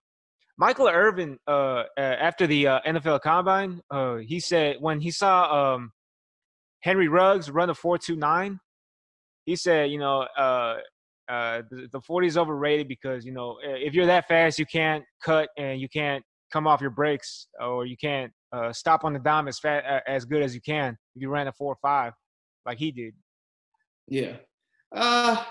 Michael 0.57 0.89
Irvin 0.89 1.37
uh 1.49 1.85
after 1.97 2.47
the 2.47 2.69
uh, 2.69 2.81
NFL 2.87 3.23
Combine 3.23 3.81
uh 3.91 4.17
he 4.17 4.39
said 4.39 4.77
when 4.79 5.01
he 5.01 5.11
saw 5.11 5.75
um 5.75 5.91
Henry 6.81 7.09
Ruggs 7.09 7.51
run 7.51 7.71
a 7.71 7.75
four 7.75 7.99
two 7.99 8.15
nine 8.15 8.61
he 9.45 9.57
said, 9.57 9.91
you 9.91 9.99
know, 9.99 10.27
uh, 10.37 10.77
uh, 11.29 11.63
the, 11.71 11.89
the 11.93 12.01
40 12.01 12.27
is 12.27 12.37
overrated 12.37 12.89
because 12.89 13.25
you 13.25 13.33
know 13.33 13.57
if 13.63 13.95
you're 13.95 14.07
that 14.07 14.27
fast, 14.27 14.59
you 14.59 14.67
can't 14.67 15.05
cut 15.23 15.49
and 15.57 15.81
you 15.81 15.89
can't 15.89 16.25
come 16.53 16.67
off 16.67 16.81
your 16.81 16.91
brakes 16.91 17.47
or 17.61 17.87
you 17.87 17.97
can't 17.97 18.33
uh, 18.53 18.73
stop 18.73 19.05
on 19.05 19.13
the 19.13 19.19
dime 19.21 19.47
as 19.47 19.59
fast 19.61 19.87
as 20.09 20.25
good 20.25 20.43
as 20.43 20.55
you 20.55 20.61
can 20.61 20.97
if 21.15 21.23
you 21.23 21.29
ran 21.29 21.47
a 21.47 21.53
four 21.53 21.73
or 21.73 21.79
five 21.81 22.13
like 22.67 22.79
he 22.79 22.91
did. 22.91 23.15
Yeah, 24.09 24.37
uh, 24.93 25.45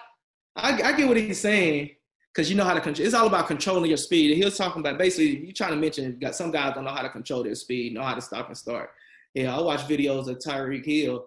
I, 0.55 0.81
I 0.81 0.91
get 0.93 1.07
what 1.07 1.15
he's 1.15 1.39
saying 1.39 1.91
because 2.33 2.49
you 2.49 2.57
know 2.57 2.65
how 2.65 2.73
to 2.73 2.81
control. 2.81 3.05
It's 3.05 3.15
all 3.15 3.27
about 3.27 3.47
controlling 3.47 3.89
your 3.89 3.97
speed. 3.97 4.35
he 4.35 4.43
was 4.43 4.57
talking 4.57 4.81
about 4.81 4.97
basically 4.97 5.45
you 5.45 5.53
trying 5.53 5.71
to 5.71 5.77
mention 5.77 6.19
got 6.19 6.35
some 6.35 6.51
guys 6.51 6.73
don't 6.73 6.83
know 6.83 6.91
how 6.91 7.03
to 7.03 7.09
control 7.09 7.43
their 7.43 7.55
speed, 7.55 7.93
know 7.93 8.03
how 8.03 8.15
to 8.15 8.21
stop 8.21 8.47
and 8.47 8.57
start. 8.57 8.89
Yeah, 9.33 9.55
I 9.55 9.61
watch 9.61 9.81
videos 9.81 10.27
of 10.27 10.39
Tyreek 10.39 10.85
Hill 10.85 11.25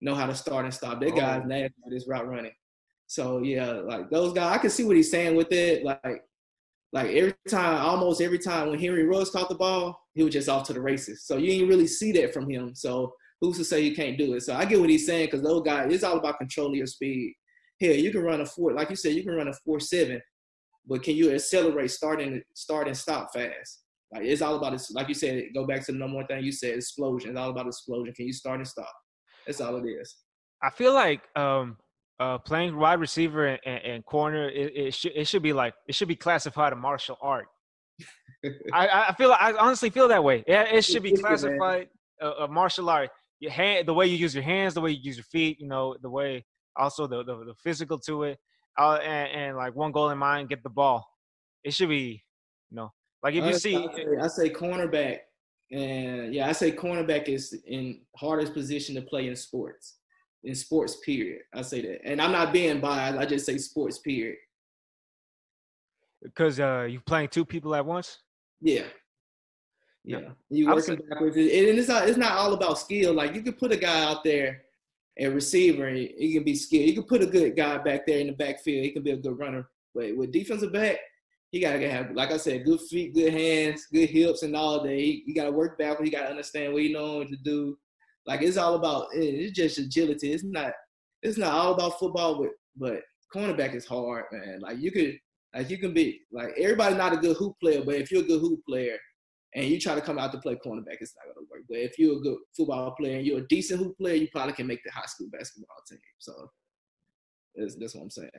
know 0.00 0.14
how 0.14 0.26
to 0.26 0.34
start 0.34 0.64
and 0.64 0.74
stop. 0.74 1.00
That 1.00 1.12
oh. 1.12 1.16
guy's 1.16 1.44
nasty 1.46 1.74
this 1.90 2.08
route 2.08 2.28
running. 2.28 2.52
So 3.06 3.40
yeah, 3.42 3.70
like 3.70 4.10
those 4.10 4.32
guys, 4.32 4.54
I 4.54 4.58
can 4.58 4.70
see 4.70 4.84
what 4.84 4.96
he's 4.96 5.10
saying 5.10 5.36
with 5.36 5.52
it. 5.52 5.84
Like, 5.84 6.22
like 6.92 7.10
every 7.10 7.34
time, 7.48 7.84
almost 7.84 8.20
every 8.20 8.38
time 8.38 8.70
when 8.70 8.78
Henry 8.78 9.04
Ruggs 9.04 9.30
caught 9.30 9.48
the 9.48 9.54
ball, 9.54 10.00
he 10.14 10.22
was 10.22 10.32
just 10.32 10.48
off 10.48 10.66
to 10.68 10.72
the 10.72 10.80
races. 10.80 11.24
So 11.26 11.36
you 11.36 11.48
didn't 11.48 11.68
really 11.68 11.86
see 11.86 12.12
that 12.12 12.32
from 12.32 12.48
him. 12.48 12.74
So 12.74 13.12
who's 13.40 13.58
to 13.58 13.64
say 13.64 13.80
you 13.80 13.94
can't 13.94 14.16
do 14.16 14.34
it? 14.34 14.42
So 14.42 14.54
I 14.54 14.64
get 14.64 14.80
what 14.80 14.90
he's 14.90 15.06
saying 15.06 15.26
because 15.26 15.42
those 15.42 15.62
guys, 15.62 15.92
it's 15.92 16.04
all 16.04 16.18
about 16.18 16.38
controlling 16.38 16.76
your 16.76 16.86
speed. 16.86 17.34
Here, 17.78 17.94
you 17.94 18.12
can 18.12 18.22
run 18.22 18.40
a 18.40 18.46
four, 18.46 18.72
like 18.72 18.90
you 18.90 18.96
said, 18.96 19.14
you 19.14 19.24
can 19.24 19.34
run 19.34 19.48
a 19.48 19.52
four 19.64 19.80
seven, 19.80 20.22
but 20.86 21.02
can 21.02 21.16
you 21.16 21.32
accelerate, 21.32 21.90
starting, 21.90 22.40
start 22.54 22.86
and 22.86 22.96
stop 22.96 23.30
fast? 23.34 23.82
Like 24.12 24.22
it's 24.24 24.42
all 24.42 24.56
about 24.56 24.72
this. 24.72 24.92
Like 24.92 25.08
you 25.08 25.14
said, 25.14 25.46
go 25.52 25.66
back 25.66 25.84
to 25.86 25.92
the 25.92 25.98
number 25.98 26.16
one 26.16 26.26
thing 26.26 26.44
you 26.44 26.52
said, 26.52 26.76
explosion. 26.76 27.30
It's 27.30 27.38
all 27.38 27.50
about 27.50 27.66
explosion. 27.66 28.14
Can 28.14 28.26
you 28.26 28.32
start 28.32 28.58
and 28.58 28.68
stop? 28.68 28.92
That's 29.46 29.60
all 29.60 29.76
it 29.76 29.88
is. 29.88 30.16
I 30.62 30.70
feel 30.70 30.94
like 30.94 31.22
um, 31.36 31.76
uh, 32.20 32.38
playing 32.38 32.76
wide 32.76 33.00
receiver 33.00 33.46
and, 33.46 33.60
and, 33.66 33.84
and 33.84 34.04
corner, 34.06 34.48
it, 34.48 34.72
it, 34.76 34.94
should 34.94 35.12
it 35.14 35.26
should 35.26 35.42
be 35.42 35.52
like 35.52 35.74
it 35.88 35.94
should 35.94 36.08
be 36.08 36.16
classified 36.16 36.72
a 36.72 36.76
martial 36.76 37.18
art. 37.20 37.46
I, 38.72 39.06
I 39.08 39.14
feel 39.14 39.32
I 39.32 39.52
honestly 39.58 39.90
feel 39.90 40.08
that 40.08 40.22
way. 40.22 40.44
Yeah, 40.46 40.62
it 40.62 40.84
should 40.84 41.02
be 41.02 41.12
classified 41.12 41.88
a, 42.20 42.28
a 42.28 42.48
martial 42.48 42.88
art. 42.88 43.10
your 43.40 43.52
hand, 43.52 43.86
the 43.86 43.94
way 43.94 44.06
you 44.06 44.16
use 44.16 44.34
your 44.34 44.44
hands, 44.44 44.74
the 44.74 44.80
way 44.80 44.92
you 44.92 45.00
use 45.02 45.16
your 45.16 45.24
feet, 45.24 45.58
you 45.60 45.68
know, 45.68 45.96
the 46.02 46.10
way 46.10 46.44
also 46.76 47.06
the 47.06 47.24
the, 47.24 47.36
the 47.44 47.54
physical 47.62 47.98
to 48.00 48.24
it, 48.24 48.38
uh, 48.78 48.98
and, 49.02 49.30
and 49.30 49.56
like 49.56 49.74
one 49.74 49.92
goal 49.92 50.10
in 50.10 50.18
mind, 50.18 50.48
get 50.48 50.62
the 50.62 50.70
ball. 50.70 51.06
It 51.62 51.72
should 51.72 51.88
be, 51.88 52.22
you 52.70 52.76
know, 52.76 52.92
like 53.22 53.34
if 53.34 53.44
you 53.44 53.54
see, 53.54 53.76
I 53.76 53.94
say, 53.94 54.06
I 54.22 54.26
say 54.28 54.50
cornerback, 54.50 55.18
and 55.74 56.32
yeah, 56.32 56.48
I 56.48 56.52
say 56.52 56.70
cornerback 56.70 57.28
is 57.28 57.52
in 57.66 58.00
hardest 58.16 58.54
position 58.54 58.94
to 58.94 59.02
play 59.02 59.26
in 59.26 59.34
sports, 59.34 59.96
in 60.44 60.54
sports 60.54 60.98
period. 61.04 61.42
I 61.52 61.62
say 61.62 61.82
that, 61.82 62.06
and 62.06 62.22
I'm 62.22 62.32
not 62.32 62.52
being 62.52 62.80
biased. 62.80 63.18
I 63.18 63.26
just 63.26 63.44
say 63.44 63.58
sports 63.58 63.98
period. 63.98 64.36
Because 66.22 66.60
uh, 66.60 66.86
you 66.88 67.00
playing 67.00 67.28
two 67.28 67.44
people 67.44 67.74
at 67.74 67.84
once. 67.84 68.20
Yeah. 68.60 68.84
Yeah, 70.06 70.28
you 70.50 70.66
working 70.66 71.00
backwards, 71.08 71.36
and 71.36 71.48
it's 71.48 71.88
not 71.88 72.06
it's 72.06 72.18
not 72.18 72.32
all 72.32 72.52
about 72.52 72.78
skill. 72.78 73.14
Like 73.14 73.34
you 73.34 73.40
could 73.40 73.58
put 73.58 73.72
a 73.72 73.76
guy 73.76 74.04
out 74.04 74.22
there, 74.22 74.64
a 75.18 75.28
receiver, 75.28 75.86
and 75.86 75.96
he 75.96 76.34
can 76.34 76.44
be 76.44 76.54
skilled. 76.54 76.86
You 76.86 76.92
can 76.92 77.04
put 77.04 77.22
a 77.22 77.26
good 77.26 77.56
guy 77.56 77.78
back 77.78 78.06
there 78.06 78.18
in 78.18 78.26
the 78.26 78.34
backfield. 78.34 78.84
He 78.84 78.90
can 78.90 79.02
be 79.02 79.12
a 79.12 79.16
good 79.16 79.38
runner. 79.38 79.66
But 79.94 80.14
with 80.14 80.30
defensive 80.30 80.74
back, 80.74 80.98
he 81.54 81.60
gotta 81.60 81.88
have, 81.88 82.10
like 82.16 82.32
I 82.32 82.36
said, 82.36 82.64
good 82.64 82.80
feet, 82.80 83.14
good 83.14 83.32
hands, 83.32 83.86
good 83.92 84.10
hips, 84.10 84.42
and 84.42 84.56
all 84.56 84.82
that. 84.82 84.90
He, 84.90 85.22
he 85.24 85.32
gotta 85.32 85.52
work 85.52 85.78
backwards. 85.78 86.10
He 86.10 86.16
gotta 86.16 86.30
understand 86.30 86.72
what 86.72 86.82
he 86.82 86.92
knows 86.92 87.30
to 87.30 87.36
do. 87.36 87.78
Like 88.26 88.42
it's 88.42 88.56
all 88.56 88.74
about 88.74 89.06
it's 89.12 89.56
just 89.56 89.78
agility. 89.78 90.32
It's 90.32 90.42
not 90.42 90.72
it's 91.22 91.38
not 91.38 91.52
all 91.52 91.74
about 91.74 92.00
football, 92.00 92.42
but 92.42 92.50
but 92.76 93.02
cornerback 93.32 93.72
is 93.76 93.86
hard, 93.86 94.24
man. 94.32 94.62
Like 94.62 94.78
you 94.80 94.90
could 94.90 95.16
like 95.54 95.70
you 95.70 95.78
can 95.78 95.94
be 95.94 96.22
like 96.32 96.54
everybody 96.58 96.96
not 96.96 97.12
a 97.12 97.18
good 97.18 97.36
hoop 97.36 97.54
player, 97.60 97.84
but 97.84 97.94
if 97.94 98.10
you're 98.10 98.24
a 98.24 98.26
good 98.26 98.40
hoop 98.40 98.58
player 98.68 98.98
and 99.54 99.66
you 99.66 99.78
try 99.78 99.94
to 99.94 100.00
come 100.00 100.18
out 100.18 100.32
to 100.32 100.38
play 100.38 100.56
cornerback, 100.56 100.96
it's 100.98 101.14
not 101.14 101.32
gonna 101.32 101.46
work. 101.48 101.62
But 101.68 101.78
if 101.78 102.00
you're 102.00 102.16
a 102.16 102.20
good 102.20 102.38
football 102.56 102.96
player 102.98 103.18
and 103.18 103.24
you're 103.24 103.38
a 103.38 103.46
decent 103.46 103.78
hoop 103.78 103.96
player, 103.96 104.16
you 104.16 104.26
probably 104.32 104.54
can 104.54 104.66
make 104.66 104.82
the 104.84 104.90
high 104.90 105.06
school 105.06 105.28
basketball 105.30 105.76
team. 105.88 106.00
So 106.18 106.50
that's, 107.54 107.76
that's 107.76 107.94
what 107.94 108.02
I'm 108.02 108.10
saying. 108.10 108.30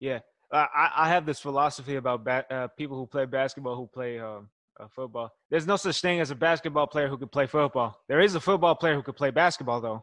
Yeah, 0.00 0.20
I, 0.52 0.90
I 0.96 1.08
have 1.08 1.26
this 1.26 1.40
philosophy 1.40 1.96
about 1.96 2.24
ba- 2.24 2.46
uh, 2.50 2.68
people 2.68 2.96
who 2.96 3.06
play 3.06 3.24
basketball 3.26 3.76
who 3.76 3.86
play 3.86 4.18
um, 4.18 4.48
uh, 4.78 4.86
football. 4.94 5.30
There's 5.50 5.66
no 5.66 5.76
such 5.76 6.00
thing 6.00 6.20
as 6.20 6.30
a 6.30 6.34
basketball 6.34 6.86
player 6.86 7.08
who 7.08 7.18
can 7.18 7.28
play 7.28 7.46
football. 7.46 7.98
There 8.08 8.20
is 8.20 8.34
a 8.34 8.40
football 8.40 8.74
player 8.74 8.94
who 8.94 9.02
could 9.02 9.16
play 9.16 9.30
basketball, 9.30 9.80
though. 9.80 10.00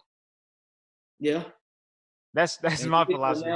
Yeah, 1.20 1.44
that's 2.34 2.58
that's 2.58 2.82
and 2.82 2.92
my 2.92 3.06
philosophy. 3.06 3.52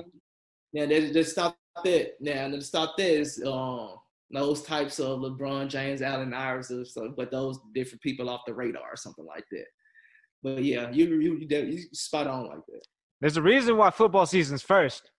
Yeah, 0.71 0.85
they 0.85 1.11
just 1.11 1.31
stop 1.31 1.57
that. 1.83 2.13
Now, 2.19 2.49
to 2.49 2.61
stop 2.61 2.95
that 2.97 3.09
is 3.09 3.41
um, 3.45 3.95
those 4.31 4.61
types 4.61 4.99
of 4.99 5.19
LeBron 5.19 5.69
James, 5.69 6.01
Allen 6.01 6.33
Iverson, 6.33 6.85
so, 6.85 7.13
but 7.15 7.31
those 7.31 7.59
different 7.73 8.01
people 8.01 8.29
off 8.29 8.41
the 8.45 8.53
radar 8.53 8.83
or 8.91 8.95
something 8.95 9.25
like 9.25 9.45
that. 9.51 9.65
But 10.43 10.63
yeah, 10.63 10.91
you 10.91 11.05
you 11.19 11.37
you, 11.37 11.47
you 11.47 11.83
spot 11.93 12.27
on 12.27 12.47
like 12.47 12.65
that. 12.67 12.81
There's 13.21 13.37
a 13.37 13.41
reason 13.41 13.77
why 13.77 13.89
football 13.89 14.25
season's 14.25 14.61
first. 14.61 15.11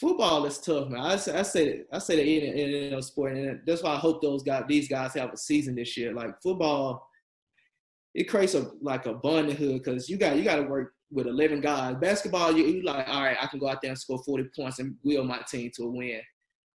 Football 0.00 0.44
is 0.46 0.58
tough, 0.58 0.88
man. 0.88 1.00
I 1.00 1.16
say 1.16 1.38
I 1.38 1.42
say 1.42 1.82
I 1.92 1.98
say 1.98 2.16
the 2.16 2.48
in, 2.48 2.92
in, 2.92 3.02
sport, 3.02 3.32
and 3.32 3.60
that's 3.66 3.82
why 3.82 3.92
I 3.94 3.98
hope 3.98 4.22
those 4.22 4.42
guys, 4.42 4.64
these 4.68 4.88
guys, 4.88 5.14
have 5.14 5.32
a 5.32 5.36
season 5.36 5.74
this 5.74 5.96
year. 5.96 6.12
Like 6.12 6.40
football, 6.42 7.08
it 8.14 8.24
creates 8.24 8.54
a 8.54 8.70
like 8.80 9.06
a 9.06 9.14
bonding 9.14 9.56
hood 9.56 9.82
because 9.82 10.08
you 10.08 10.16
got 10.16 10.36
you 10.36 10.44
got 10.44 10.56
to 10.56 10.62
work 10.62 10.92
with 11.10 11.26
11 11.26 11.60
guys. 11.60 11.96
Basketball, 12.00 12.56
you, 12.56 12.64
you 12.64 12.82
like, 12.82 13.06
all 13.08 13.22
right, 13.22 13.36
I 13.40 13.46
can 13.46 13.60
go 13.60 13.68
out 13.68 13.80
there 13.80 13.90
and 13.90 13.98
score 13.98 14.22
40 14.24 14.48
points 14.56 14.80
and 14.80 14.96
wheel 15.04 15.24
my 15.24 15.38
team 15.48 15.70
to 15.76 15.84
a 15.84 15.88
win. 15.88 16.20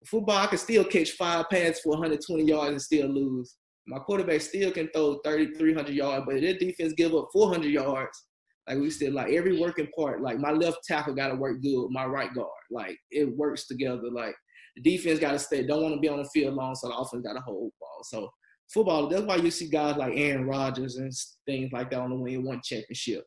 Football, 0.06 0.38
I 0.38 0.46
can 0.46 0.58
still 0.58 0.84
catch 0.84 1.10
five 1.12 1.46
passes 1.50 1.80
for 1.80 1.90
120 1.90 2.44
yards 2.44 2.70
and 2.70 2.80
still 2.80 3.08
lose. 3.08 3.56
My 3.86 3.98
quarterback 3.98 4.40
still 4.40 4.70
can 4.70 4.88
throw 4.94 5.18
30, 5.24 5.54
300 5.54 5.92
yards, 5.92 6.24
but 6.24 6.36
if 6.36 6.42
their 6.42 6.54
defense 6.54 6.92
give 6.96 7.14
up 7.14 7.28
400 7.32 7.68
yards. 7.68 8.26
Like 8.70 8.78
we 8.78 8.90
said, 8.90 9.14
like 9.14 9.32
every 9.32 9.58
working 9.58 9.88
part. 9.98 10.22
Like 10.22 10.38
my 10.38 10.52
left 10.52 10.78
tackle 10.84 11.12
got 11.12 11.28
to 11.28 11.34
work 11.34 11.60
good 11.60 11.88
my 11.90 12.04
right 12.04 12.32
guard. 12.32 12.48
Like 12.70 12.96
it 13.10 13.36
works 13.36 13.66
together. 13.66 14.08
Like 14.12 14.36
the 14.76 14.82
defense 14.82 15.18
got 15.18 15.32
to 15.32 15.40
stay. 15.40 15.66
Don't 15.66 15.82
want 15.82 15.94
to 15.96 16.00
be 16.00 16.08
on 16.08 16.22
the 16.22 16.28
field 16.32 16.54
long, 16.54 16.76
so 16.76 16.86
the 16.86 16.94
offense 16.94 17.24
got 17.26 17.32
to 17.32 17.40
hold 17.40 17.72
ball. 17.80 18.00
So 18.04 18.30
football. 18.72 19.08
That's 19.08 19.24
why 19.24 19.36
you 19.36 19.50
see 19.50 19.68
guys 19.68 19.96
like 19.96 20.12
Aaron 20.14 20.46
Rodgers 20.46 20.96
and 20.96 21.12
things 21.46 21.72
like 21.72 21.90
that 21.90 21.98
on 21.98 22.10
the 22.10 22.16
win 22.16 22.44
one 22.44 22.60
championship. 22.62 23.24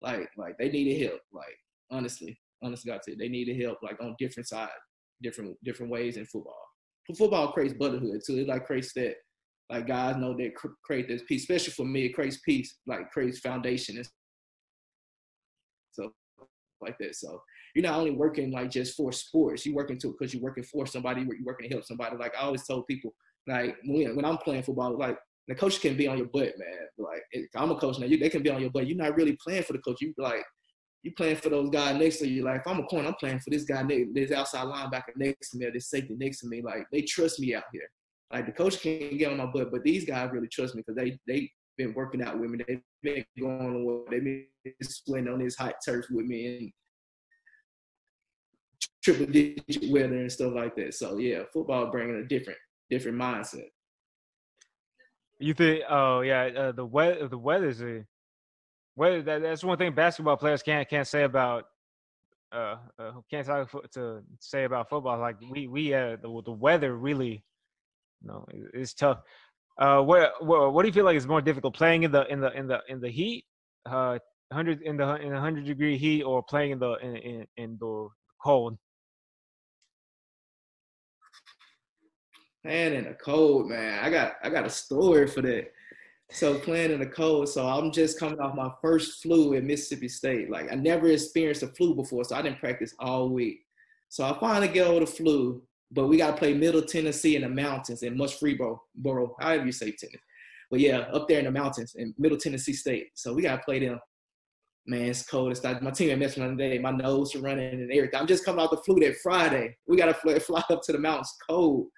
Like 0.00 0.30
like 0.38 0.56
they 0.58 0.70
needed 0.70 1.06
help. 1.06 1.20
Like 1.34 1.58
honestly, 1.90 2.40
honestly, 2.62 2.90
got 2.90 3.02
to 3.02 3.14
they 3.14 3.28
needed 3.28 3.60
help. 3.60 3.78
Like 3.82 4.00
on 4.00 4.16
different 4.18 4.48
sides, 4.48 4.72
different 5.22 5.54
different 5.64 5.92
ways 5.92 6.16
in 6.16 6.24
football. 6.24 6.64
Football 7.14 7.52
creates 7.52 7.74
brotherhood 7.74 8.22
too. 8.26 8.38
It 8.38 8.48
like 8.48 8.64
creates 8.64 8.94
that. 8.94 9.16
Like 9.68 9.86
guys 9.86 10.16
know 10.16 10.34
that 10.38 10.52
create 10.82 11.08
this 11.08 11.22
peace, 11.28 11.42
especially 11.42 11.74
for 11.74 11.84
me. 11.84 12.06
It 12.06 12.14
creates 12.14 12.38
peace, 12.38 12.78
like 12.86 13.10
creates 13.10 13.40
foundation 13.40 13.98
and 13.98 14.08
like 16.80 16.98
that. 16.98 17.16
So 17.16 17.42
you're 17.74 17.84
not 17.84 17.98
only 17.98 18.10
working 18.10 18.50
like 18.50 18.70
just 18.70 18.96
for 18.96 19.12
sports, 19.12 19.64
you're 19.64 19.74
working 19.74 19.98
to 19.98 20.08
it 20.08 20.16
because 20.18 20.34
you're 20.34 20.42
working 20.42 20.64
for 20.64 20.86
somebody, 20.86 21.22
you're 21.22 21.36
working 21.44 21.68
to 21.68 21.74
help 21.74 21.84
somebody. 21.84 22.16
Like 22.16 22.34
I 22.36 22.42
always 22.42 22.66
told 22.66 22.86
people, 22.86 23.14
like 23.46 23.76
when, 23.84 24.16
when 24.16 24.24
I'm 24.24 24.38
playing 24.38 24.62
football, 24.62 24.96
like 24.98 25.18
the 25.46 25.54
coach 25.54 25.80
can 25.80 25.96
be 25.96 26.06
on 26.06 26.18
your 26.18 26.26
butt, 26.26 26.52
man. 26.58 26.88
Like 26.98 27.22
I'm 27.56 27.70
a 27.70 27.76
coach 27.76 27.98
now, 27.98 28.06
you, 28.06 28.18
they 28.18 28.30
can 28.30 28.42
be 28.42 28.50
on 28.50 28.60
your 28.60 28.70
butt. 28.70 28.86
You're 28.86 28.98
not 28.98 29.16
really 29.16 29.36
playing 29.42 29.62
for 29.62 29.72
the 29.72 29.80
coach. 29.80 30.00
You 30.00 30.12
like 30.18 30.44
you 31.02 31.12
playing 31.12 31.36
for 31.36 31.48
those 31.48 31.70
guys 31.70 31.98
next 31.98 32.18
to 32.18 32.28
you. 32.28 32.44
Like 32.44 32.60
if 32.60 32.66
I'm 32.66 32.80
a 32.80 32.84
corner, 32.84 33.08
I'm 33.08 33.14
playing 33.14 33.40
for 33.40 33.50
this 33.50 33.64
guy, 33.64 33.84
this 34.12 34.32
outside 34.32 34.66
linebacker 34.66 35.16
next 35.16 35.50
to 35.50 35.58
me, 35.58 35.66
or 35.66 35.72
this 35.72 35.88
safety 35.88 36.14
next 36.18 36.40
to 36.40 36.48
me. 36.48 36.62
Like 36.62 36.86
they 36.92 37.02
trust 37.02 37.40
me 37.40 37.54
out 37.54 37.64
here. 37.72 37.88
Like 38.32 38.46
the 38.46 38.52
coach 38.52 38.80
can't 38.80 39.16
get 39.18 39.30
on 39.30 39.38
my 39.38 39.46
butt, 39.46 39.70
but 39.70 39.84
these 39.84 40.04
guys 40.04 40.30
really 40.32 40.48
trust 40.48 40.74
me 40.74 40.82
because 40.86 40.96
they 40.96 41.18
they 41.26 41.50
been 41.78 41.94
working 41.94 42.22
out 42.22 42.38
with 42.38 42.50
me. 42.50 42.58
They've 42.66 42.82
been 43.02 43.24
going, 43.40 44.04
they've 44.10 44.24
been 44.24 44.46
sweating 44.82 45.28
on 45.28 45.38
this 45.38 45.56
hot 45.56 45.76
turf 45.84 46.04
with 46.10 46.26
me 46.26 46.58
and 46.58 46.72
triple 49.02 49.26
digit 49.26 49.90
weather 49.90 50.18
and 50.18 50.30
stuff 50.30 50.52
like 50.54 50.76
that. 50.76 50.94
So 50.94 51.18
yeah, 51.18 51.44
football 51.52 51.90
bringing 51.90 52.16
a 52.16 52.24
different 52.24 52.58
different 52.90 53.16
mindset. 53.16 53.68
You 55.38 55.54
think? 55.54 55.84
Oh 55.88 56.20
yeah, 56.20 56.50
uh, 56.56 56.72
the 56.72 56.84
weather. 56.84 57.28
The 57.28 57.38
weather's 57.38 57.80
a 57.80 58.04
weather. 58.96 59.22
That, 59.22 59.42
that's 59.42 59.64
one 59.64 59.78
thing 59.78 59.94
basketball 59.94 60.36
players 60.36 60.62
can't 60.62 60.88
can't 60.88 61.06
say 61.06 61.22
about. 61.22 61.64
Uh, 62.50 62.76
uh 62.98 63.12
can't 63.30 63.46
talk 63.46 63.70
to 63.92 64.22
say 64.40 64.64
about 64.64 64.88
football. 64.88 65.18
Like 65.18 65.36
we 65.50 65.68
we 65.68 65.94
uh 65.94 66.16
the 66.16 66.42
the 66.44 66.50
weather 66.52 66.96
really, 66.96 67.44
you 68.22 68.28
know, 68.28 68.46
it's 68.74 68.94
tough. 68.94 69.20
Uh, 69.78 70.02
what, 70.02 70.32
what 70.44 70.72
what 70.72 70.82
do 70.82 70.88
you 70.88 70.92
feel 70.92 71.04
like 71.04 71.16
is 71.16 71.26
more 71.26 71.40
difficult, 71.40 71.74
playing 71.74 72.02
in 72.02 72.10
the 72.10 72.26
in 72.32 72.40
the 72.40 72.52
in 72.52 72.66
the 72.66 72.80
in 72.88 73.00
the 73.00 73.08
heat, 73.08 73.44
uh, 73.86 74.18
hundred 74.52 74.82
in 74.82 74.96
the 74.96 75.14
in 75.16 75.32
hundred 75.32 75.66
degree 75.66 75.96
heat, 75.96 76.22
or 76.24 76.42
playing 76.42 76.72
in 76.72 76.78
the 76.80 76.94
in 76.94 77.16
in, 77.16 77.46
in 77.56 77.78
the 77.80 78.08
cold? 78.42 78.76
Playing 82.64 82.94
in 82.94 83.04
the 83.04 83.14
cold, 83.14 83.68
man. 83.68 84.04
I 84.04 84.10
got 84.10 84.32
I 84.42 84.50
got 84.50 84.66
a 84.66 84.70
story 84.70 85.28
for 85.28 85.42
that. 85.42 85.70
So 86.30 86.58
playing 86.58 86.90
in 86.90 86.98
the 86.98 87.06
cold. 87.06 87.48
So 87.48 87.66
I'm 87.66 87.92
just 87.92 88.18
coming 88.18 88.40
off 88.40 88.56
my 88.56 88.70
first 88.82 89.22
flu 89.22 89.54
at 89.54 89.62
Mississippi 89.62 90.08
State. 90.08 90.50
Like 90.50 90.72
I 90.72 90.74
never 90.74 91.06
experienced 91.06 91.62
a 91.62 91.68
flu 91.68 91.94
before, 91.94 92.24
so 92.24 92.34
I 92.34 92.42
didn't 92.42 92.58
practice 92.58 92.94
all 92.98 93.30
week. 93.30 93.60
So 94.08 94.24
I 94.24 94.38
finally 94.40 94.68
get 94.68 94.88
over 94.88 95.00
the 95.00 95.06
flu, 95.06 95.62
but 95.90 96.08
we 96.08 96.18
got 96.18 96.32
to 96.32 96.36
play 96.36 96.54
Middle 96.54 96.82
Tennessee 96.82 97.36
in 97.36 97.42
the 97.42 97.48
mountains 97.48 98.02
in 98.02 98.16
Murfreesboro, 98.16 98.82
Borough, 98.94 99.34
however 99.40 99.66
you 99.66 99.72
say 99.72 99.92
Tennessee. 99.92 100.18
But 100.70 100.80
yeah, 100.80 100.98
up 100.98 101.28
there 101.28 101.38
in 101.38 101.46
the 101.46 101.50
mountains 101.50 101.94
in 101.96 102.14
Middle 102.18 102.36
Tennessee 102.36 102.74
State. 102.74 103.08
So 103.14 103.32
we 103.32 103.42
got 103.42 103.56
to 103.56 103.62
play 103.62 103.78
them. 103.78 103.98
Man, 104.86 105.08
it's 105.08 105.26
cold. 105.26 105.50
It's 105.50 105.64
like 105.64 105.82
my 105.82 105.90
team 105.90 106.18
messed 106.18 106.38
with 106.38 106.58
day. 106.58 106.78
My 106.78 106.90
nose 106.90 107.34
running 107.36 107.72
and 107.74 107.92
everything. 107.92 108.20
I'm 108.20 108.26
just 108.26 108.44
coming 108.44 108.62
out 108.62 108.70
the 108.70 108.78
flu 108.78 109.00
that 109.00 109.16
Friday. 109.22 109.76
We 109.86 109.96
got 109.96 110.06
to 110.06 110.14
fly, 110.14 110.38
fly 110.38 110.62
up 110.70 110.82
to 110.82 110.92
the 110.92 110.98
mountains 110.98 111.34
cold. 111.48 111.88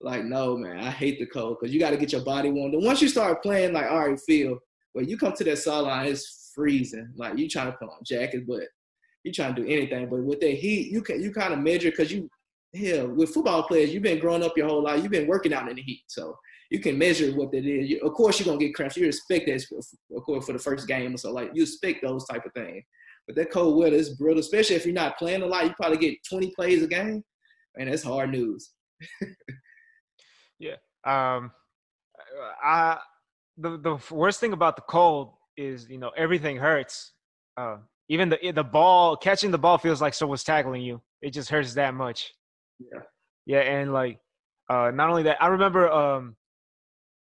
Like, 0.00 0.24
no, 0.24 0.56
man, 0.56 0.78
I 0.78 0.90
hate 0.90 1.18
the 1.18 1.26
cold 1.26 1.58
because 1.60 1.74
you 1.74 1.78
got 1.78 1.90
to 1.90 1.96
get 1.96 2.12
your 2.12 2.22
body 2.22 2.50
warm. 2.50 2.72
And 2.72 2.84
once 2.84 3.02
you 3.02 3.08
start 3.08 3.42
playing, 3.42 3.74
like, 3.74 3.86
all 3.86 4.08
right, 4.08 4.20
feel, 4.20 4.58
when 4.92 5.08
you 5.08 5.18
come 5.18 5.34
to 5.34 5.44
that 5.44 5.58
sideline, 5.58 6.06
it's 6.06 6.52
freezing. 6.54 7.12
Like, 7.16 7.36
you 7.36 7.48
trying 7.48 7.66
to 7.66 7.78
put 7.78 7.90
on 7.90 7.98
jackets, 8.02 8.44
but 8.48 8.62
you 9.24 9.32
trying 9.32 9.54
to 9.54 9.62
do 9.62 9.68
anything. 9.68 10.08
But 10.08 10.24
with 10.24 10.40
that 10.40 10.54
heat, 10.54 10.90
you 10.90 11.02
can 11.02 11.22
you 11.22 11.32
kind 11.32 11.52
of 11.52 11.58
measure 11.58 11.90
because 11.90 12.10
you 12.10 12.30
hell, 12.74 13.08
with 13.08 13.30
football 13.30 13.62
players, 13.64 13.92
you've 13.92 14.02
been 14.02 14.18
growing 14.18 14.42
up 14.42 14.56
your 14.56 14.68
whole 14.68 14.82
life. 14.82 15.02
You've 15.02 15.12
been 15.12 15.26
working 15.26 15.52
out 15.52 15.68
in 15.68 15.76
the 15.76 15.82
heat, 15.82 16.04
so 16.08 16.36
you 16.70 16.80
can 16.80 16.98
measure 16.98 17.32
what 17.32 17.50
that 17.52 17.64
is. 17.64 17.90
You, 17.90 18.00
of 18.00 18.12
course, 18.12 18.38
you're 18.38 18.46
gonna 18.46 18.58
get 18.58 18.74
cramps. 18.74 18.96
You 18.96 19.06
expect 19.06 19.46
that, 19.46 19.64
of 20.16 20.22
course, 20.22 20.46
for 20.46 20.52
the 20.52 20.58
first 20.58 20.86
game. 20.86 21.14
or 21.14 21.18
So 21.18 21.32
like 21.32 21.50
you 21.54 21.62
expect 21.62 22.02
those 22.02 22.26
type 22.26 22.46
of 22.46 22.52
things. 22.52 22.84
But 23.26 23.36
that 23.36 23.50
cold 23.50 23.78
weather 23.78 23.96
is 23.96 24.10
brutal, 24.10 24.40
especially 24.40 24.76
if 24.76 24.84
you're 24.84 24.94
not 24.94 25.18
playing 25.18 25.42
a 25.42 25.46
lot. 25.46 25.64
You 25.64 25.74
probably 25.74 25.98
get 25.98 26.18
20 26.28 26.52
plays 26.56 26.82
a 26.82 26.86
game, 26.86 27.22
and 27.78 27.90
that's 27.90 28.02
hard 28.02 28.30
news. 28.30 28.70
yeah. 30.58 30.76
Um. 31.04 31.52
I 32.62 32.98
the 33.56 33.78
the 33.78 34.14
worst 34.14 34.40
thing 34.40 34.52
about 34.52 34.76
the 34.76 34.82
cold 34.82 35.32
is 35.56 35.88
you 35.88 35.98
know 35.98 36.10
everything 36.16 36.56
hurts. 36.56 37.12
Uh, 37.56 37.76
even 38.08 38.28
the 38.28 38.52
the 38.52 38.64
ball 38.64 39.16
catching 39.16 39.50
the 39.50 39.58
ball 39.58 39.78
feels 39.78 40.00
like 40.00 40.14
someone's 40.14 40.44
tackling 40.44 40.82
you. 40.82 41.00
It 41.22 41.30
just 41.30 41.50
hurts 41.50 41.74
that 41.74 41.94
much. 41.94 42.32
Yeah. 42.80 43.00
Yeah, 43.46 43.60
and 43.60 43.92
like 43.92 44.20
uh 44.70 44.92
not 44.94 45.10
only 45.10 45.24
that, 45.24 45.42
I 45.42 45.48
remember 45.48 45.90
um 45.90 46.36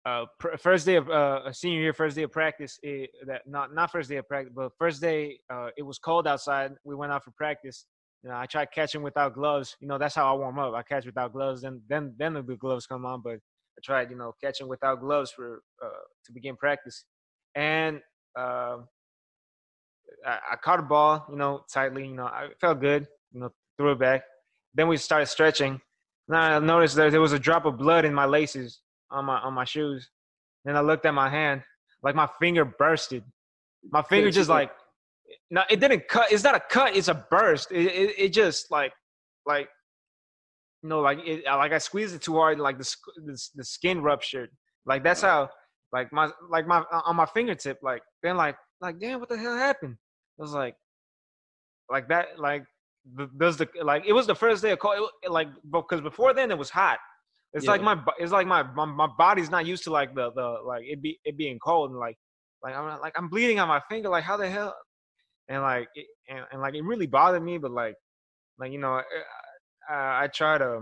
uh, 0.05 0.25
pr- 0.39 0.57
first 0.57 0.86
day 0.86 0.95
of 0.95 1.10
uh, 1.10 1.51
senior 1.51 1.81
year, 1.81 1.93
first 1.93 2.15
day 2.15 2.23
of 2.23 2.31
practice. 2.31 2.79
It, 2.81 3.12
that 3.27 3.41
not 3.47 3.73
not 3.75 3.91
first 3.91 4.10
day 4.10 4.17
of 4.17 4.27
practice, 4.27 4.53
but 4.55 4.71
first 4.79 5.01
day. 5.01 5.39
Uh, 5.49 5.69
it 5.77 5.83
was 5.83 5.99
cold 5.99 6.27
outside. 6.27 6.71
We 6.86 6.95
went 6.95 7.12
out 7.12 7.23
for 7.25 7.31
practice. 7.31 7.86
You 8.23 8.29
know, 8.29 8.38
I 8.38 8.45
tried 8.45 8.69
catching 8.73 9.03
without 9.03 9.33
gloves. 9.36 9.75
You 9.81 9.88
know, 9.88 9.97
that's 9.97 10.15
how 10.15 10.33
I 10.33 10.38
warm 10.39 10.60
up. 10.60 10.73
I 10.75 10.83
catch 10.83 11.05
without 11.05 11.33
gloves, 11.33 11.62
then 11.62 11.81
then 11.89 12.15
then 12.17 12.33
the 12.36 12.41
gloves 12.41 12.88
come 12.88 13.05
on. 13.05 13.21
But 13.21 13.33
I 13.36 13.81
tried, 13.83 14.10
you 14.10 14.17
know, 14.17 14.33
catching 14.41 14.67
without 14.69 15.01
gloves 15.01 15.31
for 15.31 15.62
uh, 15.83 15.89
to 16.25 16.31
begin 16.33 16.55
practice, 16.55 17.03
and 17.55 17.99
uh, 18.39 18.77
I, 20.25 20.39
I 20.53 20.55
caught 20.63 20.79
a 20.79 20.83
ball, 20.83 21.25
you 21.29 21.38
know, 21.38 21.63
tightly. 21.71 22.07
You 22.07 22.15
know, 22.15 22.25
I 22.25 22.49
felt 22.62 22.79
good. 22.79 23.07
You 23.33 23.41
know, 23.41 23.49
threw 23.77 23.91
it 23.91 23.99
back. 23.99 24.23
Then 24.73 24.88
we 24.88 24.97
started 24.97 25.27
stretching. 25.27 25.82
And 26.27 26.38
I 26.38 26.60
noticed 26.60 26.95
that 26.95 27.12
there 27.12 27.21
was 27.21 27.34
a 27.34 27.39
drop 27.39 27.65
of 27.65 27.77
blood 27.77 28.06
in 28.06 28.13
my 28.13 28.25
laces 28.25 28.82
on 29.12 29.25
my 29.25 29.38
on 29.39 29.53
my 29.53 29.63
shoes. 29.63 30.10
Then 30.65 30.75
I 30.75 30.82
looked 30.82 31.06
at 31.06 31.13
my 31.13 31.30
hand, 31.30 31.63
like 32.03 32.15
my 32.15 32.27
finger 32.39 32.65
bursted. 32.65 33.23
My 33.91 34.01
finger 34.01 34.30
just 34.30 34.49
like, 34.49 34.71
no, 35.49 35.63
it 35.69 35.80
didn't 35.80 36.08
cut. 36.10 36.32
It's 36.32 36.43
not 36.43 36.56
a 36.56 36.60
cut. 36.60 36.95
It's 36.95 37.08
a 37.08 37.25
burst. 37.32 37.71
It 37.71 37.86
it, 37.86 38.15
it 38.17 38.34
just 38.34 38.69
like, 38.69 38.91
like, 39.45 39.69
you 40.84 40.89
know, 40.89 40.99
like 40.99 41.19
it, 41.25 41.45
like 41.45 41.71
I 41.71 41.77
squeezed 41.77 42.13
it 42.13 42.21
too 42.21 42.36
hard, 42.36 42.60
like 42.60 42.77
the 42.77 42.95
the, 43.25 43.49
the 43.56 43.63
skin 43.63 44.01
ruptured. 44.01 44.49
Like 44.86 45.03
that's 45.03 45.21
how, 45.21 45.49
like 45.93 46.12
my 46.12 46.30
like 46.49 46.67
my 46.67 46.84
on 47.06 47.15
my 47.15 47.25
fingertip. 47.25 47.80
Like 47.82 48.01
then 48.21 48.36
like 48.36 48.58
like 48.82 48.99
damn, 48.99 49.21
what 49.21 49.30
the 49.30 49.38
hell 49.38 49.56
happened? 49.56 49.95
It 50.38 50.41
was 50.41 50.53
like, 50.53 50.75
like 51.89 52.10
that, 52.10 52.39
like 52.39 52.65
does 53.38 53.58
the 53.58 53.67
like 53.84 54.04
it 54.06 54.13
was 54.13 54.28
the 54.28 54.36
first 54.36 54.62
day 54.62 54.72
of 54.72 54.80
cold, 54.80 55.10
it, 55.24 55.32
like 55.32 55.48
because 55.72 56.02
before 56.02 56.34
then 56.34 56.52
it 56.52 56.58
was 56.58 56.70
hot. 56.70 57.00
It's 57.54 57.65
yeah. 57.65 57.72
like 57.72 57.82
my 57.82 58.00
it's 58.20 58.32
like 58.32 58.48
my, 58.48 58.63
my 58.63 58.86
my 58.86 59.08
body's 59.17 59.50
not 59.50 59.65
used 59.65 59.84
to 59.86 59.91
like 59.91 60.13
the 60.13 60.32
the 60.34 60.58
like 60.65 60.84
it 60.86 61.02
be 61.02 61.20
it 61.24 61.38
being 61.38 61.60
cold 61.60 61.91
and 61.91 62.00
like 62.00 62.17
like 62.63 62.76
I'm 62.76 63.00
like 63.00 63.13
I'm 63.17 63.30
bleeding 63.30 63.60
on 63.60 63.67
my 63.67 63.82
finger 63.89 64.10
like 64.10 64.24
how 64.24 64.38
the 64.38 64.50
hell 64.50 64.76
and 65.48 65.62
like 65.62 65.88
it, 65.96 66.06
and, 66.30 66.46
and 66.52 66.62
like 66.62 66.76
it 66.76 66.84
really 66.84 67.08
bothered 67.08 67.43
me 67.43 67.58
but 67.58 67.72
like 67.72 67.96
like 68.60 68.72
you 68.72 68.80
know 68.80 69.00
I, 69.89 69.93
I, 69.93 70.24
I 70.24 70.28
try 70.28 70.58
to 70.58 70.82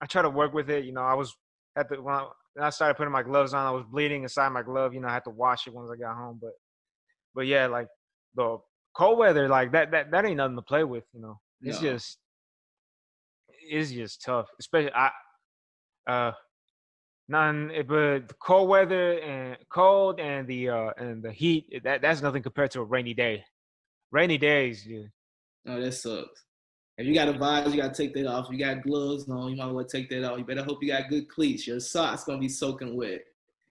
I 0.00 0.06
try 0.06 0.22
to 0.22 0.30
work 0.30 0.52
with 0.52 0.70
it 0.70 0.84
you 0.84 0.92
know 0.92 1.02
I 1.02 1.14
was 1.14 1.34
at 1.76 1.88
the 1.88 2.00
when 2.00 2.14
I, 2.14 2.26
when 2.54 2.66
I 2.66 2.70
started 2.70 2.96
putting 2.96 3.12
my 3.12 3.22
gloves 3.22 3.54
on 3.54 3.66
I 3.66 3.70
was 3.70 3.84
bleeding 3.90 4.22
inside 4.22 4.50
my 4.50 4.62
glove 4.62 4.92
you 4.94 5.00
know 5.00 5.08
I 5.08 5.14
had 5.14 5.24
to 5.24 5.30
wash 5.30 5.66
it 5.66 5.74
once 5.74 5.90
I 5.92 5.96
got 5.96 6.14
home 6.14 6.38
but 6.40 6.52
but 7.34 7.46
yeah 7.46 7.66
like 7.66 7.88
the 8.34 8.58
cold 8.94 9.18
weather 9.18 9.48
like 9.48 9.72
that 9.72 9.90
that 9.92 10.10
that 10.10 10.24
ain't 10.26 10.36
nothing 10.36 10.56
to 10.56 10.62
play 10.62 10.84
with 10.84 11.04
you 11.14 11.22
know 11.22 11.38
it's 11.62 11.80
no. 11.80 11.90
just 11.90 12.18
it's 13.70 13.90
just 13.90 14.22
tough 14.22 14.48
especially 14.58 14.92
I 14.94 15.10
uh, 16.06 16.32
none, 17.28 17.70
eh, 17.74 17.82
but 17.82 18.28
the 18.28 18.34
cold 18.40 18.68
weather 18.68 19.18
and 19.20 19.56
cold 19.70 20.20
and 20.20 20.46
the 20.46 20.68
uh 20.68 20.90
and 20.96 21.22
the 21.22 21.32
heat 21.32 21.66
eh, 21.72 21.78
that 21.84 22.02
that's 22.02 22.22
nothing 22.22 22.42
compared 22.42 22.70
to 22.72 22.80
a 22.80 22.84
rainy 22.84 23.14
day. 23.14 23.44
Rainy 24.10 24.38
days, 24.38 24.86
yeah. 24.86 25.04
Oh, 25.66 25.80
that 25.80 25.92
sucks. 25.92 26.44
If 26.98 27.06
you 27.06 27.14
got 27.14 27.28
a 27.28 27.32
visor, 27.32 27.70
you 27.70 27.80
gotta 27.80 27.94
take 27.94 28.14
that 28.14 28.26
off. 28.26 28.46
If 28.46 28.52
you 28.52 28.64
got 28.64 28.82
gloves 28.82 29.28
on, 29.28 29.50
you 29.50 29.56
might 29.56 29.72
want 29.72 29.88
to 29.88 29.96
take 29.96 30.10
that 30.10 30.24
off. 30.24 30.38
You 30.38 30.44
better 30.44 30.64
hope 30.64 30.82
you 30.82 30.88
got 30.88 31.08
good 31.08 31.28
cleats. 31.28 31.66
Your 31.66 31.80
socks 31.80 32.24
gonna 32.24 32.38
be 32.38 32.48
soaking 32.48 32.96
wet. 32.96 33.22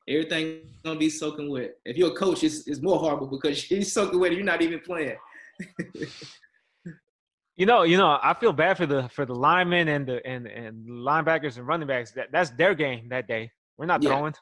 Everything 0.07 0.61
gonna 0.83 0.99
be 0.99 1.09
soaking 1.09 1.49
wet. 1.49 1.75
If 1.85 1.97
you're 1.97 2.11
a 2.11 2.15
coach, 2.15 2.43
it's, 2.43 2.67
it's 2.67 2.81
more 2.81 2.97
horrible 2.97 3.27
because 3.27 3.69
you're 3.71 3.83
soaking 3.83 4.19
wet. 4.19 4.33
You're 4.33 4.43
not 4.43 4.61
even 4.61 4.79
playing. 4.79 5.17
You 7.61 7.67
know, 7.67 7.83
you 7.83 7.95
know, 7.95 8.17
I 8.23 8.33
feel 8.33 8.53
bad 8.53 8.75
for 8.75 8.87
the 8.87 9.07
for 9.09 9.23
the 9.23 9.35
linemen 9.35 9.87
and 9.87 10.03
the 10.07 10.25
and 10.25 10.47
and 10.47 10.83
linebackers 10.83 11.57
and 11.59 11.67
running 11.67 11.87
backs. 11.87 12.11
That 12.13 12.31
that's 12.31 12.49
their 12.49 12.73
game 12.73 13.07
that 13.09 13.27
day. 13.27 13.51
We're 13.77 13.85
not 13.85 14.01
yeah. 14.01 14.09
throwing. 14.09 14.33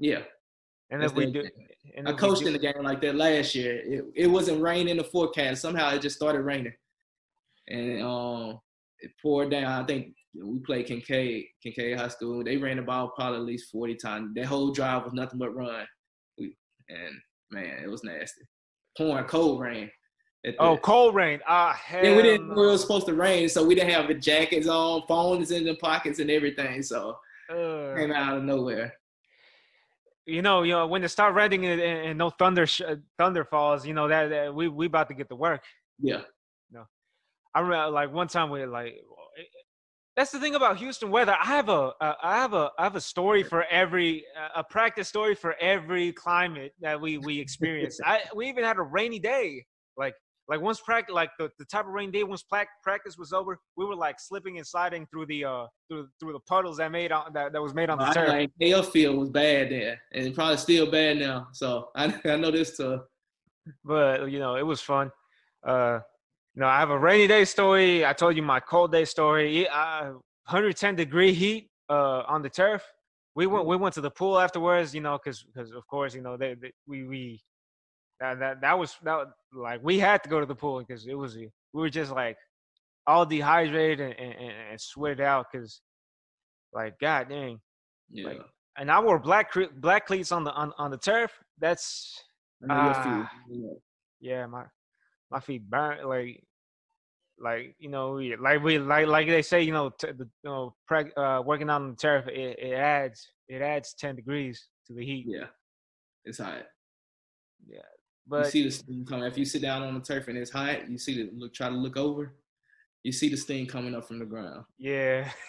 Yeah. 0.00 0.22
And 0.90 1.04
if 1.04 1.14
we 1.14 1.30
do, 1.30 1.44
I 2.04 2.12
coached 2.14 2.40
do, 2.40 2.48
in 2.48 2.56
a 2.56 2.58
game 2.58 2.82
like 2.82 3.00
that 3.02 3.14
last 3.14 3.54
year. 3.54 3.80
It, 3.84 4.04
it 4.16 4.26
wasn't 4.26 4.60
raining 4.60 4.88
in 4.88 4.96
the 4.96 5.04
forecast. 5.04 5.62
Somehow 5.62 5.94
it 5.94 6.02
just 6.02 6.16
started 6.16 6.40
raining, 6.40 6.72
and 7.68 8.02
um, 8.02 8.58
it 8.98 9.12
poured 9.22 9.52
down. 9.52 9.80
I 9.80 9.86
think 9.86 10.14
we 10.34 10.58
played 10.58 10.86
Kincaid, 10.86 11.44
Kincaid 11.62 11.96
High 11.96 12.08
School. 12.08 12.42
They 12.42 12.56
ran 12.56 12.78
the 12.78 12.82
ball 12.82 13.12
probably 13.14 13.38
at 13.38 13.44
least 13.44 13.70
forty 13.70 13.94
times. 13.94 14.34
That 14.34 14.46
whole 14.46 14.72
drive 14.72 15.04
was 15.04 15.12
nothing 15.12 15.38
but 15.38 15.54
run. 15.54 15.86
We, 16.36 16.56
and 16.88 17.14
man, 17.52 17.84
it 17.84 17.88
was 17.88 18.02
nasty. 18.02 18.42
Pouring 18.96 19.26
cold 19.26 19.60
rain. 19.60 19.88
Oh, 20.58 20.76
cold 20.76 21.14
rain. 21.14 21.40
Ah, 21.46 21.72
hell 21.72 22.16
we 22.16 22.22
didn't 22.22 22.48
know 22.48 22.62
it 22.62 22.66
was 22.72 22.80
supposed 22.82 23.06
to 23.06 23.14
rain, 23.14 23.48
so 23.48 23.64
we 23.64 23.74
didn't 23.74 23.90
have 23.90 24.08
the 24.08 24.14
jackets 24.14 24.68
on, 24.68 25.02
phones 25.06 25.50
in 25.50 25.64
the 25.64 25.74
pockets 25.76 26.18
and 26.18 26.30
everything. 26.30 26.82
So 26.82 27.16
uh, 27.50 27.94
came 27.96 28.12
out 28.12 28.36
of 28.36 28.44
nowhere. 28.44 28.94
You 30.26 30.42
know, 30.42 30.62
you 30.62 30.72
know, 30.72 30.86
when 30.86 31.02
it 31.02 31.08
start 31.08 31.34
raining 31.34 31.64
and, 31.64 31.80
and 31.80 32.18
no 32.18 32.30
thunder 32.30 32.66
sh- 32.66 32.82
thunder 33.16 33.44
falls, 33.44 33.86
you 33.86 33.94
know 33.94 34.08
that, 34.08 34.28
that, 34.28 34.54
we 34.54 34.68
we 34.68 34.86
about 34.86 35.08
to 35.08 35.14
get 35.14 35.28
to 35.30 35.36
work. 35.36 35.62
Yeah. 35.98 36.22
You 36.70 36.78
know, 36.78 36.84
I 37.54 37.60
remember 37.60 37.90
like 37.90 38.12
one 38.12 38.28
time 38.28 38.50
we 38.50 38.64
like. 38.66 38.96
That's 40.16 40.32
the 40.32 40.40
thing 40.40 40.56
about 40.56 40.78
Houston 40.78 41.10
weather. 41.12 41.36
I 41.40 41.46
have 41.46 41.68
a, 41.68 41.92
a 42.00 42.16
I 42.22 42.36
have 42.36 42.52
a 42.52 42.70
I 42.76 42.82
have 42.82 42.96
a 42.96 43.00
story 43.00 43.42
for 43.44 43.64
every 43.70 44.24
a 44.54 44.64
practice 44.64 45.08
story 45.08 45.34
for 45.36 45.54
every 45.60 46.12
climate 46.12 46.74
that 46.80 47.00
we 47.00 47.18
we 47.18 47.38
experience. 47.38 48.00
I 48.04 48.22
we 48.34 48.48
even 48.48 48.64
had 48.64 48.78
a 48.78 48.82
rainy 48.82 49.20
day. 49.20 49.64
Like 49.96 50.14
like 50.48 50.62
once 50.62 50.80
practice, 50.80 51.14
like 51.14 51.30
the, 51.38 51.50
the 51.58 51.64
type 51.66 51.86
of 51.86 51.92
rain 51.92 52.10
day, 52.10 52.24
once 52.24 52.42
practice 52.42 53.18
was 53.18 53.32
over, 53.34 53.58
we 53.76 53.84
were 53.84 53.94
like 53.94 54.18
slipping 54.18 54.56
and 54.56 54.66
sliding 54.66 55.06
through 55.06 55.26
the 55.26 55.44
uh 55.44 55.66
through 55.88 56.08
through 56.18 56.32
the 56.32 56.40
puddles 56.40 56.78
that 56.78 56.90
made 56.90 57.12
on 57.12 57.32
that, 57.34 57.52
that 57.52 57.62
was 57.62 57.74
made 57.74 57.90
on 57.90 57.98
the 57.98 58.04
I 58.04 58.14
turf. 58.14 58.28
Like 58.28 58.50
Hale 58.58 58.82
field 58.82 59.18
was 59.18 59.28
bad 59.28 59.70
there, 59.70 60.00
and 60.12 60.34
probably 60.34 60.56
still 60.56 60.90
bad 60.90 61.18
now. 61.18 61.48
So 61.52 61.90
I 61.94 62.14
I 62.24 62.36
know 62.36 62.50
this 62.50 62.76
too. 62.76 63.00
But 63.84 64.30
you 64.30 64.38
know, 64.38 64.56
it 64.56 64.62
was 64.62 64.80
fun. 64.80 65.10
Uh, 65.66 66.00
you 66.54 66.60
know, 66.60 66.68
I 66.68 66.78
have 66.78 66.90
a 66.90 66.98
rainy 66.98 67.26
day 67.26 67.44
story. 67.44 68.06
I 68.06 68.14
told 68.14 68.34
you 68.34 68.42
my 68.42 68.60
cold 68.60 68.90
day 68.90 69.04
story. 69.04 69.68
Uh, 69.68 70.12
110 70.46 70.96
degree 70.96 71.34
heat 71.34 71.70
uh 71.90 72.22
on 72.26 72.40
the 72.40 72.48
turf. 72.48 72.82
We 73.34 73.46
went 73.46 73.66
we 73.66 73.76
went 73.76 73.94
to 73.96 74.00
the 74.00 74.10
pool 74.10 74.38
afterwards. 74.38 74.94
You 74.94 75.02
know, 75.02 75.18
because 75.22 75.42
because 75.42 75.72
of 75.72 75.86
course 75.86 76.14
you 76.14 76.22
know 76.22 76.38
they, 76.38 76.54
they 76.54 76.72
we 76.86 77.04
we 77.04 77.42
that 78.20 78.38
that 78.38 78.60
that 78.60 78.78
was 78.78 78.96
that 79.02 79.26
like 79.52 79.80
we 79.82 79.98
had 79.98 80.22
to 80.22 80.28
go 80.28 80.40
to 80.40 80.46
the 80.46 80.54
pool 80.54 80.78
because 80.80 81.06
it 81.06 81.14
was 81.14 81.36
we 81.36 81.50
were 81.72 81.90
just 81.90 82.12
like 82.12 82.36
all 83.06 83.24
dehydrated 83.24 84.00
and, 84.00 84.34
and, 84.34 84.52
and 84.70 84.80
sweated 84.80 85.20
out 85.20 85.46
because 85.50 85.80
like 86.72 86.98
god 87.00 87.28
dang 87.28 87.58
yeah 88.10 88.28
like, 88.28 88.40
and 88.78 88.90
I 88.90 89.00
wore 89.00 89.18
black 89.18 89.52
black 89.76 90.06
cleats 90.06 90.32
on 90.32 90.44
the 90.44 90.52
on, 90.52 90.72
on 90.78 90.90
the 90.90 90.96
turf. 90.96 91.32
That's 91.58 92.22
uh, 92.68 93.24
yeah, 94.20 94.46
my 94.46 94.64
my 95.30 95.40
feet 95.40 95.68
burn 95.68 96.06
like 96.06 96.42
like 97.40 97.74
you 97.78 97.88
know 97.88 98.20
like 98.40 98.62
we 98.62 98.78
like 98.78 99.06
like 99.06 99.26
they 99.28 99.42
say 99.42 99.62
you 99.62 99.72
know 99.72 99.90
t- 99.90 100.12
the, 100.12 100.28
you 100.44 100.50
know 100.50 100.74
pre- 100.86 101.12
uh, 101.14 101.42
working 101.42 101.70
on 101.70 101.90
the 101.90 101.96
turf 101.96 102.26
it, 102.28 102.58
it 102.58 102.72
adds 102.72 103.28
it 103.48 103.62
adds 103.62 103.94
ten 103.94 104.16
degrees 104.16 104.68
to 104.86 104.94
the 104.94 105.04
heat. 105.04 105.26
Yeah, 105.28 105.46
it's 106.24 106.38
hot. 106.38 106.62
Yeah, 107.66 107.80
but 108.28 108.44
you 108.44 108.50
see 108.50 108.64
the 108.64 108.70
steam 108.70 109.06
coming. 109.06 109.24
If 109.24 109.38
you 109.38 109.44
sit 109.44 109.62
down 109.62 109.82
on 109.82 109.94
the 109.94 110.00
turf 110.00 110.28
and 110.28 110.36
it's 110.36 110.50
hot, 110.50 110.88
you 110.88 110.98
see 110.98 111.22
the 111.22 111.30
look. 111.34 111.54
Try 111.54 111.68
to 111.68 111.74
look 111.74 111.96
over. 111.96 112.34
You 113.02 113.12
see 113.12 113.28
the 113.28 113.36
steam 113.36 113.66
coming 113.66 113.94
up 113.94 114.06
from 114.06 114.18
the 114.18 114.26
ground. 114.26 114.64
Yeah. 114.78 115.30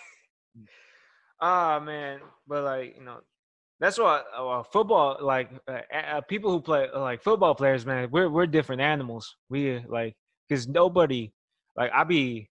Ah 1.42 1.78
oh, 1.78 1.80
man, 1.80 2.20
but 2.50 2.66
like 2.66 2.98
you 2.98 3.06
know, 3.06 3.20
that's 3.80 3.98
why 3.98 4.22
uh, 4.38 4.62
football. 4.64 5.18
Like 5.22 5.50
uh, 5.70 5.80
uh, 5.96 6.20
people 6.28 6.52
who 6.52 6.60
play 6.60 6.90
like 6.94 7.24
football 7.24 7.56
players, 7.56 7.86
man, 7.86 8.10
we're 8.12 8.30
we're 8.30 8.46
different 8.46 8.82
animals. 8.82 9.38
We 9.50 9.82
like 9.88 10.16
because 10.50 10.68
nobody 10.68 11.32
like 11.78 11.92
I 11.94 12.04
be. 12.04 12.50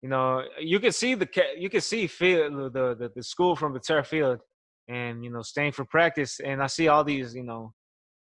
You 0.00 0.08
know, 0.08 0.44
you 0.58 0.80
can 0.80 0.92
see 0.92 1.16
the 1.16 1.28
you 1.58 1.68
can 1.68 1.82
see 1.82 2.06
field 2.06 2.72
the, 2.72 2.94
the 2.94 3.12
the 3.14 3.22
school 3.22 3.54
from 3.54 3.74
the 3.74 3.80
turf 3.80 4.06
field, 4.06 4.40
and 4.88 5.22
you 5.22 5.30
know, 5.30 5.42
staying 5.42 5.72
for 5.72 5.84
practice, 5.84 6.40
and 6.40 6.62
I 6.62 6.66
see 6.68 6.88
all 6.88 7.04
these 7.04 7.34
you 7.34 7.42
know 7.42 7.74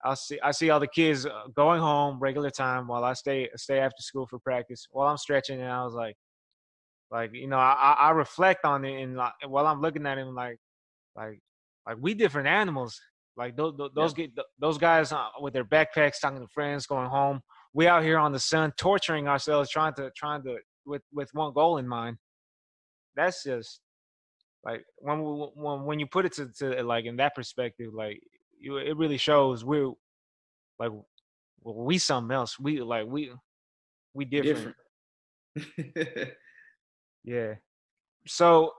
I 0.05 0.15
see 0.15 0.39
I 0.43 0.51
see 0.51 0.71
all 0.71 0.81
the 0.81 0.87
kids 0.87 1.25
uh, 1.25 1.45
going 1.55 1.81
home 1.81 2.19
regular 2.19 2.51
time 2.51 2.87
while 2.87 3.05
I 3.05 3.15
stay 3.15 3.49
stay 3.57 3.79
after 3.79 4.03
school 4.03 4.27
for 4.27 4.39
practice. 4.39 4.87
While 4.91 5.09
I'm 5.09 5.17
stretching 5.17 5.61
and 5.61 5.71
I 5.71 5.85
was 5.85 5.95
like 5.95 6.17
like 7.11 7.31
you 7.33 7.49
know 7.49 7.57
I 7.57 7.97
I 7.99 8.11
reflect 8.11 8.65
on 8.65 8.85
it 8.85 9.03
and 9.03 9.17
like, 9.17 9.33
while 9.47 9.67
I'm 9.67 9.81
looking 9.81 10.07
at 10.07 10.19
him 10.19 10.35
like 10.35 10.59
like 11.17 11.41
like 11.87 11.97
we 12.01 12.15
different 12.15 12.49
animals. 12.49 13.01
Like 13.37 13.57
those 13.57 13.75
those 13.97 14.15
yeah. 14.17 14.27
get 14.27 14.45
those 14.61 14.79
guys 14.79 15.11
uh, 15.13 15.27
with 15.41 15.55
their 15.55 15.65
backpacks 15.65 16.21
talking 16.21 16.41
to 16.41 16.47
friends 16.49 16.87
going 16.87 17.09
home. 17.09 17.41
We 17.73 17.89
out 17.89 18.05
here 18.05 18.19
on 18.19 18.31
the 18.31 18.39
sun 18.39 18.73
torturing 18.77 19.27
ourselves 19.27 19.71
trying 19.71 19.95
to 19.95 20.11
trying 20.17 20.43
to 20.45 20.59
with 20.87 21.03
with 21.13 21.31
one 21.33 21.53
goal 21.53 21.79
in 21.79 21.89
mind. 21.89 22.19
That's 23.17 23.43
just 23.43 23.81
like 24.65 24.85
when 24.99 25.23
we, 25.23 25.31
when 25.55 25.85
when 25.85 25.99
you 25.99 26.07
put 26.07 26.27
it 26.27 26.35
to, 26.35 26.49
to 26.59 26.83
like 26.85 27.07
in 27.07 27.17
that 27.17 27.35
perspective 27.35 27.93
like 27.93 28.21
you, 28.65 28.77
it 28.79 28.97
really 28.97 29.19
shows 29.19 29.65
we're 29.65 29.93
like 30.79 30.91
well, 31.63 31.77
we 31.77 31.99
something 31.99 32.35
else. 32.35 32.59
We 32.59 32.81
like 32.81 33.07
we 33.07 33.33
we 34.15 34.25
different. 34.25 34.77
different. 35.57 36.31
yeah. 37.25 37.55
So 38.27 38.73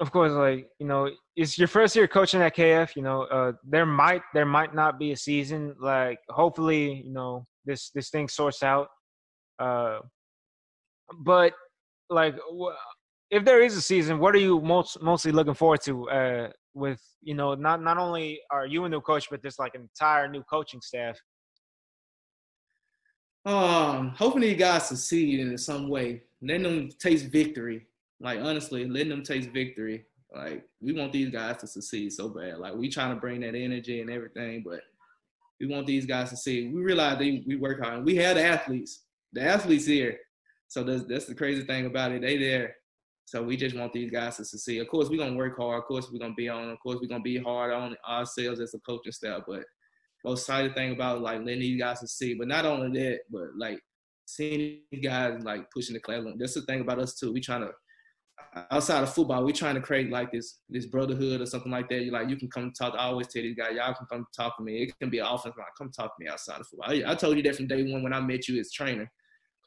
of 0.00 0.12
course, 0.12 0.32
like 0.32 0.68
you 0.78 0.86
know, 0.86 1.10
it's 1.34 1.58
your 1.58 1.68
first 1.68 1.96
year 1.96 2.06
coaching 2.06 2.42
at 2.42 2.54
KF. 2.54 2.94
You 2.96 3.02
know, 3.02 3.22
uh, 3.22 3.52
there 3.64 3.86
might 3.86 4.22
there 4.34 4.46
might 4.46 4.74
not 4.74 4.98
be 4.98 5.12
a 5.12 5.16
season. 5.16 5.74
Like, 5.80 6.18
hopefully, 6.28 7.02
you 7.04 7.12
know, 7.12 7.46
this 7.64 7.90
this 7.90 8.10
thing 8.10 8.28
sorts 8.28 8.62
out. 8.62 8.88
Uh, 9.58 10.00
but 11.20 11.54
like, 12.10 12.36
if 13.30 13.44
there 13.44 13.62
is 13.62 13.76
a 13.76 13.82
season, 13.82 14.18
what 14.18 14.34
are 14.34 14.38
you 14.38 14.60
most 14.60 15.00
mostly 15.00 15.32
looking 15.32 15.54
forward 15.54 15.80
to? 15.82 16.08
Uh, 16.10 16.48
with 16.76 17.00
you 17.22 17.34
know, 17.34 17.54
not 17.54 17.82
not 17.82 17.98
only 17.98 18.40
are 18.50 18.66
you 18.66 18.84
a 18.84 18.88
new 18.88 19.00
coach, 19.00 19.28
but 19.30 19.40
there's 19.42 19.58
like 19.58 19.74
an 19.74 19.80
entire 19.80 20.28
new 20.28 20.42
coaching 20.42 20.80
staff. 20.80 21.18
Um, 23.46 24.10
hoping 24.16 24.42
you 24.42 24.54
guys 24.54 24.88
succeed 24.88 25.40
in 25.40 25.56
some 25.56 25.88
way. 25.88 26.22
Letting 26.42 26.64
them 26.64 26.88
taste 26.98 27.26
victory. 27.26 27.86
Like 28.20 28.40
honestly, 28.40 28.86
letting 28.86 29.08
them 29.08 29.22
taste 29.22 29.50
victory. 29.50 30.04
Like 30.34 30.64
we 30.80 30.92
want 30.92 31.12
these 31.12 31.30
guys 31.30 31.56
to 31.58 31.66
succeed 31.66 32.12
so 32.12 32.28
bad. 32.28 32.58
Like 32.58 32.74
we 32.74 32.90
trying 32.90 33.14
to 33.14 33.20
bring 33.20 33.40
that 33.40 33.54
energy 33.54 34.00
and 34.00 34.10
everything, 34.10 34.62
but 34.66 34.80
we 35.58 35.66
want 35.66 35.86
these 35.86 36.04
guys 36.04 36.30
to 36.30 36.36
see. 36.36 36.68
We 36.68 36.80
realize 36.80 37.18
they 37.18 37.42
we 37.46 37.56
work 37.56 37.82
hard. 37.82 38.04
We 38.04 38.18
the 38.18 38.44
athletes. 38.44 39.04
The 39.32 39.42
athletes 39.42 39.86
here. 39.86 40.18
So 40.68 40.82
that's 40.82 41.04
that's 41.04 41.26
the 41.26 41.34
crazy 41.34 41.62
thing 41.62 41.86
about 41.86 42.12
it. 42.12 42.20
They 42.20 42.36
there. 42.36 42.76
So 43.26 43.42
we 43.42 43.56
just 43.56 43.76
want 43.76 43.92
these 43.92 44.10
guys 44.10 44.36
to 44.36 44.44
succeed. 44.44 44.78
Of 44.78 44.88
course, 44.88 45.08
we're 45.08 45.18
gonna 45.18 45.36
work 45.36 45.56
hard. 45.56 45.80
Of 45.80 45.86
course, 45.86 46.08
we're 46.12 46.20
gonna 46.20 46.34
be 46.34 46.48
on. 46.48 46.70
Of 46.70 46.78
course, 46.78 46.98
we're 47.00 47.08
gonna 47.08 47.22
be 47.22 47.38
hard 47.38 47.72
on 47.72 47.96
ourselves 48.08 48.60
as 48.60 48.72
a 48.74 48.78
coaching 48.80 49.12
staff. 49.12 49.42
But 49.46 49.64
most 50.24 50.42
exciting 50.42 50.74
thing 50.74 50.92
about 50.92 51.22
like 51.22 51.40
letting 51.40 51.60
these 51.60 51.80
guys 51.80 52.00
succeed. 52.00 52.38
But 52.38 52.46
not 52.46 52.64
only 52.64 52.98
that, 53.00 53.20
but 53.30 53.48
like 53.58 53.80
seeing 54.26 54.80
these 54.90 55.02
guys 55.02 55.42
like 55.42 55.68
pushing 55.72 55.94
the 55.94 56.00
class. 56.00 56.22
That's 56.38 56.54
the 56.54 56.62
thing 56.62 56.80
about 56.80 57.00
us 57.00 57.14
too. 57.18 57.32
We 57.32 57.40
trying 57.40 57.62
to 57.62 57.72
outside 58.70 59.02
of 59.02 59.12
football, 59.12 59.44
we 59.44 59.52
trying 59.52 59.74
to 59.74 59.80
create 59.80 60.10
like 60.10 60.32
this 60.32 60.60
this 60.68 60.86
brotherhood 60.86 61.40
or 61.40 61.46
something 61.46 61.72
like 61.72 61.88
that. 61.88 62.02
You 62.02 62.12
like 62.12 62.28
you 62.28 62.36
can 62.36 62.48
come 62.48 62.72
talk. 62.72 62.94
I 62.96 63.06
always 63.06 63.26
tell 63.26 63.42
these 63.42 63.56
guys, 63.56 63.72
y'all 63.74 63.94
can 63.94 64.06
come 64.06 64.26
talk 64.36 64.56
to 64.56 64.62
me. 64.62 64.84
It 64.84 64.98
can 65.00 65.10
be 65.10 65.18
an 65.18 65.26
offense 65.26 65.56
like 65.58 65.66
come 65.76 65.90
talk 65.90 66.16
to 66.16 66.24
me 66.24 66.30
outside 66.30 66.60
of 66.60 66.66
football. 66.68 66.90
I, 66.90 67.02
I 67.12 67.14
told 67.14 67.36
you 67.36 67.42
that 67.42 67.56
from 67.56 67.66
day 67.66 67.90
one 67.90 68.02
when 68.02 68.12
I 68.12 68.20
met 68.20 68.48
you 68.48 68.60
as 68.60 68.72
trainer. 68.72 69.10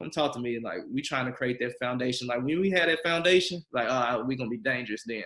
Come 0.02 0.12
talk 0.12 0.34
to 0.34 0.40
me. 0.40 0.60
Like 0.60 0.80
we 0.92 1.02
trying 1.02 1.26
to 1.26 1.32
create 1.32 1.60
that 1.60 1.78
foundation. 1.80 2.28
Like 2.28 2.44
when 2.44 2.62
we 2.62 2.70
had 2.70 2.90
that 2.90 3.04
foundation, 3.04 3.64
like 3.74 3.88
oh, 3.90 4.24
we 4.24 4.36
gonna 4.36 4.50
be 4.50 4.58
dangerous 4.58 5.04
then. 5.06 5.24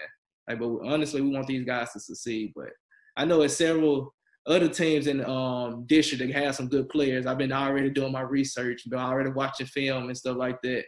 Like, 0.47 0.59
but 0.59 0.79
honestly, 0.83 1.21
we 1.21 1.29
want 1.29 1.47
these 1.47 1.65
guys 1.65 1.93
to 1.93 1.99
succeed. 1.99 2.53
But 2.55 2.69
I 3.15 3.25
know 3.25 3.41
it's 3.43 3.55
several 3.55 4.13
other 4.45 4.67
teams 4.67 5.07
in 5.07 5.23
um, 5.25 5.85
district 5.85 6.23
that 6.23 6.43
have 6.43 6.55
some 6.55 6.67
good 6.67 6.89
players. 6.89 7.25
I've 7.25 7.37
been 7.37 7.53
already 7.53 7.89
doing 7.89 8.11
my 8.11 8.21
research, 8.21 8.89
been 8.89 8.99
already 8.99 9.29
watching 9.29 9.67
film 9.67 10.07
and 10.07 10.17
stuff 10.17 10.37
like 10.37 10.61
that. 10.63 10.83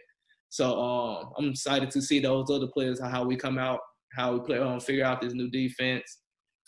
So 0.48 0.78
um, 0.80 1.32
I'm 1.38 1.50
excited 1.50 1.90
to 1.92 2.02
see 2.02 2.18
those 2.18 2.50
other 2.50 2.68
players 2.68 3.00
how 3.00 3.24
we 3.24 3.36
come 3.36 3.58
out, 3.58 3.80
how 4.12 4.34
we 4.34 4.40
play, 4.40 4.58
um, 4.58 4.80
figure 4.80 5.04
out 5.04 5.20
this 5.20 5.32
new 5.32 5.50
defense, 5.50 6.18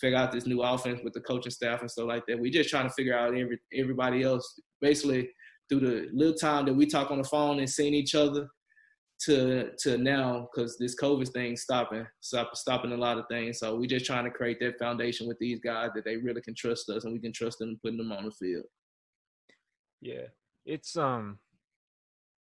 figure 0.01 0.19
out 0.19 0.33
this 0.33 0.47
new 0.47 0.63
offense 0.63 1.01
with 1.05 1.13
the 1.13 1.21
coaching 1.21 1.53
staff 1.53 1.81
and 1.81 1.91
stuff 1.91 2.07
like 2.07 2.25
that. 2.29 2.39
We 2.39 2.51
just 2.51 2.71
trying 2.71 2.89
to 2.89 2.95
figure 2.95 3.17
out 3.17 3.37
every 3.37 3.59
everybody 3.75 4.23
else 4.23 4.61
basically 4.81 5.31
through 5.69 5.81
the 5.81 6.09
little 6.13 6.35
time 6.35 6.65
that 6.67 6.75
we 6.75 6.87
talk 6.87 7.11
on 7.11 7.19
the 7.19 7.25
phone 7.25 7.59
and 7.59 7.69
seeing 7.69 7.95
each 7.95 8.15
other 8.15 8.49
to 9.21 9.71
to 9.79 9.99
now 9.99 10.49
because 10.53 10.79
this 10.79 10.95
COVID 10.95 11.29
thing 11.29 11.57
stopping 11.57 12.07
stop, 12.21 12.57
stopping 12.57 12.93
a 12.93 12.97
lot 12.97 13.19
of 13.19 13.25
things. 13.29 13.59
So 13.59 13.77
we're 13.77 13.87
just 13.87 14.07
trying 14.07 14.25
to 14.25 14.31
create 14.31 14.59
that 14.61 14.79
foundation 14.79 15.27
with 15.27 15.39
these 15.39 15.61
guys 15.61 15.91
that 15.95 16.05
they 16.05 16.17
really 16.17 16.41
can 16.41 16.55
trust 16.55 16.89
us 16.89 17.05
and 17.05 17.13
we 17.13 17.21
can 17.21 17.33
trust 17.33 17.59
them 17.59 17.79
putting 17.83 17.99
them 17.99 18.13
on 18.13 18.27
the 18.27 18.31
field. 18.31 18.65
Yeah, 20.01 20.27
it's 20.65 20.97
um 20.97 21.39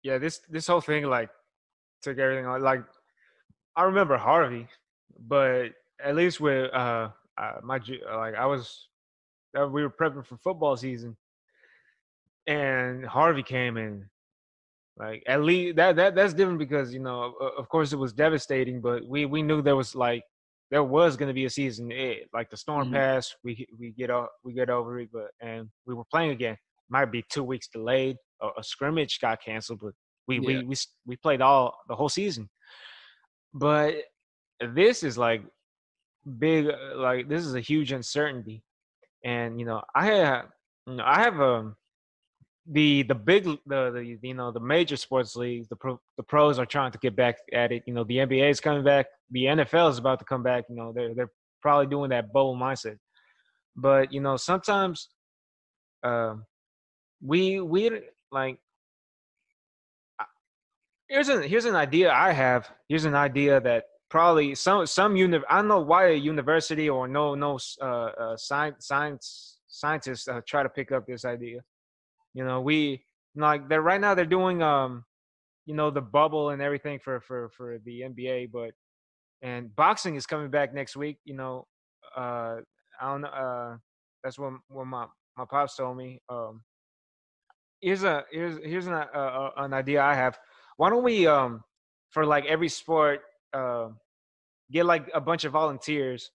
yeah, 0.03 0.19
this 0.19 0.41
this 0.51 0.67
whole 0.67 0.83
thing 0.83 1.05
like 1.05 1.31
took 2.03 2.19
everything 2.19 2.47
on. 2.47 2.63
Like 2.63 2.85
I 3.75 3.83
remember 3.85 4.17
Harvey, 4.17 4.69
but 5.27 5.69
at 6.05 6.15
least 6.15 6.41
with 6.41 6.73
uh, 6.75 7.09
uh 7.39 7.53
my 7.63 7.81
like 8.15 8.35
I 8.35 8.45
was 8.45 8.89
uh, 9.59 9.67
we 9.67 9.83
were 9.83 9.91
prepping 9.91 10.27
for 10.27 10.37
football 10.37 10.77
season, 10.77 11.17
and 12.47 13.05
Harvey 13.05 13.43
came 13.43 13.77
in. 13.77 14.09
Like 14.99 15.23
at 15.27 15.43
least 15.43 15.77
that 15.77 15.97
that 15.97 16.15
that's 16.15 16.33
different 16.33 16.59
because 16.59 16.95
you 16.95 17.01
know 17.01 17.35
of 17.59 17.69
course 17.69 17.93
it 17.93 17.99
was 17.99 18.15
devastating, 18.15 18.81
but 18.81 19.07
we 19.07 19.27
we 19.27 19.43
knew 19.43 19.61
there 19.61 19.77
was 19.77 19.95
like 19.95 20.23
there 20.71 20.83
was 20.83 21.17
going 21.17 21.29
to 21.29 21.35
be 21.35 21.45
a 21.45 21.51
season. 21.51 21.93
It, 21.93 22.29
like 22.33 22.49
the 22.49 22.57
storm 22.57 22.87
mm-hmm. 22.87 22.95
passed, 22.95 23.37
we 23.45 23.67
we 23.79 23.91
get 23.91 24.11
up 24.11 24.33
we 24.43 24.55
get 24.55 24.71
over 24.71 24.99
it, 25.01 25.11
but 25.13 25.29
and 25.41 25.69
we 25.87 25.95
were 25.95 26.05
playing 26.11 26.31
again. 26.31 26.57
Might 26.89 27.13
be 27.13 27.25
two 27.29 27.45
weeks 27.45 27.69
delayed 27.69 28.17
a, 28.41 28.49
a 28.59 28.63
scrimmage 28.63 29.21
got 29.21 29.43
canceled, 29.43 29.81
but 29.83 29.93
we, 30.27 30.37
yeah. 30.37 30.47
we 30.47 30.65
we 30.65 30.77
we 31.07 31.17
played 31.17 31.43
all 31.43 31.79
the 31.89 31.95
whole 31.95 32.09
season. 32.09 32.49
But 33.53 33.95
this 34.61 35.03
is 35.03 35.17
like 35.19 35.43
big, 36.39 36.69
uh, 36.69 36.97
like 36.97 37.29
this 37.29 37.45
is 37.45 37.55
a 37.55 37.61
huge 37.61 37.93
uncertainty, 37.93 38.63
and 39.25 39.61
you 39.61 39.67
know 39.67 39.83
I 39.95 40.07
have 40.07 40.47
you 40.87 40.95
know, 40.95 41.05
I 41.05 41.21
have 41.21 41.39
a 41.41 41.55
um, 41.55 41.77
the 42.71 43.03
the 43.05 43.15
big 43.15 43.45
the, 43.45 43.91
the 43.91 44.19
you 44.23 44.35
know 44.35 44.51
the 44.51 44.61
major 44.61 44.97
sports 44.97 45.37
leagues 45.37 45.69
the 45.69 45.77
pro, 45.77 46.01
the 46.17 46.23
pros 46.23 46.59
are 46.59 46.67
trying 46.67 46.91
to 46.91 46.99
get 46.99 47.15
back 47.15 47.39
at 47.53 47.71
it 47.71 47.83
you 47.87 47.95
know 47.95 48.05
the 48.05 48.17
NBA 48.17 48.51
is 48.51 48.61
coming 48.61 48.83
back 48.85 49.07
the 49.31 49.45
NFL 49.45 49.91
is 49.91 49.99
about 49.99 50.19
to 50.19 50.25
come 50.25 50.43
back 50.43 50.65
you 50.69 50.77
know 50.77 50.93
they're 50.93 51.15
they're 51.15 51.31
probably 51.63 51.87
doing 51.87 52.11
that 52.11 52.33
bubble 52.33 52.57
mindset 52.57 52.99
but 53.77 54.13
you 54.13 54.21
know 54.21 54.37
sometimes 54.37 55.09
uh, 56.03 56.35
we 57.23 57.61
we 57.61 57.91
like 58.33 58.59
here's 61.09 61.29
an 61.29 61.43
here's 61.43 61.65
an 61.65 61.77
idea 61.77 62.13
I 62.13 62.33
have. 62.33 62.71
Here's 62.89 63.05
an 63.05 63.15
idea 63.15 63.61
that 63.61 63.85
probably 64.09 64.55
some 64.55 64.87
some 64.87 65.17
uni- 65.17 65.41
I 65.49 65.57
don't 65.57 65.69
know 65.69 65.81
why 65.81 66.09
a 66.09 66.15
university 66.15 66.89
or 66.89 67.09
no 67.09 67.35
no 67.35 67.59
uh, 67.81 67.85
uh, 67.85 68.37
science 68.37 68.87
science 68.87 69.59
scientists 69.69 70.29
uh, 70.29 70.41
try 70.47 70.63
to 70.63 70.69
pick 70.69 70.93
up 70.93 71.07
this 71.07 71.25
idea. 71.25 71.61
You 72.37 72.45
know, 72.45 72.61
we 72.61 73.03
like 73.35 73.67
they're 73.69 73.81
right 73.81 74.01
now 74.01 74.15
they're 74.15 74.27
doing 74.27 74.63
um 74.63 75.05
you 75.65 75.75
know 75.75 75.91
the 75.91 76.03
bubble 76.03 76.51
and 76.51 76.61
everything 76.61 76.99
for 76.99 77.19
for 77.21 77.49
for 77.49 77.79
the 77.85 78.03
NBA, 78.03 78.53
but 78.53 78.73
and 79.41 79.75
boxing 79.75 80.17
is 80.17 80.27
coming 80.27 80.51
back 80.51 80.75
next 80.75 80.97
week. 80.97 81.17
You 81.25 81.35
know, 81.35 81.67
uh 82.15 82.57
I 83.01 83.13
don't. 83.13 83.25
Uh, 83.25 83.77
that's 84.23 84.39
what 84.39 84.53
what 84.69 84.87
my 84.87 85.07
my 85.37 85.45
pops 85.49 85.77
told 85.77 85.97
me. 85.97 86.21
Um, 86.29 86.63
here's 87.81 88.05
a 88.05 88.25
here's 88.31 88.59
here's 88.65 88.87
an 88.87 88.95
uh, 88.95 89.07
uh, 89.15 89.51
an 89.57 89.73
idea 89.73 90.03
I 90.03 90.15
have. 90.15 90.39
Why 90.77 90.91
don't 90.91 91.05
we 91.05 91.27
um 91.27 91.63
for 92.11 92.27
like 92.27 92.47
every 92.47 92.69
sport 92.69 93.21
uh, 93.53 93.89
get 94.71 94.87
like 94.87 95.11
a 95.15 95.21
bunch 95.21 95.45
of 95.45 95.53
volunteers 95.53 96.31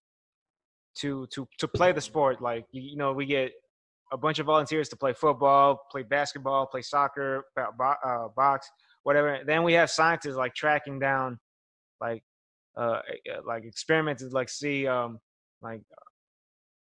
to 0.95 1.28
to 1.34 1.47
to 1.60 1.68
play 1.68 1.91
the 1.91 2.02
sport. 2.02 2.41
Like 2.41 2.66
you, 2.72 2.82
you 2.82 2.97
know, 2.97 3.14
we 3.14 3.26
get 3.26 3.52
a 4.12 4.18
bunch 4.18 4.39
of 4.39 4.45
volunteers 4.45 4.89
to 4.89 4.95
play 4.95 5.14
football, 5.14 5.82
play 5.91 6.03
basketball, 6.03 6.66
play 6.66 6.82
soccer, 6.82 7.45
uh, 7.57 8.28
box, 8.36 8.70
whatever. 9.03 9.39
Then 9.45 9.64
we 9.64 9.74
have 9.74 9.89
scientists 9.89 10.36
like 10.36 10.53
tracking 10.53 10.99
down, 10.99 11.39
like, 11.99 12.24
uh, 12.78 12.99
like 13.45 13.64
experimented, 13.64 14.34
like 14.34 14.49
see, 14.49 14.88
um, 14.88 15.20
like, 15.62 15.82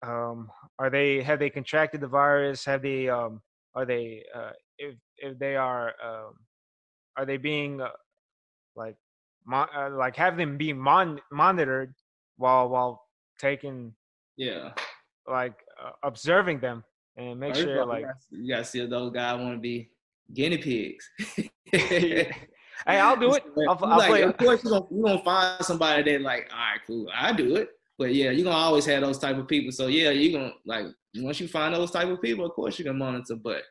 um, 0.04 0.50
are 0.80 0.90
they 0.90 1.22
have 1.22 1.40
they 1.40 1.50
contracted 1.50 2.02
the 2.02 2.08
virus? 2.08 2.66
Have 2.66 2.82
they 2.82 3.08
um, 3.08 3.42
are 3.76 3.86
they 3.86 4.24
uh, 4.34 4.52
if 4.80 4.96
if 5.18 5.38
they 5.38 5.56
are 5.56 5.94
um, 6.04 6.34
are 7.18 7.26
they 7.26 7.38
being 7.38 7.82
uh, 7.82 7.90
like 8.76 8.96
mo- 9.46 9.68
uh, 9.76 9.90
like 9.92 10.16
have 10.16 10.38
them 10.38 10.58
being 10.58 10.80
mon- 10.80 11.22
monitored 11.32 11.94
while 12.38 12.68
while 12.70 13.04
taking 13.40 13.94
yeah 14.38 14.72
like 15.28 15.54
uh, 15.84 15.92
observing 16.04 16.60
them 16.60 16.84
and 17.18 17.40
make 17.40 17.56
First 17.56 17.66
sure 17.66 17.86
like 17.86 18.06
you 18.30 18.54
gotta 18.54 18.66
see 18.66 18.86
those 18.86 19.12
guys 19.12 19.40
want 19.40 19.56
to 19.56 19.60
be 19.60 19.90
guinea 20.34 20.58
pigs. 20.58 21.10
hey, 21.72 22.32
I'll 22.88 23.18
do 23.18 23.34
it. 23.34 23.44
I'll, 23.68 23.80
I'll 23.84 23.98
like, 23.98 24.10
play. 24.10 24.22
Of 24.24 24.38
course, 24.38 24.64
you're 24.64 24.72
gonna, 24.72 24.86
you're 24.92 25.04
gonna 25.04 25.24
find 25.24 25.66
somebody 25.66 26.12
that 26.12 26.22
like, 26.22 26.50
all 26.52 26.58
right, 26.58 26.80
cool, 26.88 27.08
I 27.14 27.34
do 27.34 27.56
it. 27.56 27.70
But 27.98 28.16
yeah, 28.16 28.32
you're 28.32 28.46
gonna 28.46 28.56
always 28.56 28.86
have 28.86 29.02
those 29.02 29.20
type 29.20 29.38
of 29.38 29.48
people. 29.48 29.72
So 29.72 29.88
yeah, 29.88 30.10
you're 30.10 30.40
gonna 30.40 30.54
like 30.66 30.86
once 31.16 31.40
you 31.40 31.48
find 31.48 31.76
those 31.76 31.92
type 31.92 32.08
of 32.08 32.22
people, 32.22 32.46
of 32.46 32.54
course 32.54 32.80
you 32.80 32.86
can 32.86 32.98
monitor. 32.98 33.36
But 33.36 33.64